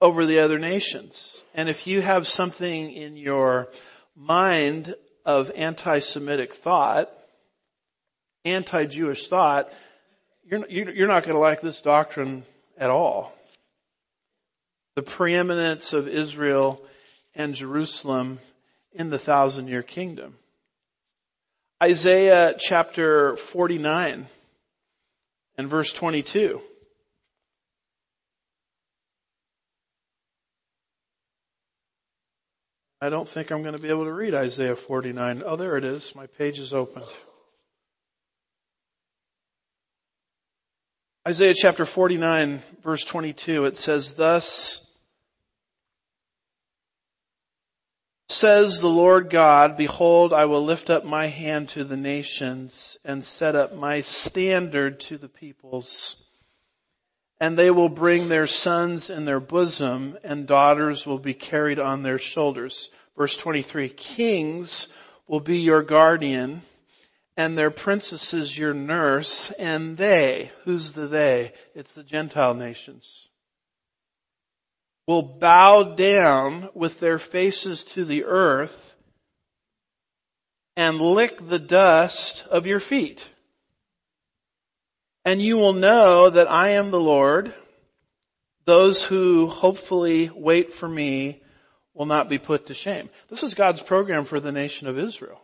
over 0.00 0.26
the 0.26 0.38
other 0.38 0.60
nations. 0.60 1.42
And 1.56 1.68
if 1.68 1.88
you 1.88 2.00
have 2.00 2.24
something 2.28 2.92
in 2.92 3.16
your 3.16 3.68
mind 4.14 4.94
of 5.26 5.50
anti-Semitic 5.56 6.52
thought, 6.52 7.10
anti-Jewish 8.44 9.26
thought, 9.26 9.72
you're, 10.48 10.68
you're 10.68 11.08
not 11.08 11.24
going 11.24 11.34
to 11.34 11.40
like 11.40 11.62
this 11.62 11.80
doctrine 11.80 12.44
at 12.78 12.90
all 12.90 13.32
the 14.94 15.02
preeminence 15.02 15.92
of 15.92 16.08
Israel 16.08 16.80
and 17.34 17.54
Jerusalem 17.54 18.38
in 18.92 19.10
the 19.10 19.18
thousand 19.18 19.68
year 19.68 19.82
kingdom. 19.82 20.36
Isaiah 21.82 22.54
chapter 22.58 23.36
49 23.36 24.26
and 25.58 25.68
verse 25.68 25.92
22. 25.92 26.60
I 33.00 33.10
don't 33.10 33.28
think 33.28 33.50
I'm 33.50 33.62
going 33.62 33.74
to 33.74 33.82
be 33.82 33.90
able 33.90 34.04
to 34.04 34.12
read 34.12 34.34
Isaiah 34.34 34.76
49. 34.76 35.42
Oh, 35.44 35.56
there 35.56 35.76
it 35.76 35.84
is. 35.84 36.14
My 36.14 36.26
page 36.26 36.58
is 36.58 36.72
opened. 36.72 37.04
Isaiah 41.26 41.54
chapter 41.54 41.86
49 41.86 42.60
verse 42.82 43.02
22, 43.02 43.64
it 43.64 43.78
says, 43.78 44.12
thus 44.14 44.86
says 48.28 48.80
the 48.82 48.88
Lord 48.88 49.30
God, 49.30 49.78
behold, 49.78 50.34
I 50.34 50.44
will 50.44 50.62
lift 50.62 50.90
up 50.90 51.06
my 51.06 51.28
hand 51.28 51.70
to 51.70 51.84
the 51.84 51.96
nations 51.96 52.98
and 53.06 53.24
set 53.24 53.54
up 53.54 53.74
my 53.74 54.02
standard 54.02 55.00
to 55.00 55.16
the 55.16 55.30
peoples. 55.30 56.22
And 57.40 57.56
they 57.56 57.70
will 57.70 57.88
bring 57.88 58.28
their 58.28 58.46
sons 58.46 59.08
in 59.08 59.24
their 59.24 59.40
bosom 59.40 60.18
and 60.24 60.46
daughters 60.46 61.06
will 61.06 61.18
be 61.18 61.32
carried 61.32 61.78
on 61.78 62.02
their 62.02 62.18
shoulders. 62.18 62.90
Verse 63.16 63.34
23, 63.34 63.88
kings 63.88 64.92
will 65.26 65.40
be 65.40 65.60
your 65.60 65.82
guardian 65.82 66.60
and 67.36 67.58
their 67.58 67.70
princesses 67.70 68.56
your 68.56 68.74
nurse, 68.74 69.50
and 69.52 69.96
they, 69.96 70.52
who's 70.62 70.92
the 70.92 71.06
they? 71.06 71.52
It's 71.74 71.92
the 71.92 72.04
Gentile 72.04 72.54
nations, 72.54 73.28
will 75.06 75.22
bow 75.22 75.82
down 75.82 76.70
with 76.74 77.00
their 77.00 77.18
faces 77.18 77.84
to 77.84 78.04
the 78.04 78.24
earth 78.24 78.94
and 80.76 81.00
lick 81.00 81.38
the 81.38 81.58
dust 81.58 82.46
of 82.50 82.66
your 82.66 82.80
feet. 82.80 83.28
And 85.24 85.40
you 85.40 85.56
will 85.56 85.72
know 85.72 86.30
that 86.30 86.50
I 86.50 86.70
am 86.70 86.90
the 86.90 87.00
Lord. 87.00 87.54
Those 88.64 89.04
who 89.04 89.46
hopefully 89.46 90.30
wait 90.34 90.72
for 90.72 90.88
me 90.88 91.42
will 91.94 92.06
not 92.06 92.28
be 92.28 92.38
put 92.38 92.66
to 92.66 92.74
shame. 92.74 93.08
This 93.28 93.42
is 93.42 93.54
God's 93.54 93.82
program 93.82 94.24
for 94.24 94.40
the 94.40 94.52
nation 94.52 94.88
of 94.88 94.98
Israel. 94.98 95.40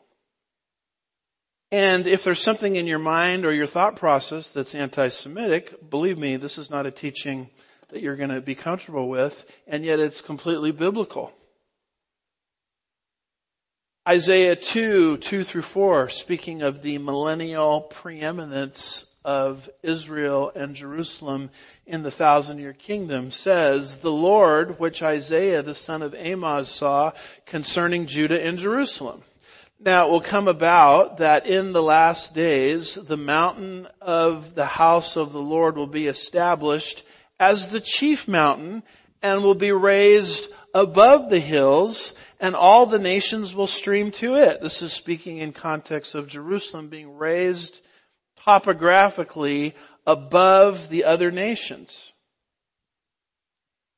And 1.72 2.08
if 2.08 2.24
there's 2.24 2.42
something 2.42 2.74
in 2.74 2.88
your 2.88 2.98
mind 2.98 3.44
or 3.44 3.52
your 3.52 3.66
thought 3.66 3.94
process 3.94 4.50
that's 4.50 4.74
anti-Semitic, 4.74 5.88
believe 5.88 6.18
me, 6.18 6.36
this 6.36 6.58
is 6.58 6.68
not 6.68 6.86
a 6.86 6.90
teaching 6.90 7.48
that 7.90 8.02
you're 8.02 8.16
going 8.16 8.30
to 8.30 8.40
be 8.40 8.56
comfortable 8.56 9.08
with, 9.08 9.44
and 9.68 9.84
yet 9.84 10.00
it's 10.00 10.20
completely 10.20 10.72
biblical. 10.72 11.32
Isaiah 14.08 14.56
2, 14.56 15.18
2 15.18 15.44
through 15.44 15.62
4, 15.62 16.08
speaking 16.08 16.62
of 16.62 16.82
the 16.82 16.98
millennial 16.98 17.82
preeminence 17.82 19.06
of 19.24 19.68
Israel 19.82 20.50
and 20.54 20.74
Jerusalem 20.74 21.50
in 21.86 22.02
the 22.02 22.10
thousand 22.10 22.58
year 22.58 22.72
kingdom 22.72 23.30
says, 23.30 23.98
the 23.98 24.10
Lord, 24.10 24.80
which 24.80 25.02
Isaiah 25.02 25.62
the 25.62 25.74
son 25.74 26.02
of 26.02 26.14
Amoz 26.14 26.68
saw 26.68 27.12
concerning 27.46 28.06
Judah 28.06 28.42
and 28.42 28.58
Jerusalem. 28.58 29.22
Now 29.82 30.06
it 30.06 30.10
will 30.10 30.20
come 30.20 30.46
about 30.46 31.18
that 31.18 31.46
in 31.46 31.72
the 31.72 31.82
last 31.82 32.34
days, 32.34 32.96
the 32.96 33.16
mountain 33.16 33.88
of 34.02 34.54
the 34.54 34.66
house 34.66 35.16
of 35.16 35.32
the 35.32 35.40
Lord 35.40 35.78
will 35.78 35.86
be 35.86 36.06
established 36.06 37.02
as 37.38 37.70
the 37.70 37.80
chief 37.80 38.28
mountain 38.28 38.82
and 39.22 39.42
will 39.42 39.54
be 39.54 39.72
raised 39.72 40.46
above 40.74 41.30
the 41.30 41.40
hills 41.40 42.14
and 42.40 42.54
all 42.54 42.84
the 42.84 42.98
nations 42.98 43.54
will 43.54 43.66
stream 43.66 44.10
to 44.12 44.36
it. 44.36 44.60
This 44.60 44.82
is 44.82 44.92
speaking 44.92 45.38
in 45.38 45.52
context 45.52 46.14
of 46.14 46.28
Jerusalem 46.28 46.88
being 46.88 47.16
raised 47.16 47.80
topographically 48.44 49.74
above 50.06 50.90
the 50.90 51.04
other 51.04 51.30
nations. 51.30 52.12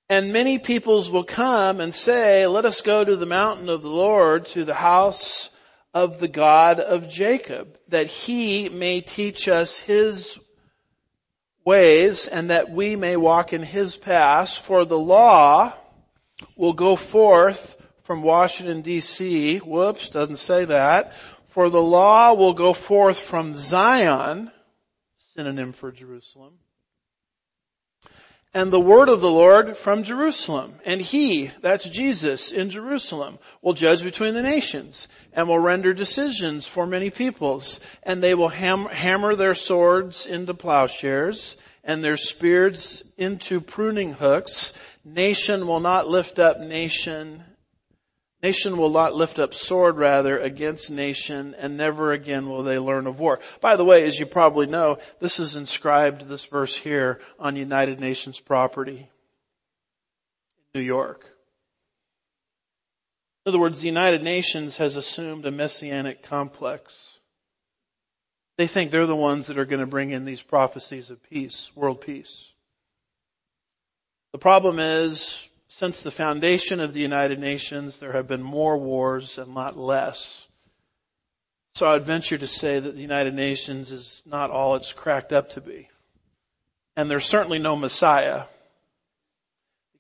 And 0.09 0.33
many 0.33 0.61
peoples 0.61 1.11
will 1.11 1.25
come 1.25 1.81
and 1.81 1.93
say, 1.93 2.47
let 2.47 2.67
us 2.67 2.83
go 2.83 3.05
to 3.05 3.17
the 3.17 3.27
mountain 3.27 3.69
of 3.69 3.83
the 3.83 3.89
Lord, 3.89 4.47
to 4.47 4.65
the 4.65 4.75
house 4.75 5.49
of 5.95 6.19
the 6.19 6.29
God 6.29 6.81
of 6.81 7.09
Jacob, 7.09 7.79
that 7.89 8.07
he 8.07 8.69
may 8.69 9.01
teach 9.01 9.49
us 9.49 9.79
his 9.79 10.39
ways 11.65 12.29
and 12.29 12.51
that 12.51 12.71
we 12.71 12.97
may 12.97 13.17
walk 13.17 13.53
in 13.53 13.63
his 13.63 13.97
paths. 13.97 14.57
For 14.57 14.85
the 14.85 14.99
law 14.99 15.73
will 16.57 16.73
go 16.73 16.97
forth 16.97 17.77
from 18.03 18.23
Washington 18.23 18.83
DC. 18.83 19.61
Whoops, 19.61 20.11
doesn't 20.11 20.39
say 20.39 20.65
that. 20.65 21.15
For 21.47 21.69
the 21.69 21.83
law 21.83 22.35
will 22.35 22.55
go 22.55 22.73
forth 22.73 23.21
from 23.21 23.57
Zion, 23.57 24.51
synonym 25.35 25.73
for 25.73 25.93
Jerusalem 25.93 26.55
and 28.55 28.71
the 28.71 28.81
word 28.81 29.09
of 29.09 29.21
the 29.21 29.31
Lord 29.31 29.77
from 29.77 30.03
Jerusalem. 30.03 30.75
And 30.85 31.01
he, 31.01 31.51
that's 31.63 31.89
Jesus 31.89 32.53
in 32.53 32.69
Jerusalem, 32.71 33.39
will 33.63 33.73
judge 33.73 34.03
between 34.03 34.35
the 34.35 34.43
nations 34.43 35.09
and 35.33 35.49
will 35.49 35.59
render 35.59 35.95
decisions 35.95 36.67
for 36.67 36.87
many 36.87 37.09
peoples. 37.11 37.81
And 38.03 38.23
they 38.23 38.35
will 38.35 38.49
ham- 38.49 38.87
hammer 38.87 39.35
their 39.35 39.55
swords 39.55 40.27
into 40.27 40.53
plowshares 40.53 41.57
and 41.83 42.05
their 42.05 42.19
spears 42.19 43.03
into 43.17 43.61
pruning 43.61 44.13
hooks. 44.13 44.75
Nation 45.05 45.67
will 45.67 45.81
not 45.81 46.09
lift 46.09 46.39
up 46.39 46.61
nation 46.61 47.43
Nation 48.43 48.77
will 48.77 48.91
not 48.91 49.15
lift 49.15 49.39
up 49.39 49.55
sword 49.55 49.99
rather 49.99 50.37
against 50.37 50.91
nation 50.91 51.55
and 51.57 51.77
never 51.77 52.13
again 52.13 52.49
will 52.49 52.65
they 52.65 52.79
learn 52.79 53.07
of 53.07 53.21
war. 53.21 53.39
By 53.61 53.77
the 53.77 53.85
way, 53.85 54.05
as 54.05 54.19
you 54.19 54.27
probably 54.27 54.67
know, 54.67 54.99
this 55.21 55.39
is 55.39 55.55
inscribed, 55.55 56.27
this 56.27 56.45
verse 56.45 56.77
here, 56.77 57.21
on 57.39 57.55
United 57.55 58.01
Nations 58.01 58.41
property 58.41 58.99
in 58.99 60.81
New 60.81 60.85
York. 60.85 61.25
In 63.47 63.51
other 63.51 63.61
words, 63.61 63.81
the 63.81 63.87
United 63.87 64.25
Nations 64.25 64.77
has 64.79 64.97
assumed 64.97 65.47
a 65.47 65.53
messianic 65.53 66.25
complex. 66.25 67.19
They 68.59 68.67
think 68.67 68.91
they're 68.91 69.07
the 69.07 69.17
ones 69.17 69.47
that 69.47 69.59
are 69.59 69.65
going 69.65 69.81
to 69.81 69.87
bring 69.87 70.11
in 70.11 70.25
these 70.25 70.43
prophecies 70.43 71.11
of 71.11 71.23
peace, 71.31 71.71
world 71.77 72.01
peace. 72.01 72.53
The 74.33 74.39
problem 74.39 74.79
is 74.79 75.49
since 75.75 76.03
the 76.03 76.11
foundation 76.11 76.81
of 76.81 76.93
the 76.93 77.01
United 77.01 77.39
Nations, 77.39 77.99
there 77.99 78.13
have 78.13 78.29
been 78.29 78.43
more 78.43 78.77
wars 78.77 79.39
and 79.39 79.55
not 79.55 79.75
less. 79.75 80.47
So 81.77 81.89
I'd 81.89 82.03
venture 82.03 82.37
to 82.37 82.47
say 82.47 82.79
that 82.79 82.95
the 82.95 83.01
United 83.01 83.33
Nations 83.33 83.91
is 83.91 84.23
not 84.27 84.51
all 84.51 84.75
it's 84.75 84.93
cracked 84.93 85.33
up 85.33 85.51
to 85.53 85.63
be. 85.63 85.89
And 86.95 87.11
there's 87.11 87.25
certainly 87.25 87.59
no 87.59 87.75
Messiah. 87.75 88.45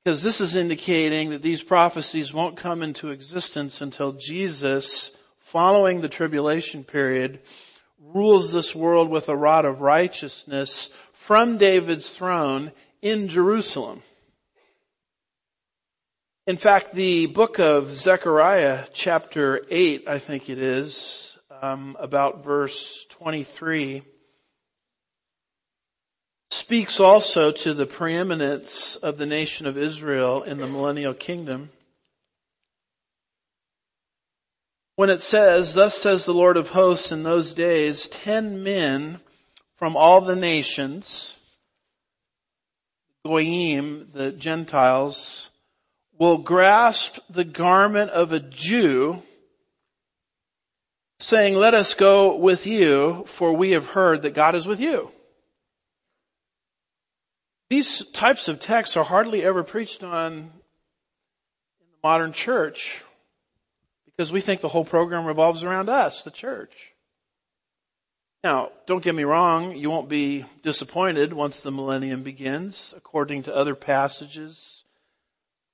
Because 0.04 0.22
this 0.22 0.42
is 0.42 0.56
indicating 0.56 1.30
that 1.30 1.40
these 1.40 1.62
prophecies 1.62 2.34
won't 2.34 2.58
come 2.58 2.82
into 2.82 3.08
existence 3.08 3.80
until 3.80 4.12
Jesus, 4.12 5.16
following 5.38 6.02
the 6.02 6.08
tribulation 6.10 6.84
period, 6.84 7.40
rules 7.98 8.52
this 8.52 8.74
world 8.74 9.08
with 9.08 9.30
a 9.30 9.36
rod 9.36 9.64
of 9.64 9.80
righteousness 9.80 10.90
from 11.14 11.56
David's 11.56 12.12
throne 12.12 12.72
in 13.00 13.28
Jerusalem. 13.28 14.02
In 16.44 16.56
fact, 16.56 16.92
the 16.92 17.26
book 17.26 17.60
of 17.60 17.94
Zechariah, 17.94 18.84
chapter 18.92 19.62
8, 19.70 20.08
I 20.08 20.18
think 20.18 20.50
it 20.50 20.58
is, 20.58 21.38
um, 21.60 21.96
about 22.00 22.42
verse 22.42 23.06
23, 23.10 24.02
speaks 26.50 26.98
also 26.98 27.52
to 27.52 27.74
the 27.74 27.86
preeminence 27.86 28.96
of 28.96 29.18
the 29.18 29.26
nation 29.26 29.66
of 29.66 29.78
Israel 29.78 30.42
in 30.42 30.58
the 30.58 30.66
millennial 30.66 31.14
kingdom. 31.14 31.70
When 34.96 35.10
it 35.10 35.22
says, 35.22 35.74
Thus 35.74 35.96
says 35.96 36.24
the 36.24 36.34
Lord 36.34 36.56
of 36.56 36.68
hosts 36.68 37.12
in 37.12 37.22
those 37.22 37.54
days, 37.54 38.08
ten 38.08 38.64
men 38.64 39.20
from 39.76 39.96
all 39.96 40.20
the 40.20 40.34
nations, 40.34 41.38
Goyim, 43.24 44.08
the 44.12 44.32
Gentiles, 44.32 45.48
will 46.22 46.38
grasp 46.38 47.18
the 47.30 47.42
garment 47.42 48.08
of 48.12 48.30
a 48.30 48.38
Jew 48.38 49.20
saying, 51.18 51.56
let 51.56 51.74
us 51.74 51.94
go 51.94 52.36
with 52.36 52.64
you 52.64 53.24
for 53.26 53.52
we 53.52 53.72
have 53.72 53.88
heard 53.88 54.22
that 54.22 54.32
God 54.32 54.54
is 54.54 54.64
with 54.64 54.78
you. 54.78 55.10
These 57.70 58.06
types 58.12 58.46
of 58.46 58.60
texts 58.60 58.96
are 58.96 59.02
hardly 59.02 59.42
ever 59.42 59.64
preached 59.64 60.04
on 60.04 60.32
in 60.34 60.42
the 61.90 61.98
modern 62.04 62.32
church 62.32 63.02
because 64.04 64.30
we 64.30 64.40
think 64.40 64.60
the 64.60 64.68
whole 64.68 64.84
program 64.84 65.24
revolves 65.24 65.64
around 65.64 65.88
us, 65.88 66.22
the 66.22 66.30
church. 66.30 66.92
Now, 68.44 68.70
don't 68.86 69.02
get 69.02 69.16
me 69.16 69.24
wrong, 69.24 69.74
you 69.74 69.90
won't 69.90 70.08
be 70.08 70.44
disappointed 70.62 71.32
once 71.32 71.62
the 71.62 71.72
millennium 71.72 72.22
begins, 72.22 72.94
according 72.96 73.42
to 73.44 73.56
other 73.56 73.74
passages 73.74 74.81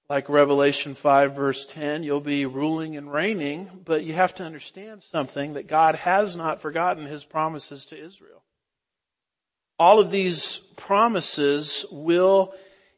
like 0.09 0.31
Revelation 0.31 0.95
5 0.95 1.37
verse 1.37 1.67
10, 1.67 2.03
you'll 2.03 2.21
be 2.21 2.47
ruling 2.47 2.97
and 2.97 3.13
reigning, 3.13 3.69
but 3.85 4.05
you 4.05 4.15
have 4.15 4.35
to 4.37 4.43
understand 4.43 5.03
something 5.03 5.55
that 5.55 5.67
God 5.67 5.97
has 5.97 6.35
not 6.35 6.63
forgotten 6.63 7.05
his 7.05 7.25
promises 7.25 7.87
to 7.87 8.03
Israel. 8.03 8.43
All 9.79 10.01
of 10.01 10.11
these 10.11 10.59
promises 10.77 11.85
will 11.93 12.55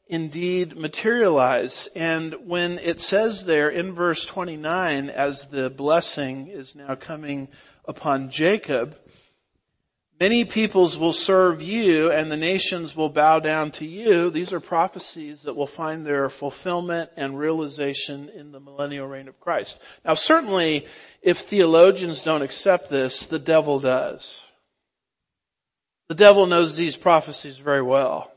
indeed 0.06 0.76
materialize. 0.76 1.88
And 1.96 2.46
when 2.46 2.78
it 2.78 3.00
says 3.00 3.44
there 3.44 3.70
in 3.70 3.92
verse 3.92 4.24
29, 4.24 5.11
as 5.11 5.48
the 5.48 5.68
blessing 5.68 6.46
is 6.46 6.76
now 6.76 6.94
coming 6.94 7.48
upon 7.86 8.30
Jacob, 8.30 8.96
Many 10.20 10.44
peoples 10.44 10.98
will 10.98 11.14
serve 11.14 11.62
you 11.62 12.12
and 12.12 12.30
the 12.30 12.36
nations 12.36 12.94
will 12.94 13.08
bow 13.08 13.40
down 13.40 13.70
to 13.72 13.86
you. 13.86 14.28
These 14.28 14.52
are 14.52 14.60
prophecies 14.60 15.44
that 15.44 15.56
will 15.56 15.66
find 15.66 16.04
their 16.04 16.28
fulfillment 16.28 17.10
and 17.16 17.38
realization 17.38 18.28
in 18.28 18.52
the 18.52 18.60
millennial 18.60 19.06
reign 19.06 19.28
of 19.28 19.40
Christ. 19.40 19.80
Now 20.04 20.12
certainly, 20.12 20.86
if 21.22 21.38
theologians 21.38 22.22
don't 22.22 22.42
accept 22.42 22.90
this, 22.90 23.28
the 23.28 23.38
devil 23.38 23.80
does. 23.80 24.38
The 26.10 26.16
devil 26.16 26.44
knows 26.44 26.76
these 26.76 26.98
prophecies 26.98 27.56
very 27.56 27.82
well. 27.82 28.30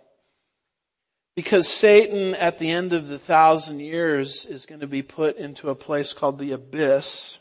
Because 1.36 1.68
Satan 1.68 2.34
at 2.36 2.60
the 2.60 2.72
end 2.72 2.94
of 2.94 3.10
the 3.10 3.20
thousand 3.20 3.82
years 3.82 4.46
is 4.46 4.66
going 4.66 4.82
to 4.82 4.88
be 4.88 5.02
put 5.02 5.36
into 5.36 5.70
a 5.70 5.76
place 5.76 6.14
called 6.14 6.40
the 6.40 6.54
abyss 6.54 7.40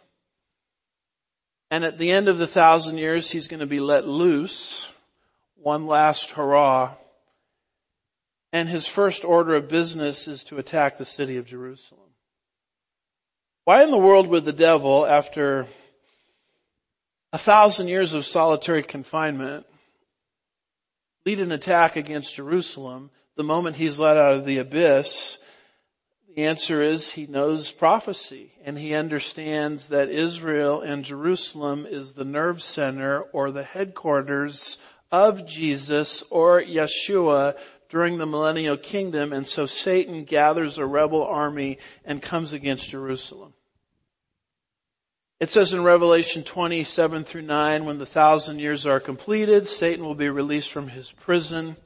and 1.73 1.85
at 1.85 1.97
the 1.97 2.11
end 2.11 2.29
of 2.29 2.37
the 2.37 2.47
thousand 2.47 2.99
years, 2.99 3.31
he's 3.31 3.49
going 3.49 3.61
to 3.61 3.66
be 3.66 3.81
let 3.81 4.07
loose. 4.07 4.87
One 5.57 5.87
last 5.87 6.33
hurrah. 6.33 6.93
And 8.53 8.68
his 8.68 8.87
first 8.87 9.25
order 9.25 9.55
of 9.55 9.70
business 9.70 10.29
is 10.29 10.45
to 10.45 10.59
attack 10.59 10.99
the 10.99 11.07
city 11.07 11.39
of 11.39 11.47
Jerusalem. 11.47 12.11
Why 13.64 13.85
in 13.85 13.91
the 13.91 13.97
world 13.97 14.27
would 14.27 14.45
the 14.45 14.53
devil, 14.53 15.07
after 15.07 15.66
a 17.33 17.39
thousand 17.39 17.89
years 17.89 18.12
of 18.12 18.27
solitary 18.27 18.83
confinement, 18.83 19.64
lead 21.25 21.41
an 21.41 21.55
attack 21.55 21.97
against 21.97 22.35
Jerusalem 22.35 23.09
the 23.37 23.45
moment 23.45 23.77
he's 23.77 23.99
let 23.99 24.18
out 24.18 24.35
of 24.35 24.45
the 24.45 24.59
abyss 24.59 25.39
the 26.35 26.47
answer 26.47 26.80
is 26.80 27.11
he 27.11 27.26
knows 27.26 27.70
prophecy 27.70 28.51
and 28.64 28.78
he 28.78 28.95
understands 28.95 29.89
that 29.89 30.09
Israel 30.09 30.80
and 30.80 31.05
Jerusalem 31.05 31.87
is 31.87 32.14
the 32.14 32.24
nerve 32.24 32.62
center 32.62 33.20
or 33.20 33.51
the 33.51 33.62
headquarters 33.62 34.78
of 35.11 35.47
Jesus 35.47 36.22
or 36.30 36.62
Yeshua 36.62 37.59
during 37.91 38.16
the 38.16 38.26
millennial 38.26 38.78
kingdom 38.78 39.35
and 39.35 39.47
so 39.47 39.66
Satan 39.66 40.24
gathers 40.24 40.78
a 40.78 40.87
rebel 40.87 41.22
army 41.24 41.78
and 42.05 42.22
comes 42.22 42.55
against 42.55 42.89
Jerusalem. 42.89 43.53
It 45.39 45.51
says 45.51 45.74
in 45.74 45.83
Revelation 45.83 46.45
27 46.45 47.24
through 47.24 47.43
9, 47.43 47.85
when 47.85 47.99
the 47.99 48.07
thousand 48.07 48.61
years 48.61 48.87
are 48.87 49.01
completed, 49.01 49.68
Satan 49.68 50.05
will 50.05 50.14
be 50.14 50.30
released 50.30 50.70
from 50.70 50.89
his 50.89 51.11
prison 51.12 51.76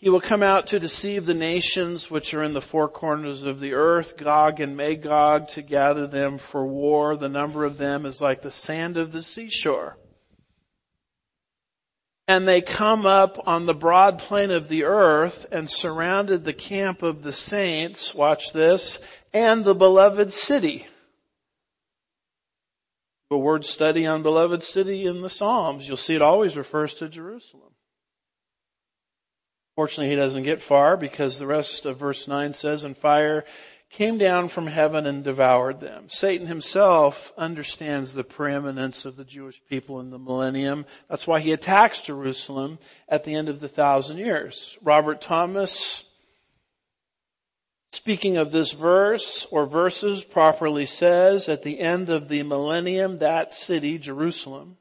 He 0.00 0.08
will 0.08 0.22
come 0.22 0.42
out 0.42 0.68
to 0.68 0.80
deceive 0.80 1.26
the 1.26 1.34
nations 1.34 2.10
which 2.10 2.32
are 2.32 2.42
in 2.42 2.54
the 2.54 2.62
four 2.62 2.88
corners 2.88 3.42
of 3.42 3.60
the 3.60 3.74
earth, 3.74 4.16
Gog 4.16 4.58
and 4.60 4.74
Magog, 4.74 5.48
to 5.48 5.62
gather 5.62 6.06
them 6.06 6.38
for 6.38 6.66
war. 6.66 7.18
The 7.18 7.28
number 7.28 7.66
of 7.66 7.76
them 7.76 8.06
is 8.06 8.18
like 8.18 8.40
the 8.40 8.50
sand 8.50 8.96
of 8.96 9.12
the 9.12 9.22
seashore. 9.22 9.98
And 12.26 12.48
they 12.48 12.62
come 12.62 13.04
up 13.04 13.46
on 13.46 13.66
the 13.66 13.74
broad 13.74 14.20
plain 14.20 14.50
of 14.52 14.68
the 14.68 14.84
earth 14.84 15.44
and 15.52 15.68
surrounded 15.68 16.46
the 16.46 16.54
camp 16.54 17.02
of 17.02 17.22
the 17.22 17.32
saints, 17.32 18.14
watch 18.14 18.54
this, 18.54 19.00
and 19.34 19.66
the 19.66 19.74
beloved 19.74 20.32
city. 20.32 20.86
A 23.30 23.36
word 23.36 23.66
study 23.66 24.06
on 24.06 24.22
beloved 24.22 24.62
city 24.62 25.06
in 25.06 25.20
the 25.20 25.28
Psalms. 25.28 25.86
You'll 25.86 25.98
see 25.98 26.14
it 26.14 26.22
always 26.22 26.56
refers 26.56 26.94
to 26.94 27.08
Jerusalem. 27.10 27.69
Fortunately, 29.76 30.10
he 30.10 30.16
doesn't 30.16 30.42
get 30.42 30.62
far 30.62 30.96
because 30.96 31.38
the 31.38 31.46
rest 31.46 31.86
of 31.86 31.96
verse 31.96 32.26
9 32.28 32.54
says, 32.54 32.84
and 32.84 32.96
fire 32.96 33.44
came 33.90 34.18
down 34.18 34.48
from 34.48 34.66
heaven 34.68 35.04
and 35.04 35.24
devoured 35.24 35.80
them. 35.80 36.08
Satan 36.08 36.46
himself 36.46 37.32
understands 37.36 38.14
the 38.14 38.24
preeminence 38.24 39.04
of 39.04 39.16
the 39.16 39.24
Jewish 39.24 39.60
people 39.68 40.00
in 40.00 40.10
the 40.10 40.18
millennium. 40.18 40.86
That's 41.08 41.26
why 41.26 41.40
he 41.40 41.52
attacks 41.52 42.02
Jerusalem 42.02 42.78
at 43.08 43.24
the 43.24 43.34
end 43.34 43.48
of 43.48 43.58
the 43.58 43.68
thousand 43.68 44.18
years. 44.18 44.78
Robert 44.82 45.20
Thomas, 45.20 46.04
speaking 47.92 48.36
of 48.36 48.52
this 48.52 48.72
verse 48.72 49.44
or 49.50 49.66
verses 49.66 50.22
properly 50.22 50.86
says, 50.86 51.48
at 51.48 51.64
the 51.64 51.80
end 51.80 52.10
of 52.10 52.28
the 52.28 52.44
millennium, 52.44 53.18
that 53.18 53.54
city, 53.54 53.98
Jerusalem, 53.98 54.76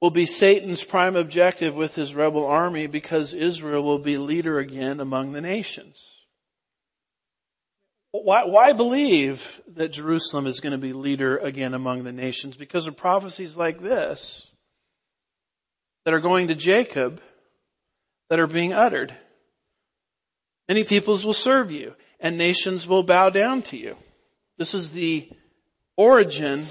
will 0.00 0.10
be 0.10 0.26
Satan's 0.26 0.84
prime 0.84 1.16
objective 1.16 1.74
with 1.74 1.94
his 1.94 2.14
rebel 2.14 2.46
army 2.46 2.86
because 2.86 3.34
Israel 3.34 3.82
will 3.82 3.98
be 3.98 4.18
leader 4.18 4.58
again 4.58 5.00
among 5.00 5.32
the 5.32 5.40
nations. 5.40 6.04
Why, 8.12 8.44
why, 8.44 8.72
believe 8.72 9.60
that 9.74 9.92
Jerusalem 9.92 10.46
is 10.46 10.60
going 10.60 10.72
to 10.72 10.78
be 10.78 10.92
leader 10.92 11.36
again 11.36 11.74
among 11.74 12.04
the 12.04 12.12
nations? 12.12 12.56
Because 12.56 12.86
of 12.86 12.96
prophecies 12.96 13.56
like 13.56 13.80
this 13.80 14.48
that 16.04 16.14
are 16.14 16.20
going 16.20 16.48
to 16.48 16.54
Jacob 16.54 17.20
that 18.30 18.40
are 18.40 18.46
being 18.46 18.72
uttered. 18.72 19.12
Many 20.68 20.84
peoples 20.84 21.24
will 21.24 21.34
serve 21.34 21.70
you 21.70 21.94
and 22.20 22.38
nations 22.38 22.86
will 22.86 23.02
bow 23.02 23.30
down 23.30 23.62
to 23.62 23.76
you. 23.76 23.96
This 24.56 24.74
is 24.74 24.92
the 24.92 25.28
origin 25.96 26.66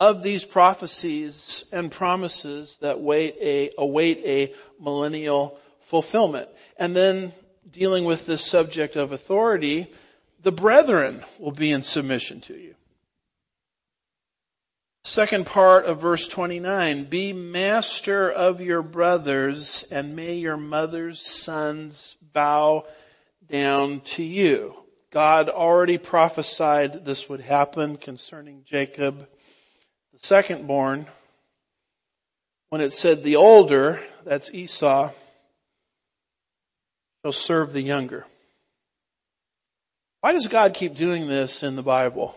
of 0.00 0.22
these 0.22 0.44
prophecies 0.44 1.64
and 1.72 1.90
promises 1.90 2.78
that 2.78 3.00
wait 3.00 3.36
a, 3.40 3.70
await 3.78 4.22
a 4.24 4.54
millennial 4.80 5.58
fulfillment. 5.80 6.48
And 6.78 6.94
then 6.94 7.32
dealing 7.70 8.04
with 8.04 8.26
this 8.26 8.44
subject 8.44 8.96
of 8.96 9.12
authority, 9.12 9.92
the 10.42 10.52
brethren 10.52 11.24
will 11.38 11.52
be 11.52 11.72
in 11.72 11.82
submission 11.82 12.40
to 12.42 12.54
you. 12.54 12.74
Second 15.04 15.46
part 15.46 15.86
of 15.86 16.00
verse 16.00 16.28
29, 16.28 17.04
be 17.04 17.32
master 17.32 18.30
of 18.30 18.60
your 18.60 18.82
brothers 18.82 19.86
and 19.90 20.14
may 20.14 20.34
your 20.34 20.56
mother's 20.56 21.20
sons 21.20 22.16
bow 22.32 22.84
down 23.50 24.00
to 24.00 24.22
you. 24.22 24.74
God 25.10 25.48
already 25.48 25.96
prophesied 25.96 27.06
this 27.06 27.28
would 27.28 27.40
happen 27.40 27.96
concerning 27.96 28.64
Jacob 28.64 29.26
the 30.20 30.26
second 30.26 30.66
born, 30.66 31.06
when 32.70 32.80
it 32.80 32.92
said 32.92 33.22
the 33.22 33.36
older, 33.36 34.00
that's 34.24 34.52
Esau, 34.52 35.10
shall 37.22 37.32
serve 37.32 37.72
the 37.72 37.80
younger. 37.80 38.24
Why 40.20 40.32
does 40.32 40.48
God 40.48 40.74
keep 40.74 40.94
doing 40.94 41.28
this 41.28 41.62
in 41.62 41.76
the 41.76 41.82
Bible? 41.82 42.36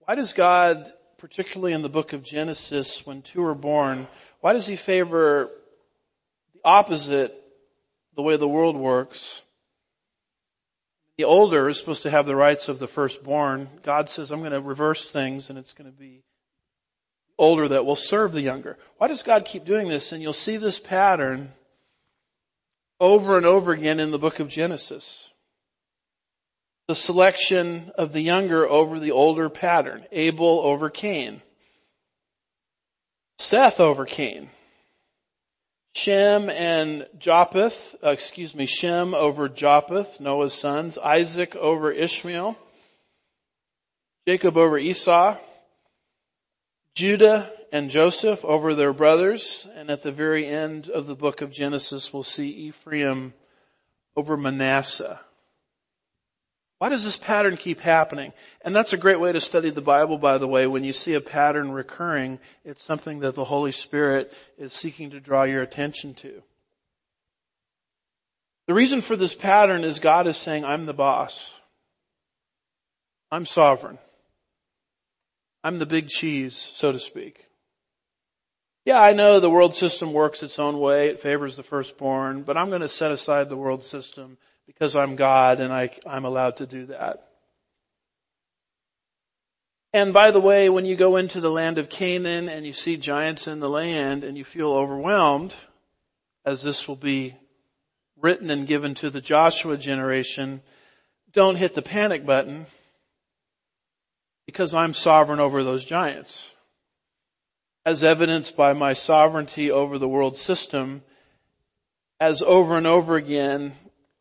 Why 0.00 0.14
does 0.14 0.32
God, 0.32 0.92
particularly 1.18 1.72
in 1.72 1.82
the 1.82 1.88
book 1.88 2.12
of 2.12 2.22
Genesis, 2.22 3.04
when 3.04 3.22
two 3.22 3.44
are 3.44 3.54
born, 3.54 4.06
why 4.40 4.52
does 4.52 4.66
he 4.66 4.76
favor 4.76 5.50
the 6.52 6.60
opposite, 6.64 7.34
the 8.14 8.22
way 8.22 8.36
the 8.36 8.48
world 8.48 8.76
works? 8.76 9.42
The 11.16 11.24
older 11.24 11.68
is 11.68 11.78
supposed 11.78 12.02
to 12.02 12.10
have 12.10 12.26
the 12.26 12.36
rights 12.36 12.68
of 12.68 12.78
the 12.78 12.88
firstborn. 12.88 13.68
God 13.82 14.08
says, 14.08 14.30
I'm 14.30 14.40
going 14.40 14.52
to 14.52 14.60
reverse 14.60 15.10
things 15.10 15.50
and 15.50 15.58
it's 15.58 15.72
going 15.72 15.90
to 15.90 15.96
be 15.96 16.22
older 17.38 17.68
that 17.68 17.84
will 17.84 17.96
serve 17.96 18.32
the 18.32 18.40
younger. 18.40 18.78
Why 18.98 19.08
does 19.08 19.22
God 19.22 19.44
keep 19.44 19.64
doing 19.64 19.88
this? 19.88 20.12
And 20.12 20.22
you'll 20.22 20.32
see 20.32 20.56
this 20.56 20.78
pattern 20.78 21.52
over 23.00 23.36
and 23.36 23.46
over 23.46 23.72
again 23.72 24.00
in 24.00 24.10
the 24.10 24.18
book 24.18 24.40
of 24.40 24.48
Genesis. 24.48 25.30
The 26.88 26.94
selection 26.94 27.90
of 27.96 28.12
the 28.12 28.20
younger 28.20 28.68
over 28.68 29.00
the 29.00 29.12
older 29.12 29.48
pattern. 29.48 30.04
Abel 30.12 30.60
over 30.60 30.90
Cain. 30.90 31.40
Seth 33.38 33.80
over 33.80 34.04
Cain. 34.04 34.48
Shem 35.96 36.50
and 36.50 37.06
Japheth, 37.18 37.94
uh, 38.02 38.10
excuse 38.10 38.54
me, 38.54 38.66
Shem 38.66 39.14
over 39.14 39.48
Japheth, 39.48 40.18
Noah's 40.18 40.52
sons. 40.52 40.98
Isaac 40.98 41.54
over 41.56 41.90
Ishmael. 41.92 42.58
Jacob 44.26 44.56
over 44.56 44.76
Esau. 44.76 45.36
Judah 46.94 47.50
and 47.72 47.90
Joseph 47.90 48.44
over 48.44 48.74
their 48.74 48.92
brothers, 48.92 49.68
and 49.74 49.90
at 49.90 50.02
the 50.02 50.12
very 50.12 50.46
end 50.46 50.88
of 50.88 51.06
the 51.08 51.16
book 51.16 51.40
of 51.40 51.50
Genesis, 51.50 52.12
we'll 52.12 52.22
see 52.22 52.50
Ephraim 52.68 53.34
over 54.16 54.36
Manasseh. 54.36 55.20
Why 56.78 56.90
does 56.90 57.04
this 57.04 57.16
pattern 57.16 57.56
keep 57.56 57.80
happening? 57.80 58.32
And 58.62 58.76
that's 58.76 58.92
a 58.92 58.98
great 58.98 59.18
way 59.18 59.32
to 59.32 59.40
study 59.40 59.70
the 59.70 59.80
Bible, 59.80 60.18
by 60.18 60.38
the 60.38 60.46
way. 60.46 60.66
When 60.66 60.84
you 60.84 60.92
see 60.92 61.14
a 61.14 61.20
pattern 61.20 61.72
recurring, 61.72 62.38
it's 62.64 62.84
something 62.84 63.20
that 63.20 63.34
the 63.34 63.44
Holy 63.44 63.72
Spirit 63.72 64.32
is 64.58 64.72
seeking 64.72 65.10
to 65.10 65.20
draw 65.20 65.44
your 65.44 65.62
attention 65.62 66.14
to. 66.14 66.42
The 68.66 68.74
reason 68.74 69.00
for 69.00 69.16
this 69.16 69.34
pattern 69.34 69.82
is 69.82 69.98
God 69.98 70.26
is 70.26 70.36
saying, 70.36 70.64
I'm 70.64 70.86
the 70.86 70.94
boss. 70.94 71.52
I'm 73.30 73.46
sovereign. 73.46 73.98
I'm 75.64 75.78
the 75.78 75.86
big 75.86 76.08
cheese, 76.08 76.54
so 76.56 76.92
to 76.92 76.98
speak. 76.98 77.42
Yeah, 78.84 79.00
I 79.00 79.14
know 79.14 79.40
the 79.40 79.48
world 79.48 79.74
system 79.74 80.12
works 80.12 80.42
its 80.42 80.58
own 80.58 80.78
way. 80.78 81.08
It 81.08 81.20
favors 81.20 81.56
the 81.56 81.62
firstborn, 81.62 82.42
but 82.42 82.58
I'm 82.58 82.68
going 82.68 82.82
to 82.82 82.88
set 82.88 83.12
aside 83.12 83.48
the 83.48 83.56
world 83.56 83.82
system 83.82 84.36
because 84.66 84.94
I'm 84.94 85.16
God 85.16 85.60
and 85.60 85.72
I, 85.72 85.88
I'm 86.06 86.26
allowed 86.26 86.58
to 86.58 86.66
do 86.66 86.86
that. 86.86 87.26
And 89.94 90.12
by 90.12 90.32
the 90.32 90.40
way, 90.40 90.68
when 90.68 90.84
you 90.84 90.96
go 90.96 91.16
into 91.16 91.40
the 91.40 91.50
land 91.50 91.78
of 91.78 91.88
Canaan 91.88 92.50
and 92.50 92.66
you 92.66 92.74
see 92.74 92.98
giants 92.98 93.48
in 93.48 93.60
the 93.60 93.70
land 93.70 94.22
and 94.22 94.36
you 94.36 94.44
feel 94.44 94.70
overwhelmed, 94.70 95.54
as 96.44 96.62
this 96.62 96.86
will 96.86 96.96
be 96.96 97.34
written 98.20 98.50
and 98.50 98.66
given 98.66 98.94
to 98.96 99.08
the 99.08 99.22
Joshua 99.22 99.78
generation, 99.78 100.60
don't 101.32 101.56
hit 101.56 101.74
the 101.74 101.80
panic 101.80 102.26
button 102.26 102.66
because 104.46 104.74
I'm 104.74 104.94
sovereign 104.94 105.40
over 105.40 105.62
those 105.62 105.84
giants. 105.84 106.50
As 107.86 108.02
evidenced 108.02 108.56
by 108.56 108.72
my 108.72 108.94
sovereignty 108.94 109.70
over 109.70 109.98
the 109.98 110.08
world 110.08 110.36
system, 110.36 111.02
as 112.20 112.42
over 112.42 112.76
and 112.76 112.86
over 112.86 113.16
again, 113.16 113.72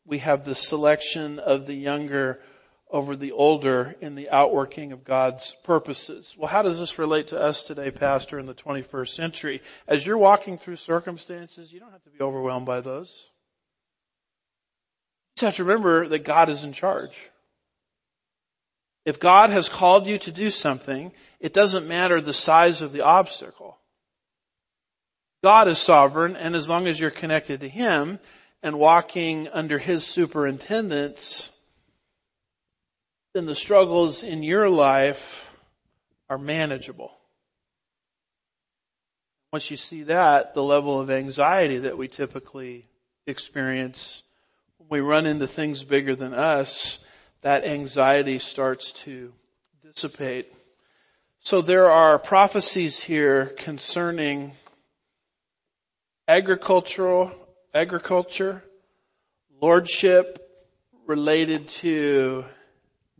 we 0.05 0.17
have 0.19 0.43
the 0.43 0.55
selection 0.55 1.39
of 1.39 1.65
the 1.65 1.74
younger 1.74 2.41
over 2.89 3.15
the 3.15 3.32
older 3.32 3.95
in 4.01 4.13
the 4.13 4.30
outworking 4.30 4.91
of 4.91 5.03
God's 5.03 5.55
purposes. 5.63 6.36
Well, 6.38 6.47
how 6.47 6.61
does 6.61 6.78
this 6.78 6.99
relate 6.99 7.30
to 7.30 7.41
us 7.41 7.63
today, 7.63 7.89
Pastor, 7.89 8.38
in 8.38 8.45
the 8.45 8.53
21st 8.53 9.09
century? 9.09 9.61
As 9.88 10.05
you're 10.05 10.17
walking 10.17 10.59
through 10.59 10.76
circumstances, 10.76 11.74
you 11.74 11.80
don't 11.80 11.91
have 11.91 12.03
to 12.03 12.11
be 12.11 12.21
overwhelmed 12.21 12.67
by 12.67 12.82
those. 12.82 13.09
You 15.32 15.39
just 15.39 15.45
have 15.45 15.55
to 15.55 15.63
remember 15.63 16.07
that 16.07 16.19
God 16.19 16.49
is 16.49 16.63
in 16.63 16.74
charge. 16.74 17.17
If 19.06 19.20
God 19.20 19.49
has 19.49 19.70
called 19.70 20.08
you 20.08 20.18
to 20.20 20.32
do 20.32 20.49
something, 20.49 21.12
it 21.39 21.54
doesn't 21.54 21.88
matter 21.88 22.22
the 22.22 22.34
size 22.34 22.82
of 22.82 22.93
the 22.93 23.01
obstacle. 23.01 23.78
God 25.43 25.68
is 25.68 25.78
sovereign, 25.78 26.38
and 26.38 26.56
as 26.56 26.70
long 26.70 26.88
as 26.88 26.97
you're 26.97 27.10
connected 27.10 27.62
to 27.62 27.70
Him 27.70 28.18
and 28.62 28.80
walking 28.80 29.49
under 29.49 29.78
His 29.78 30.06
superintendence, 30.06 31.51
then 33.34 33.45
the 33.45 33.56
struggles 33.56 34.24
in 34.24 34.41
your 34.41 34.70
life 34.70 35.51
are 36.30 36.38
manageable. 36.38 37.12
Once 39.51 39.70
you 39.70 39.78
see 39.78 40.04
that, 40.04 40.54
the 40.54 40.64
level 40.64 40.99
of 40.99 41.12
anxiety 41.12 41.80
that 41.80 41.97
we 41.97 42.08
typically 42.08 42.88
experience 43.28 44.24
when 44.78 44.88
we 44.89 44.99
run 45.08 45.26
into 45.26 45.45
things 45.45 45.84
bigger 45.84 46.16
than 46.16 46.34
us 46.34 47.03
that 47.44 47.66
anxiety 47.66 48.39
starts 48.39 48.94
to 49.04 49.32
dissipate. 49.84 50.52
So 51.39 51.62
there 51.62 51.91
are 51.91 52.18
prophecies 52.18 53.04
here 53.04 53.48
concerning 53.48 54.54
agricultural 56.26 57.32
agriculture, 57.74 58.64
lordship 59.62 60.39
related 61.06 61.68
to 61.68 62.46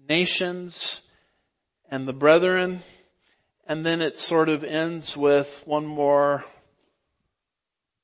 nations 0.08 1.02
and 1.92 2.08
the 2.08 2.14
brethren, 2.14 2.80
and 3.68 3.86
then 3.86 4.02
it 4.02 4.18
sort 4.18 4.48
of 4.48 4.64
ends 4.64 5.18
with 5.18 5.64
one 5.66 5.86
more 5.86 6.46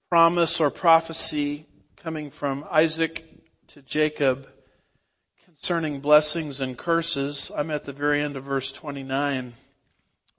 promise 0.10 0.60
or 0.60 0.70
prophecy 0.70 1.66
coming 2.04 2.30
from 2.30 2.66
Isaac 2.70 3.26
to 3.70 3.82
Jacob 3.82 4.50
concerning 5.60 6.00
blessings 6.00 6.62
and 6.62 6.78
curses. 6.78 7.52
I'm 7.54 7.70
at 7.70 7.84
the 7.84 7.92
very 7.92 8.22
end 8.22 8.38
of 8.38 8.46
verse 8.46 8.72
29, 8.72 9.54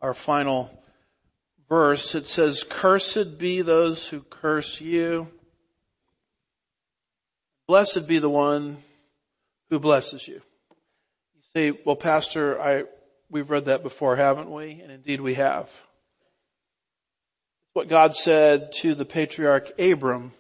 our 0.00 0.14
final 0.14 0.70
verse. 1.68 2.14
It 2.14 2.26
says, 2.26 2.64
Cursed 2.64 3.38
be 3.38 3.60
those 3.60 4.08
who 4.08 4.20
curse 4.20 4.80
you. 4.80 5.28
Blessed 7.68 8.08
be 8.08 8.18
the 8.18 8.30
one 8.30 8.78
who 9.68 9.78
blesses 9.78 10.26
you. 10.26 10.40
You 11.34 11.42
say, 11.54 11.78
well, 11.84 11.96
Pastor, 11.96 12.60
I, 12.60 12.84
we've 13.28 13.50
read 13.50 13.66
that 13.66 13.82
before, 13.82 14.16
haven't 14.16 14.50
we? 14.50 14.80
And 14.82 14.90
indeed 14.90 15.20
we 15.20 15.34
have. 15.34 15.70
What 17.74 17.88
God 17.88 18.14
said 18.14 18.72
to 18.80 18.94
the 18.94 19.04
patriarch 19.04 19.78
Abram 19.78 20.32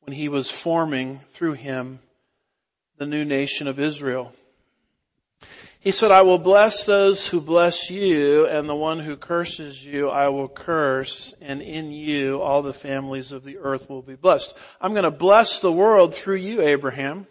when 0.00 0.12
he 0.12 0.28
was 0.28 0.50
forming 0.50 1.20
through 1.28 1.54
him 1.54 2.00
the 2.96 3.06
new 3.06 3.24
nation 3.24 3.68
of 3.68 3.78
Israel. 3.78 4.32
He 5.80 5.92
said, 5.92 6.10
I 6.10 6.22
will 6.22 6.38
bless 6.38 6.84
those 6.84 7.28
who 7.28 7.40
bless 7.40 7.90
you, 7.90 8.46
and 8.46 8.68
the 8.68 8.74
one 8.74 8.98
who 8.98 9.16
curses 9.16 9.84
you 9.84 10.08
I 10.08 10.30
will 10.30 10.48
curse, 10.48 11.32
and 11.40 11.62
in 11.62 11.92
you 11.92 12.42
all 12.42 12.62
the 12.62 12.72
families 12.72 13.30
of 13.30 13.44
the 13.44 13.58
earth 13.58 13.88
will 13.88 14.02
be 14.02 14.16
blessed. 14.16 14.52
I'm 14.80 14.92
going 14.92 15.04
to 15.04 15.12
bless 15.12 15.60
the 15.60 15.70
world 15.70 16.14
through 16.14 16.36
you, 16.36 16.62
Abraham. 16.62 17.26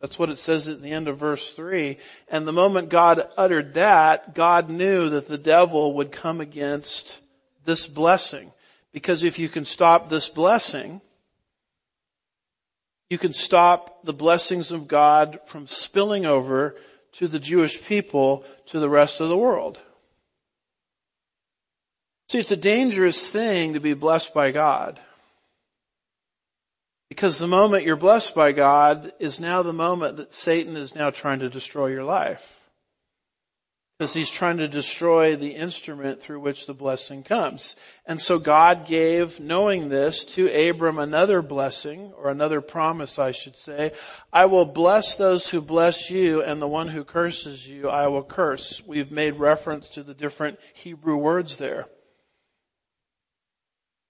That's 0.00 0.18
what 0.18 0.30
it 0.30 0.38
says 0.38 0.66
at 0.66 0.82
the 0.82 0.90
end 0.90 1.08
of 1.08 1.18
verse 1.18 1.52
3. 1.52 1.98
And 2.28 2.46
the 2.46 2.52
moment 2.52 2.88
God 2.88 3.22
uttered 3.36 3.74
that, 3.74 4.34
God 4.34 4.70
knew 4.70 5.10
that 5.10 5.28
the 5.28 5.38
devil 5.38 5.94
would 5.94 6.10
come 6.10 6.40
against 6.40 7.20
this 7.66 7.86
blessing. 7.86 8.50
Because 8.92 9.22
if 9.22 9.38
you 9.38 9.48
can 9.48 9.64
stop 9.64 10.08
this 10.08 10.28
blessing, 10.28 11.00
you 13.10 13.18
can 13.18 13.32
stop 13.32 14.04
the 14.04 14.12
blessings 14.12 14.70
of 14.70 14.88
God 14.88 15.40
from 15.46 15.66
spilling 15.66 16.24
over 16.24 16.76
to 17.14 17.26
the 17.26 17.40
Jewish 17.40 17.84
people 17.84 18.44
to 18.66 18.78
the 18.78 18.88
rest 18.88 19.20
of 19.20 19.28
the 19.28 19.36
world. 19.36 19.82
See, 22.28 22.38
it's 22.38 22.52
a 22.52 22.56
dangerous 22.56 23.30
thing 23.30 23.74
to 23.74 23.80
be 23.80 23.94
blessed 23.94 24.32
by 24.32 24.52
God. 24.52 25.00
Because 27.08 27.38
the 27.38 27.48
moment 27.48 27.84
you're 27.84 27.96
blessed 27.96 28.36
by 28.36 28.52
God 28.52 29.12
is 29.18 29.40
now 29.40 29.62
the 29.62 29.72
moment 29.72 30.18
that 30.18 30.32
Satan 30.32 30.76
is 30.76 30.94
now 30.94 31.10
trying 31.10 31.40
to 31.40 31.50
destroy 31.50 31.88
your 31.88 32.04
life 32.04 32.59
because 34.00 34.14
he's 34.14 34.30
trying 34.30 34.56
to 34.56 34.66
destroy 34.66 35.36
the 35.36 35.50
instrument 35.50 36.22
through 36.22 36.40
which 36.40 36.64
the 36.64 36.72
blessing 36.72 37.22
comes. 37.22 37.76
And 38.06 38.18
so 38.18 38.38
God 38.38 38.86
gave, 38.86 39.38
knowing 39.40 39.90
this, 39.90 40.24
to 40.36 40.48
Abram 40.70 40.98
another 40.98 41.42
blessing, 41.42 42.10
or 42.16 42.30
another 42.30 42.62
promise 42.62 43.18
I 43.18 43.32
should 43.32 43.58
say. 43.58 43.92
I 44.32 44.46
will 44.46 44.64
bless 44.64 45.16
those 45.16 45.50
who 45.50 45.60
bless 45.60 46.08
you, 46.08 46.42
and 46.42 46.62
the 46.62 46.66
one 46.66 46.88
who 46.88 47.04
curses 47.04 47.68
you 47.68 47.90
I 47.90 48.08
will 48.08 48.22
curse. 48.22 48.82
We've 48.86 49.12
made 49.12 49.34
reference 49.34 49.90
to 49.90 50.02
the 50.02 50.14
different 50.14 50.58
Hebrew 50.72 51.18
words 51.18 51.58
there. 51.58 51.84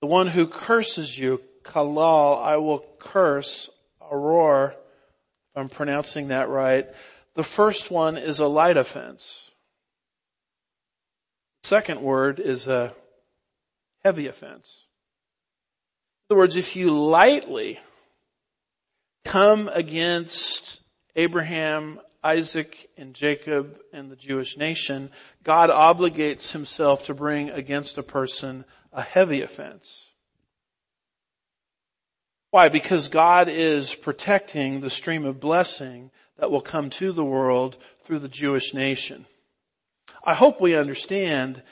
The 0.03 0.07
one 0.07 0.29
who 0.29 0.47
curses 0.47 1.19
you, 1.19 1.43
kalal, 1.65 2.41
I 2.41 2.59
will 2.59 2.87
curse, 3.01 3.69
aror, 4.01 4.71
if 4.71 5.57
I'm 5.57 5.69
pronouncing 5.69 6.29
that 6.29 6.49
right. 6.49 6.87
The 7.35 7.43
first 7.43 7.91
one 7.91 8.19
is 8.19 8.39
a 8.39 8.47
light 8.47 8.77
offense. 8.77 9.50
Second 11.65 12.01
word 12.01 12.41
is 12.41 12.67
a 12.67 12.95
heavy 14.05 14.27
offense. 14.27 14.87
In 16.29 16.35
other 16.35 16.39
words, 16.39 16.57
if 16.57 16.77
you 16.77 16.91
lightly 16.91 17.79
come 19.25 19.69
against 19.73 20.81
Abraham, 21.17 22.01
Isaac, 22.23 22.89
and 22.97 23.15
Jacob 23.15 23.79
and 23.93 24.11
the 24.11 24.17
Jewish 24.17 24.57
nation, 24.57 25.11
God 25.43 25.71
obligates 25.71 26.53
himself 26.53 27.07
to 27.07 27.15
bring 27.15 27.51
against 27.51 27.99
a 27.99 28.03
person 28.03 28.65
a 28.93 29.03
heavy 29.03 29.43
offense. 29.43 30.07
Why? 32.51 32.69
Because 32.69 33.09
God 33.09 33.49
is 33.49 33.95
protecting 33.95 34.81
the 34.81 34.91
stream 34.91 35.25
of 35.25 35.41
blessing 35.41 36.11
that 36.39 36.51
will 36.51 36.61
come 36.61 36.91
to 36.91 37.13
the 37.13 37.25
world 37.25 37.77
through 38.03 38.19
the 38.19 38.29
Jewish 38.29 38.75
nation. 38.75 39.25
I 40.23 40.35
hope 40.35 40.61
we 40.61 40.77
understand 40.77 41.63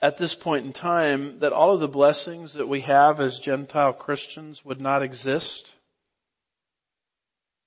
at 0.00 0.18
this 0.18 0.34
point 0.34 0.66
in 0.66 0.72
time 0.72 1.38
that 1.38 1.52
all 1.52 1.74
of 1.74 1.80
the 1.80 1.88
blessings 1.88 2.54
that 2.54 2.68
we 2.68 2.80
have 2.80 3.20
as 3.20 3.38
Gentile 3.38 3.92
Christians 3.92 4.64
would 4.64 4.80
not 4.80 5.02
exist 5.02 5.74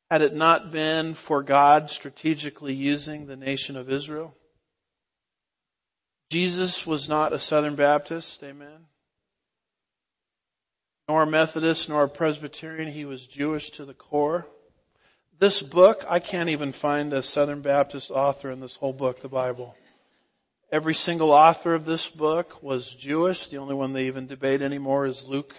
had 0.09 0.22
it 0.22 0.36
not 0.36 0.72
been 0.72 1.13
for 1.13 1.41
God 1.41 1.89
strategically 1.89 2.74
using 2.74 3.26
the 3.26 3.36
nation 3.36 3.76
of 3.76 3.89
Israel. 3.89 4.36
Jesus 6.30 6.86
was 6.86 7.09
not 7.09 7.34
a 7.34 7.39
Southern 7.39 7.76
Baptist, 7.76 8.43
amen. 8.43 8.86
Nor 11.07 11.24
a 11.24 11.28
Methodist, 11.28 11.89
nor 11.89 12.03
a 12.03 12.09
Presbyterian. 12.09 12.91
He 12.91 13.05
was 13.05 13.26
Jewish 13.26 13.72
to 13.72 13.86
the 13.86 13.93
core. 13.93 14.47
This 15.39 15.61
book, 15.61 16.03
I 16.07 16.20
can't 16.20 16.49
even 16.49 16.72
find 16.72 17.13
a 17.13 17.22
Southern 17.22 17.61
Baptist 17.61 18.11
author 18.11 18.49
in 18.51 18.59
this 18.59 18.76
whole 18.76 18.93
book, 18.93 19.22
the 19.22 19.30
Bible. 19.30 19.76
Every 20.76 20.93
single 20.93 21.32
author 21.32 21.73
of 21.73 21.86
this 21.86 22.09
book 22.09 22.61
was 22.61 22.93
Jewish. 22.93 23.47
The 23.47 23.59
only 23.59 23.76
one 23.76 23.93
they 23.93 24.07
even 24.07 24.28
debate 24.28 24.61
anymore 24.61 25.05
is 25.05 25.23
Luke, 25.23 25.55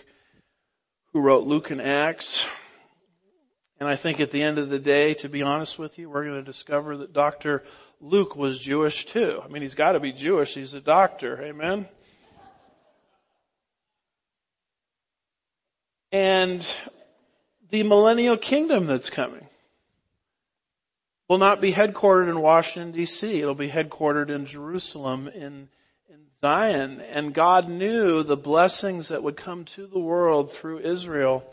who 1.15 1.23
wrote 1.23 1.45
Luke 1.45 1.71
and 1.71 1.81
Acts. 1.81 2.47
And 3.81 3.89
I 3.89 3.97
think 3.97 4.21
at 4.21 4.31
the 4.31 4.43
end 4.43 4.59
of 4.59 4.69
the 4.69 4.79
day, 4.79 5.15
to 5.15 5.31
be 5.31 5.41
honest 5.41 5.79
with 5.79 5.99
you, 5.99 6.11
we're 6.11 6.25
going 6.25 6.37
to 6.39 6.45
discover 6.45 6.99
that 6.99 7.15
Dr. 7.15 7.65
Luke 7.99 8.37
was 8.37 8.61
Jewish 8.61 9.07
too. 9.07 9.41
I 9.43 9.49
mean, 9.49 9.63
he's 9.63 9.75
got 9.75 9.93
to 9.93 10.01
be 10.01 10.13
Jewish. 10.13 10.53
He's 10.53 10.75
a 10.75 10.83
doctor. 10.83 11.41
Amen. 11.41 11.89
And 16.13 16.77
the 17.71 17.85
millennial 17.85 18.37
kingdom 18.37 18.85
that's 18.85 19.09
coming 19.09 19.46
will 21.29 21.39
not 21.39 21.61
be 21.61 21.73
headquartered 21.73 22.29
in 22.29 22.41
Washington 22.41 22.93
DC. 22.93 23.41
It'll 23.41 23.55
be 23.55 23.69
headquartered 23.69 24.31
in 24.31 24.47
Jerusalem 24.47 25.29
in, 25.29 25.69
in 26.09 26.19
Zion. 26.41 27.01
And 27.01 27.35
God 27.35 27.69
knew 27.69 28.23
the 28.23 28.37
blessings 28.37 29.09
that 29.09 29.23
would 29.23 29.37
come 29.37 29.65
to 29.67 29.87
the 29.87 29.99
world 29.99 30.53
through 30.53 30.79
Israel. 30.81 31.45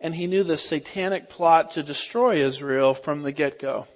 And 0.00 0.14
he 0.14 0.26
knew 0.26 0.42
the 0.42 0.58
satanic 0.58 1.30
plot 1.30 1.72
to 1.72 1.82
destroy 1.82 2.36
Israel 2.36 2.92
from 2.92 3.22
the 3.22 3.32
get-go. 3.32 3.86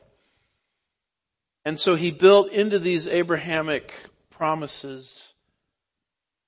And 1.64 1.78
so 1.78 1.96
he 1.96 2.12
built 2.12 2.52
into 2.52 2.78
these 2.78 3.08
Abrahamic 3.08 3.92
promises 4.30 5.34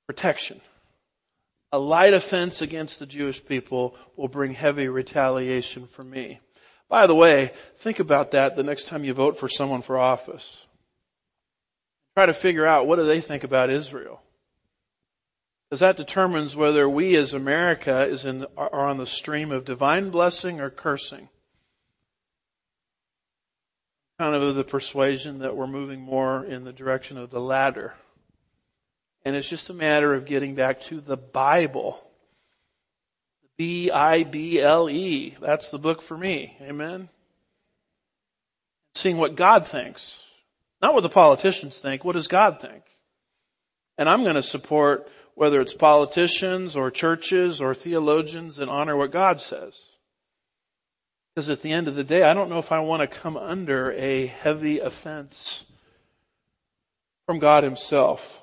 protection. 0.06 0.60
A 1.72 1.78
light 1.78 2.14
offense 2.14 2.62
against 2.62 2.98
the 2.98 3.06
Jewish 3.06 3.44
people 3.44 3.96
will 4.16 4.28
bring 4.28 4.54
heavy 4.54 4.88
retaliation 4.88 5.86
for 5.86 6.02
me. 6.02 6.40
By 6.88 7.06
the 7.06 7.14
way, 7.14 7.52
think 7.78 8.00
about 8.00 8.30
that 8.30 8.56
the 8.56 8.62
next 8.62 8.86
time 8.86 9.04
you 9.04 9.12
vote 9.12 9.38
for 9.38 9.48
someone 9.48 9.82
for 9.82 9.98
office. 9.98 10.66
Try 12.16 12.26
to 12.26 12.34
figure 12.34 12.66
out 12.66 12.86
what 12.86 12.96
do 12.96 13.04
they 13.04 13.20
think 13.20 13.44
about 13.44 13.70
Israel. 13.70 14.22
Because 15.68 15.80
that 15.80 15.98
determines 15.98 16.56
whether 16.56 16.88
we 16.88 17.14
as 17.16 17.34
America 17.34 18.06
is 18.06 18.24
in, 18.24 18.46
are 18.56 18.88
on 18.88 18.96
the 18.96 19.06
stream 19.06 19.52
of 19.52 19.66
divine 19.66 20.08
blessing 20.08 20.60
or 20.60 20.70
cursing. 20.70 21.28
Kind 24.18 24.34
of 24.34 24.54
the 24.54 24.64
persuasion 24.64 25.40
that 25.40 25.54
we're 25.54 25.66
moving 25.66 26.00
more 26.00 26.44
in 26.44 26.64
the 26.64 26.72
direction 26.72 27.18
of 27.18 27.30
the 27.30 27.40
latter. 27.40 27.94
And 29.24 29.36
it's 29.36 29.48
just 29.48 29.68
a 29.68 29.74
matter 29.74 30.14
of 30.14 30.24
getting 30.24 30.54
back 30.54 30.80
to 30.82 31.02
the 31.02 31.18
Bible 31.18 32.02
B-I-B-L-E. 33.58 35.36
That's 35.40 35.70
the 35.70 35.78
book 35.78 36.00
for 36.00 36.16
me. 36.16 36.56
Amen. 36.62 37.08
Seeing 38.94 39.18
what 39.18 39.34
God 39.34 39.66
thinks. 39.66 40.22
Not 40.80 40.94
what 40.94 41.02
the 41.02 41.08
politicians 41.08 41.78
think. 41.78 42.04
What 42.04 42.14
does 42.14 42.28
God 42.28 42.60
think? 42.60 42.82
And 43.98 44.08
I'm 44.08 44.22
going 44.22 44.36
to 44.36 44.42
support 44.42 45.10
whether 45.34 45.60
it's 45.60 45.74
politicians 45.74 46.76
or 46.76 46.90
churches 46.90 47.60
or 47.60 47.74
theologians 47.74 48.58
and 48.60 48.70
honor 48.70 48.96
what 48.96 49.10
God 49.10 49.40
says. 49.40 49.80
Because 51.34 51.48
at 51.48 51.62
the 51.62 51.72
end 51.72 51.88
of 51.88 51.96
the 51.96 52.04
day, 52.04 52.22
I 52.22 52.34
don't 52.34 52.50
know 52.50 52.58
if 52.58 52.72
I 52.72 52.80
want 52.80 53.02
to 53.02 53.18
come 53.18 53.36
under 53.36 53.92
a 53.92 54.26
heavy 54.26 54.80
offense 54.80 55.64
from 57.26 57.38
God 57.38 57.62
himself. 57.62 58.40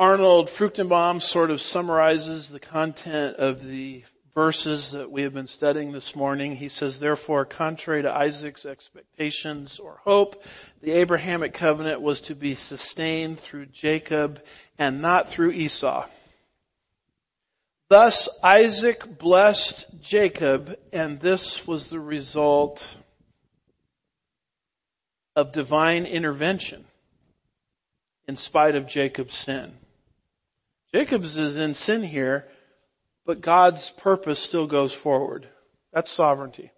Arnold 0.00 0.46
Fruchtenbaum 0.48 1.20
sort 1.20 1.50
of 1.50 1.60
summarizes 1.60 2.48
the 2.48 2.60
content 2.60 3.34
of 3.38 3.66
the 3.66 4.04
verses 4.32 4.92
that 4.92 5.10
we 5.10 5.22
have 5.22 5.34
been 5.34 5.48
studying 5.48 5.90
this 5.90 6.14
morning. 6.14 6.54
He 6.54 6.68
says, 6.68 7.00
therefore, 7.00 7.44
contrary 7.44 8.02
to 8.02 8.14
Isaac's 8.14 8.64
expectations 8.64 9.80
or 9.80 9.98
hope, 10.04 10.44
the 10.82 10.92
Abrahamic 10.92 11.52
covenant 11.52 12.00
was 12.00 12.20
to 12.22 12.36
be 12.36 12.54
sustained 12.54 13.40
through 13.40 13.66
Jacob 13.66 14.40
and 14.78 15.02
not 15.02 15.30
through 15.30 15.50
Esau. 15.50 16.06
Thus 17.88 18.28
Isaac 18.44 19.18
blessed 19.18 20.00
Jacob 20.00 20.78
and 20.92 21.18
this 21.18 21.66
was 21.66 21.90
the 21.90 21.98
result 21.98 22.86
of 25.34 25.50
divine 25.50 26.06
intervention 26.06 26.84
in 28.28 28.36
spite 28.36 28.76
of 28.76 28.86
Jacob's 28.86 29.34
sin. 29.34 29.72
Jacob's 30.98 31.36
is 31.36 31.56
in 31.56 31.74
sin 31.74 32.02
here, 32.02 32.44
but 33.24 33.40
God's 33.40 33.88
purpose 33.88 34.40
still 34.40 34.66
goes 34.66 34.92
forward. 34.92 35.46
That's 35.92 36.10
sovereignty. 36.10 36.72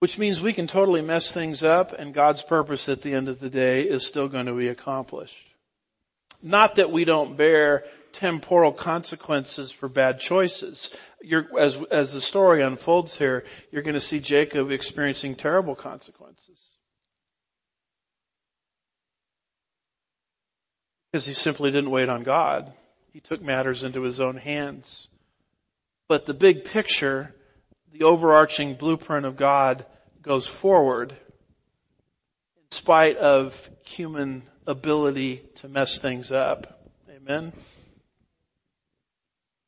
Which 0.00 0.18
means 0.18 0.40
we 0.40 0.52
can 0.52 0.66
totally 0.66 1.00
mess 1.00 1.32
things 1.32 1.62
up 1.62 1.92
and 1.92 2.12
God's 2.12 2.42
purpose 2.42 2.88
at 2.88 3.02
the 3.02 3.14
end 3.14 3.28
of 3.28 3.38
the 3.38 3.50
day 3.50 3.82
is 3.82 4.04
still 4.04 4.26
going 4.26 4.46
to 4.46 4.52
be 4.52 4.66
accomplished. 4.66 5.46
Not 6.42 6.74
that 6.74 6.90
we 6.90 7.04
don't 7.04 7.36
bear 7.36 7.84
temporal 8.10 8.72
consequences 8.72 9.70
for 9.70 9.88
bad 9.88 10.18
choices. 10.18 10.90
You're, 11.22 11.46
as, 11.56 11.80
as 11.84 12.14
the 12.14 12.20
story 12.20 12.62
unfolds 12.62 13.16
here, 13.16 13.44
you're 13.70 13.82
going 13.82 13.94
to 13.94 14.00
see 14.00 14.18
Jacob 14.18 14.72
experiencing 14.72 15.36
terrible 15.36 15.76
consequences. 15.76 16.63
Because 21.14 21.26
he 21.26 21.34
simply 21.34 21.70
didn't 21.70 21.92
wait 21.92 22.08
on 22.08 22.24
God. 22.24 22.72
He 23.12 23.20
took 23.20 23.40
matters 23.40 23.84
into 23.84 24.02
his 24.02 24.18
own 24.18 24.34
hands. 24.34 25.06
But 26.08 26.26
the 26.26 26.34
big 26.34 26.64
picture, 26.64 27.32
the 27.92 28.02
overarching 28.02 28.74
blueprint 28.74 29.24
of 29.24 29.36
God 29.36 29.86
goes 30.22 30.48
forward 30.48 31.12
in 31.12 32.70
spite 32.72 33.16
of 33.16 33.70
human 33.84 34.42
ability 34.66 35.44
to 35.60 35.68
mess 35.68 36.00
things 36.00 36.32
up. 36.32 36.84
Amen. 37.08 37.52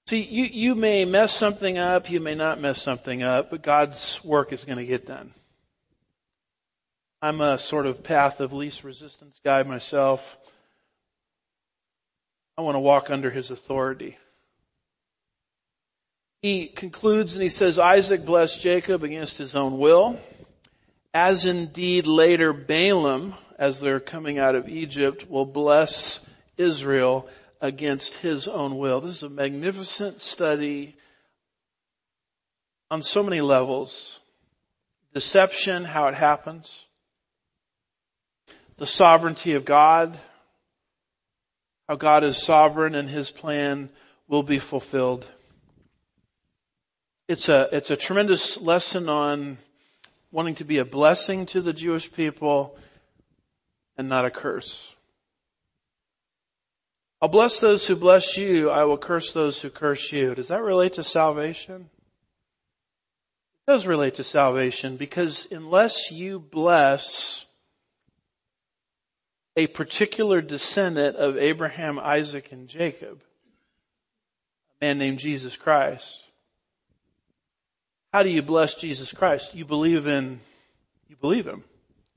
See, 0.08 0.22
you, 0.22 0.46
you 0.46 0.74
may 0.74 1.04
mess 1.04 1.32
something 1.32 1.78
up, 1.78 2.10
you 2.10 2.18
may 2.18 2.34
not 2.34 2.60
mess 2.60 2.82
something 2.82 3.22
up, 3.22 3.50
but 3.50 3.62
God's 3.62 4.20
work 4.24 4.52
is 4.52 4.64
going 4.64 4.78
to 4.78 4.84
get 4.84 5.06
done. 5.06 5.32
I'm 7.22 7.40
a 7.40 7.56
sort 7.56 7.86
of 7.86 8.02
path 8.02 8.40
of 8.40 8.52
least 8.52 8.82
resistance 8.82 9.40
guy 9.44 9.62
myself. 9.62 10.36
I 12.58 12.62
want 12.62 12.76
to 12.76 12.80
walk 12.80 13.10
under 13.10 13.30
his 13.30 13.50
authority. 13.50 14.16
He 16.42 16.66
concludes 16.66 17.34
and 17.34 17.42
he 17.42 17.48
says, 17.48 17.78
Isaac 17.78 18.24
blessed 18.24 18.60
Jacob 18.60 19.02
against 19.02 19.36
his 19.36 19.54
own 19.54 19.78
will, 19.78 20.18
as 21.12 21.44
indeed 21.44 22.06
later 22.06 22.52
Balaam, 22.52 23.34
as 23.58 23.80
they're 23.80 24.00
coming 24.00 24.38
out 24.38 24.54
of 24.54 24.68
Egypt, 24.68 25.28
will 25.28 25.46
bless 25.46 26.24
Israel 26.56 27.28
against 27.60 28.14
his 28.16 28.48
own 28.48 28.78
will. 28.78 29.00
This 29.00 29.16
is 29.16 29.22
a 29.22 29.30
magnificent 29.30 30.20
study 30.20 30.96
on 32.90 33.02
so 33.02 33.22
many 33.22 33.40
levels. 33.40 34.18
Deception, 35.14 35.84
how 35.84 36.08
it 36.08 36.14
happens. 36.14 36.84
The 38.76 38.86
sovereignty 38.86 39.54
of 39.54 39.64
God, 39.64 40.18
how 41.88 41.96
God 41.96 42.24
is 42.24 42.36
sovereign 42.36 42.94
and 42.94 43.08
His 43.08 43.30
plan 43.30 43.90
will 44.28 44.42
be 44.42 44.58
fulfilled. 44.58 45.28
It's 47.28 47.48
a, 47.48 47.68
it's 47.72 47.90
a 47.90 47.96
tremendous 47.96 48.60
lesson 48.60 49.08
on 49.08 49.58
wanting 50.30 50.56
to 50.56 50.64
be 50.64 50.78
a 50.78 50.84
blessing 50.84 51.46
to 51.46 51.60
the 51.60 51.72
Jewish 51.72 52.12
people 52.12 52.76
and 53.96 54.08
not 54.08 54.24
a 54.24 54.30
curse. 54.30 54.92
I'll 57.20 57.28
bless 57.28 57.60
those 57.60 57.86
who 57.86 57.96
bless 57.96 58.36
you. 58.36 58.70
I 58.70 58.84
will 58.84 58.98
curse 58.98 59.32
those 59.32 59.60
who 59.60 59.70
curse 59.70 60.12
you. 60.12 60.34
Does 60.34 60.48
that 60.48 60.62
relate 60.62 60.94
to 60.94 61.04
salvation? 61.04 61.88
It 63.66 63.72
does 63.72 63.86
relate 63.86 64.16
to 64.16 64.24
salvation 64.24 64.96
because 64.96 65.48
unless 65.50 66.12
you 66.12 66.38
bless 66.38 67.46
a 69.56 69.66
particular 69.66 70.42
descendant 70.42 71.16
of 71.16 71.38
Abraham, 71.38 71.98
Isaac, 71.98 72.52
and 72.52 72.68
Jacob, 72.68 73.22
a 74.80 74.84
man 74.84 74.98
named 74.98 75.18
Jesus 75.18 75.56
Christ. 75.56 76.24
How 78.12 78.22
do 78.22 78.28
you 78.28 78.42
bless 78.42 78.74
Jesus 78.74 79.12
Christ? 79.12 79.54
You 79.54 79.64
believe 79.64 80.06
in, 80.06 80.40
you 81.08 81.16
believe 81.16 81.46
Him. 81.46 81.64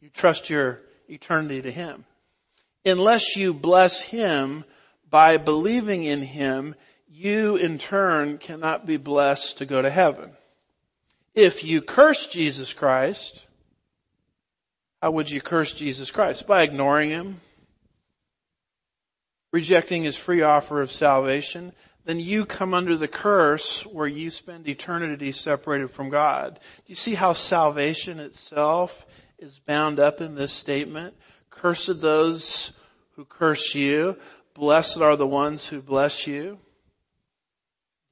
You 0.01 0.09
trust 0.09 0.49
your 0.49 0.81
eternity 1.07 1.61
to 1.61 1.71
Him. 1.71 2.05
Unless 2.85 3.35
you 3.35 3.53
bless 3.53 4.01
Him 4.01 4.63
by 5.09 5.37
believing 5.37 6.03
in 6.03 6.21
Him, 6.21 6.75
you 7.09 7.55
in 7.55 7.77
turn 7.77 8.37
cannot 8.37 8.85
be 8.85 8.97
blessed 8.97 9.57
to 9.57 9.65
go 9.65 9.81
to 9.81 9.89
heaven. 9.89 10.31
If 11.33 11.63
you 11.63 11.81
curse 11.81 12.27
Jesus 12.27 12.73
Christ, 12.73 13.43
how 15.01 15.11
would 15.11 15.31
you 15.31 15.41
curse 15.41 15.73
Jesus 15.73 16.11
Christ? 16.11 16.45
By 16.45 16.63
ignoring 16.63 17.09
Him, 17.09 17.39
rejecting 19.51 20.03
His 20.03 20.17
free 20.17 20.41
offer 20.41 20.81
of 20.81 20.91
salvation, 20.91 21.73
then 22.05 22.19
you 22.19 22.45
come 22.45 22.73
under 22.73 22.97
the 22.97 23.07
curse 23.07 23.85
where 23.85 24.07
you 24.07 24.31
spend 24.31 24.67
eternity 24.67 25.31
separated 25.31 25.91
from 25.91 26.09
God. 26.09 26.55
Do 26.55 26.83
you 26.87 26.95
see 26.95 27.13
how 27.13 27.33
salvation 27.33 28.19
itself 28.19 29.05
is 29.37 29.59
bound 29.59 29.99
up 29.99 30.19
in 30.19 30.35
this 30.35 30.51
statement? 30.51 31.15
Cursed 31.49 32.01
those 32.01 32.71
who 33.15 33.25
curse 33.25 33.75
you. 33.75 34.17
Blessed 34.53 35.01
are 35.01 35.15
the 35.15 35.27
ones 35.27 35.67
who 35.67 35.81
bless 35.81 36.25
you. 36.25 36.57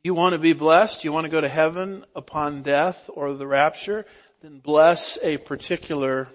You 0.03 0.13
want 0.13 0.33
to 0.33 0.39
be 0.39 0.53
blessed? 0.53 1.03
You 1.03 1.11
want 1.11 1.25
to 1.25 1.31
go 1.31 1.41
to 1.41 1.49
heaven 1.49 2.05
upon 2.15 2.61
death 2.61 3.09
or 3.13 3.33
the 3.33 3.47
rapture? 3.47 4.05
Then 4.41 4.59
bless 4.59 5.17
a 5.23 5.38
particular 5.38 6.29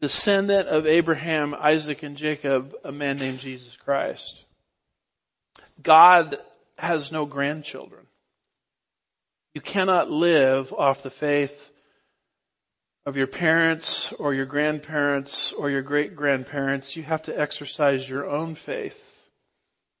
descendant 0.00 0.68
of 0.68 0.86
Abraham, 0.86 1.54
Isaac, 1.54 2.02
and 2.02 2.16
Jacob, 2.16 2.74
a 2.84 2.92
man 2.92 3.16
named 3.16 3.38
Jesus 3.38 3.76
Christ. 3.76 4.44
God 5.82 6.38
has 6.78 7.12
no 7.12 7.26
grandchildren. 7.26 8.06
You 9.54 9.60
cannot 9.60 10.10
live 10.10 10.72
off 10.72 11.02
the 11.02 11.10
faith 11.10 11.72
of 13.06 13.16
your 13.16 13.26
parents 13.26 14.12
or 14.12 14.34
your 14.34 14.44
grandparents 14.44 15.52
or 15.52 15.70
your 15.70 15.82
great 15.82 16.14
grandparents. 16.14 16.96
You 16.96 17.04
have 17.04 17.22
to 17.22 17.38
exercise 17.38 18.08
your 18.08 18.28
own 18.28 18.54
faith 18.54 19.28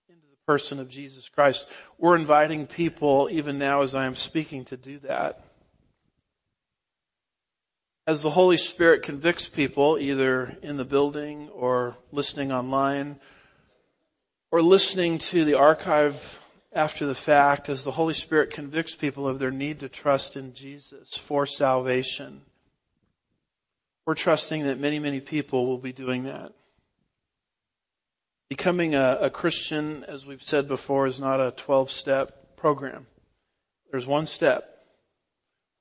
into 0.08 0.20
the 0.20 0.52
person 0.52 0.80
of 0.80 0.90
Jesus 0.90 1.28
Christ. 1.28 1.66
We're 1.98 2.16
inviting 2.16 2.66
people, 2.66 3.28
even 3.30 3.58
now 3.58 3.82
as 3.82 3.94
I 3.94 4.06
am 4.06 4.16
speaking, 4.16 4.66
to 4.66 4.76
do 4.76 4.98
that 5.00 5.45
as 8.06 8.22
the 8.22 8.30
Holy 8.30 8.56
Spirit 8.56 9.02
convicts 9.02 9.48
people, 9.48 9.98
either 9.98 10.56
in 10.62 10.76
the 10.76 10.84
building 10.84 11.48
or 11.48 11.96
listening 12.12 12.52
online, 12.52 13.18
or 14.52 14.62
listening 14.62 15.18
to 15.18 15.44
the 15.44 15.54
archive 15.54 16.42
after 16.72 17.06
the 17.06 17.14
fact, 17.14 17.68
as 17.68 17.82
the 17.82 17.90
Holy 17.90 18.14
Spirit 18.14 18.50
convicts 18.50 18.94
people 18.94 19.26
of 19.26 19.38
their 19.38 19.50
need 19.50 19.80
to 19.80 19.88
trust 19.88 20.36
in 20.36 20.54
Jesus 20.54 21.16
for 21.16 21.46
salvation, 21.46 22.42
we're 24.06 24.14
trusting 24.14 24.64
that 24.64 24.78
many, 24.78 25.00
many 25.00 25.20
people 25.20 25.66
will 25.66 25.78
be 25.78 25.92
doing 25.92 26.24
that. 26.24 26.52
Becoming 28.48 28.94
a, 28.94 29.18
a 29.22 29.30
Christian, 29.30 30.04
as 30.04 30.24
we've 30.24 30.42
said 30.42 30.68
before, 30.68 31.08
is 31.08 31.18
not 31.18 31.40
a 31.40 31.50
12 31.50 31.90
step 31.90 32.56
program. 32.56 33.06
There's 33.90 34.06
one 34.06 34.28
step 34.28 34.75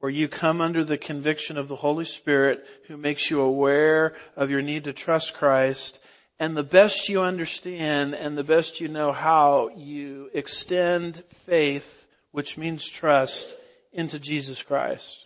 where 0.06 0.12
you 0.12 0.28
come 0.28 0.62
under 0.62 0.84
the 0.84 1.00
conviction 1.00 1.58
of 1.58 1.68
the 1.68 1.76
Holy 1.76 2.06
Spirit 2.06 2.64
who 2.88 2.96
makes 2.96 3.32
you 3.32 3.42
aware 3.42 4.14
of 4.36 4.52
your 4.52 4.62
need 4.62 4.84
to 4.84 4.94
trust 4.94 5.34
Christ 5.34 6.00
and 6.38 6.56
the 6.56 6.62
best 6.62 7.10
you 7.10 7.22
understand 7.22 8.14
and 8.14 8.38
the 8.38 8.44
best 8.44 8.80
you 8.80 8.88
know 8.88 9.12
how 9.12 9.72
you 9.76 10.30
extend 10.32 11.24
faith, 11.48 12.08
which 12.30 12.56
means 12.56 12.88
trust, 12.88 13.56
into 13.92 14.20
Jesus 14.20 14.62
Christ. 14.62 15.26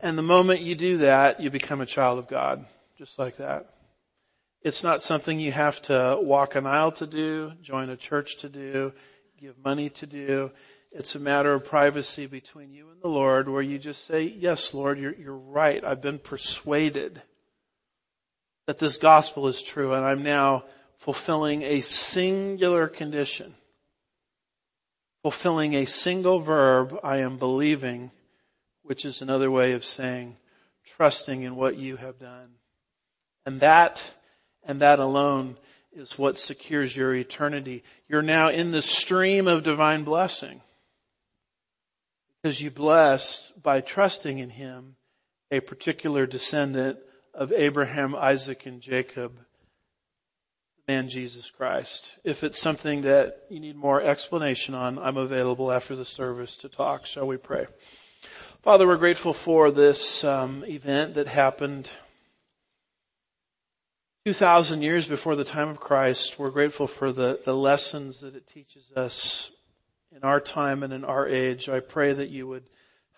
And 0.00 0.16
the 0.16 0.22
moment 0.22 0.60
you 0.60 0.74
do 0.74 0.96
that, 0.98 1.40
you 1.40 1.50
become 1.50 1.82
a 1.82 1.86
child 1.86 2.18
of 2.18 2.28
God. 2.28 2.64
Just 2.96 3.18
like 3.18 3.36
that. 3.36 3.66
It's 4.62 4.82
not 4.82 5.02
something 5.02 5.38
you 5.38 5.52
have 5.52 5.82
to 5.82 6.18
walk 6.18 6.54
an 6.54 6.64
aisle 6.66 6.92
to 6.92 7.06
do, 7.06 7.52
join 7.60 7.90
a 7.90 7.96
church 7.98 8.38
to 8.38 8.48
do, 8.48 8.94
give 9.38 9.62
money 9.62 9.90
to 9.90 10.06
do. 10.06 10.50
It's 10.90 11.14
a 11.14 11.20
matter 11.20 11.52
of 11.52 11.66
privacy 11.66 12.26
between 12.26 12.72
you 12.72 12.90
and 12.90 13.02
the 13.02 13.08
Lord 13.08 13.48
where 13.48 13.62
you 13.62 13.78
just 13.78 14.04
say, 14.04 14.22
yes, 14.22 14.72
Lord, 14.72 14.98
you're, 14.98 15.14
you're 15.14 15.36
right. 15.36 15.84
I've 15.84 16.00
been 16.00 16.18
persuaded 16.18 17.20
that 18.66 18.78
this 18.78 18.96
gospel 18.96 19.48
is 19.48 19.62
true 19.62 19.94
and 19.94 20.04
I'm 20.04 20.22
now 20.22 20.64
fulfilling 20.98 21.62
a 21.62 21.80
singular 21.82 22.88
condition 22.88 23.54
fulfilling 25.22 25.74
a 25.74 25.84
single 25.84 26.40
verb, 26.40 26.98
I 27.02 27.18
am 27.18 27.38
believing, 27.38 28.10
which 28.82 29.04
is 29.04 29.20
another 29.20 29.50
way 29.50 29.72
of 29.72 29.84
saying 29.84 30.36
trusting 30.96 31.42
in 31.42 31.56
what 31.56 31.76
you 31.76 31.96
have 31.96 32.18
done. 32.18 32.48
And 33.44 33.60
that, 33.60 34.10
and 34.64 34.80
that 34.80 35.00
alone 35.00 35.56
is 35.92 36.18
what 36.18 36.38
secures 36.38 36.96
your 36.96 37.14
eternity. 37.14 37.82
You're 38.08 38.22
now 38.22 38.50
in 38.50 38.70
the 38.70 38.82
stream 38.82 39.48
of 39.48 39.64
divine 39.64 40.04
blessing. 40.04 40.62
Because 42.48 42.62
you 42.62 42.70
blessed 42.70 43.62
by 43.62 43.82
trusting 43.82 44.38
in 44.38 44.48
Him 44.48 44.96
a 45.50 45.60
particular 45.60 46.26
descendant 46.26 46.98
of 47.34 47.52
Abraham, 47.52 48.14
Isaac, 48.14 48.64
and 48.64 48.80
Jacob, 48.80 49.36
the 49.36 50.94
man 50.94 51.10
Jesus 51.10 51.50
Christ. 51.50 52.16
If 52.24 52.44
it's 52.44 52.58
something 52.58 53.02
that 53.02 53.42
you 53.50 53.60
need 53.60 53.76
more 53.76 54.00
explanation 54.00 54.74
on, 54.74 54.98
I'm 54.98 55.18
available 55.18 55.70
after 55.70 55.94
the 55.94 56.06
service 56.06 56.56
to 56.58 56.70
talk. 56.70 57.04
Shall 57.04 57.26
we 57.26 57.36
pray? 57.36 57.66
Father, 58.62 58.86
we're 58.86 58.96
grateful 58.96 59.34
for 59.34 59.70
this 59.70 60.24
um, 60.24 60.64
event 60.66 61.16
that 61.16 61.26
happened 61.26 61.86
2,000 64.24 64.80
years 64.80 65.06
before 65.06 65.36
the 65.36 65.44
time 65.44 65.68
of 65.68 65.80
Christ. 65.80 66.38
We're 66.38 66.48
grateful 66.48 66.86
for 66.86 67.12
the, 67.12 67.38
the 67.44 67.54
lessons 67.54 68.20
that 68.20 68.36
it 68.36 68.46
teaches 68.46 68.90
us 68.96 69.50
in 70.14 70.22
our 70.22 70.40
time 70.40 70.82
and 70.82 70.92
in 70.92 71.04
our 71.04 71.26
age. 71.26 71.68
I 71.68 71.80
pray 71.80 72.12
that 72.12 72.30
you 72.30 72.46
would 72.46 72.64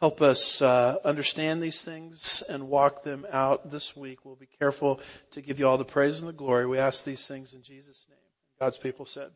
help 0.00 0.22
us 0.22 0.62
uh, 0.62 0.96
understand 1.04 1.62
these 1.62 1.80
things 1.80 2.42
and 2.48 2.68
walk 2.68 3.02
them 3.02 3.26
out 3.30 3.70
this 3.70 3.96
week. 3.96 4.24
We'll 4.24 4.36
be 4.36 4.48
careful 4.58 5.00
to 5.32 5.42
give 5.42 5.60
you 5.60 5.68
all 5.68 5.78
the 5.78 5.84
praise 5.84 6.20
and 6.20 6.28
the 6.28 6.32
glory. 6.32 6.66
We 6.66 6.78
ask 6.78 7.04
these 7.04 7.26
things 7.26 7.54
in 7.54 7.62
Jesus' 7.62 8.06
name. 8.08 8.18
God's 8.58 8.78
people 8.78 9.06
said. 9.06 9.30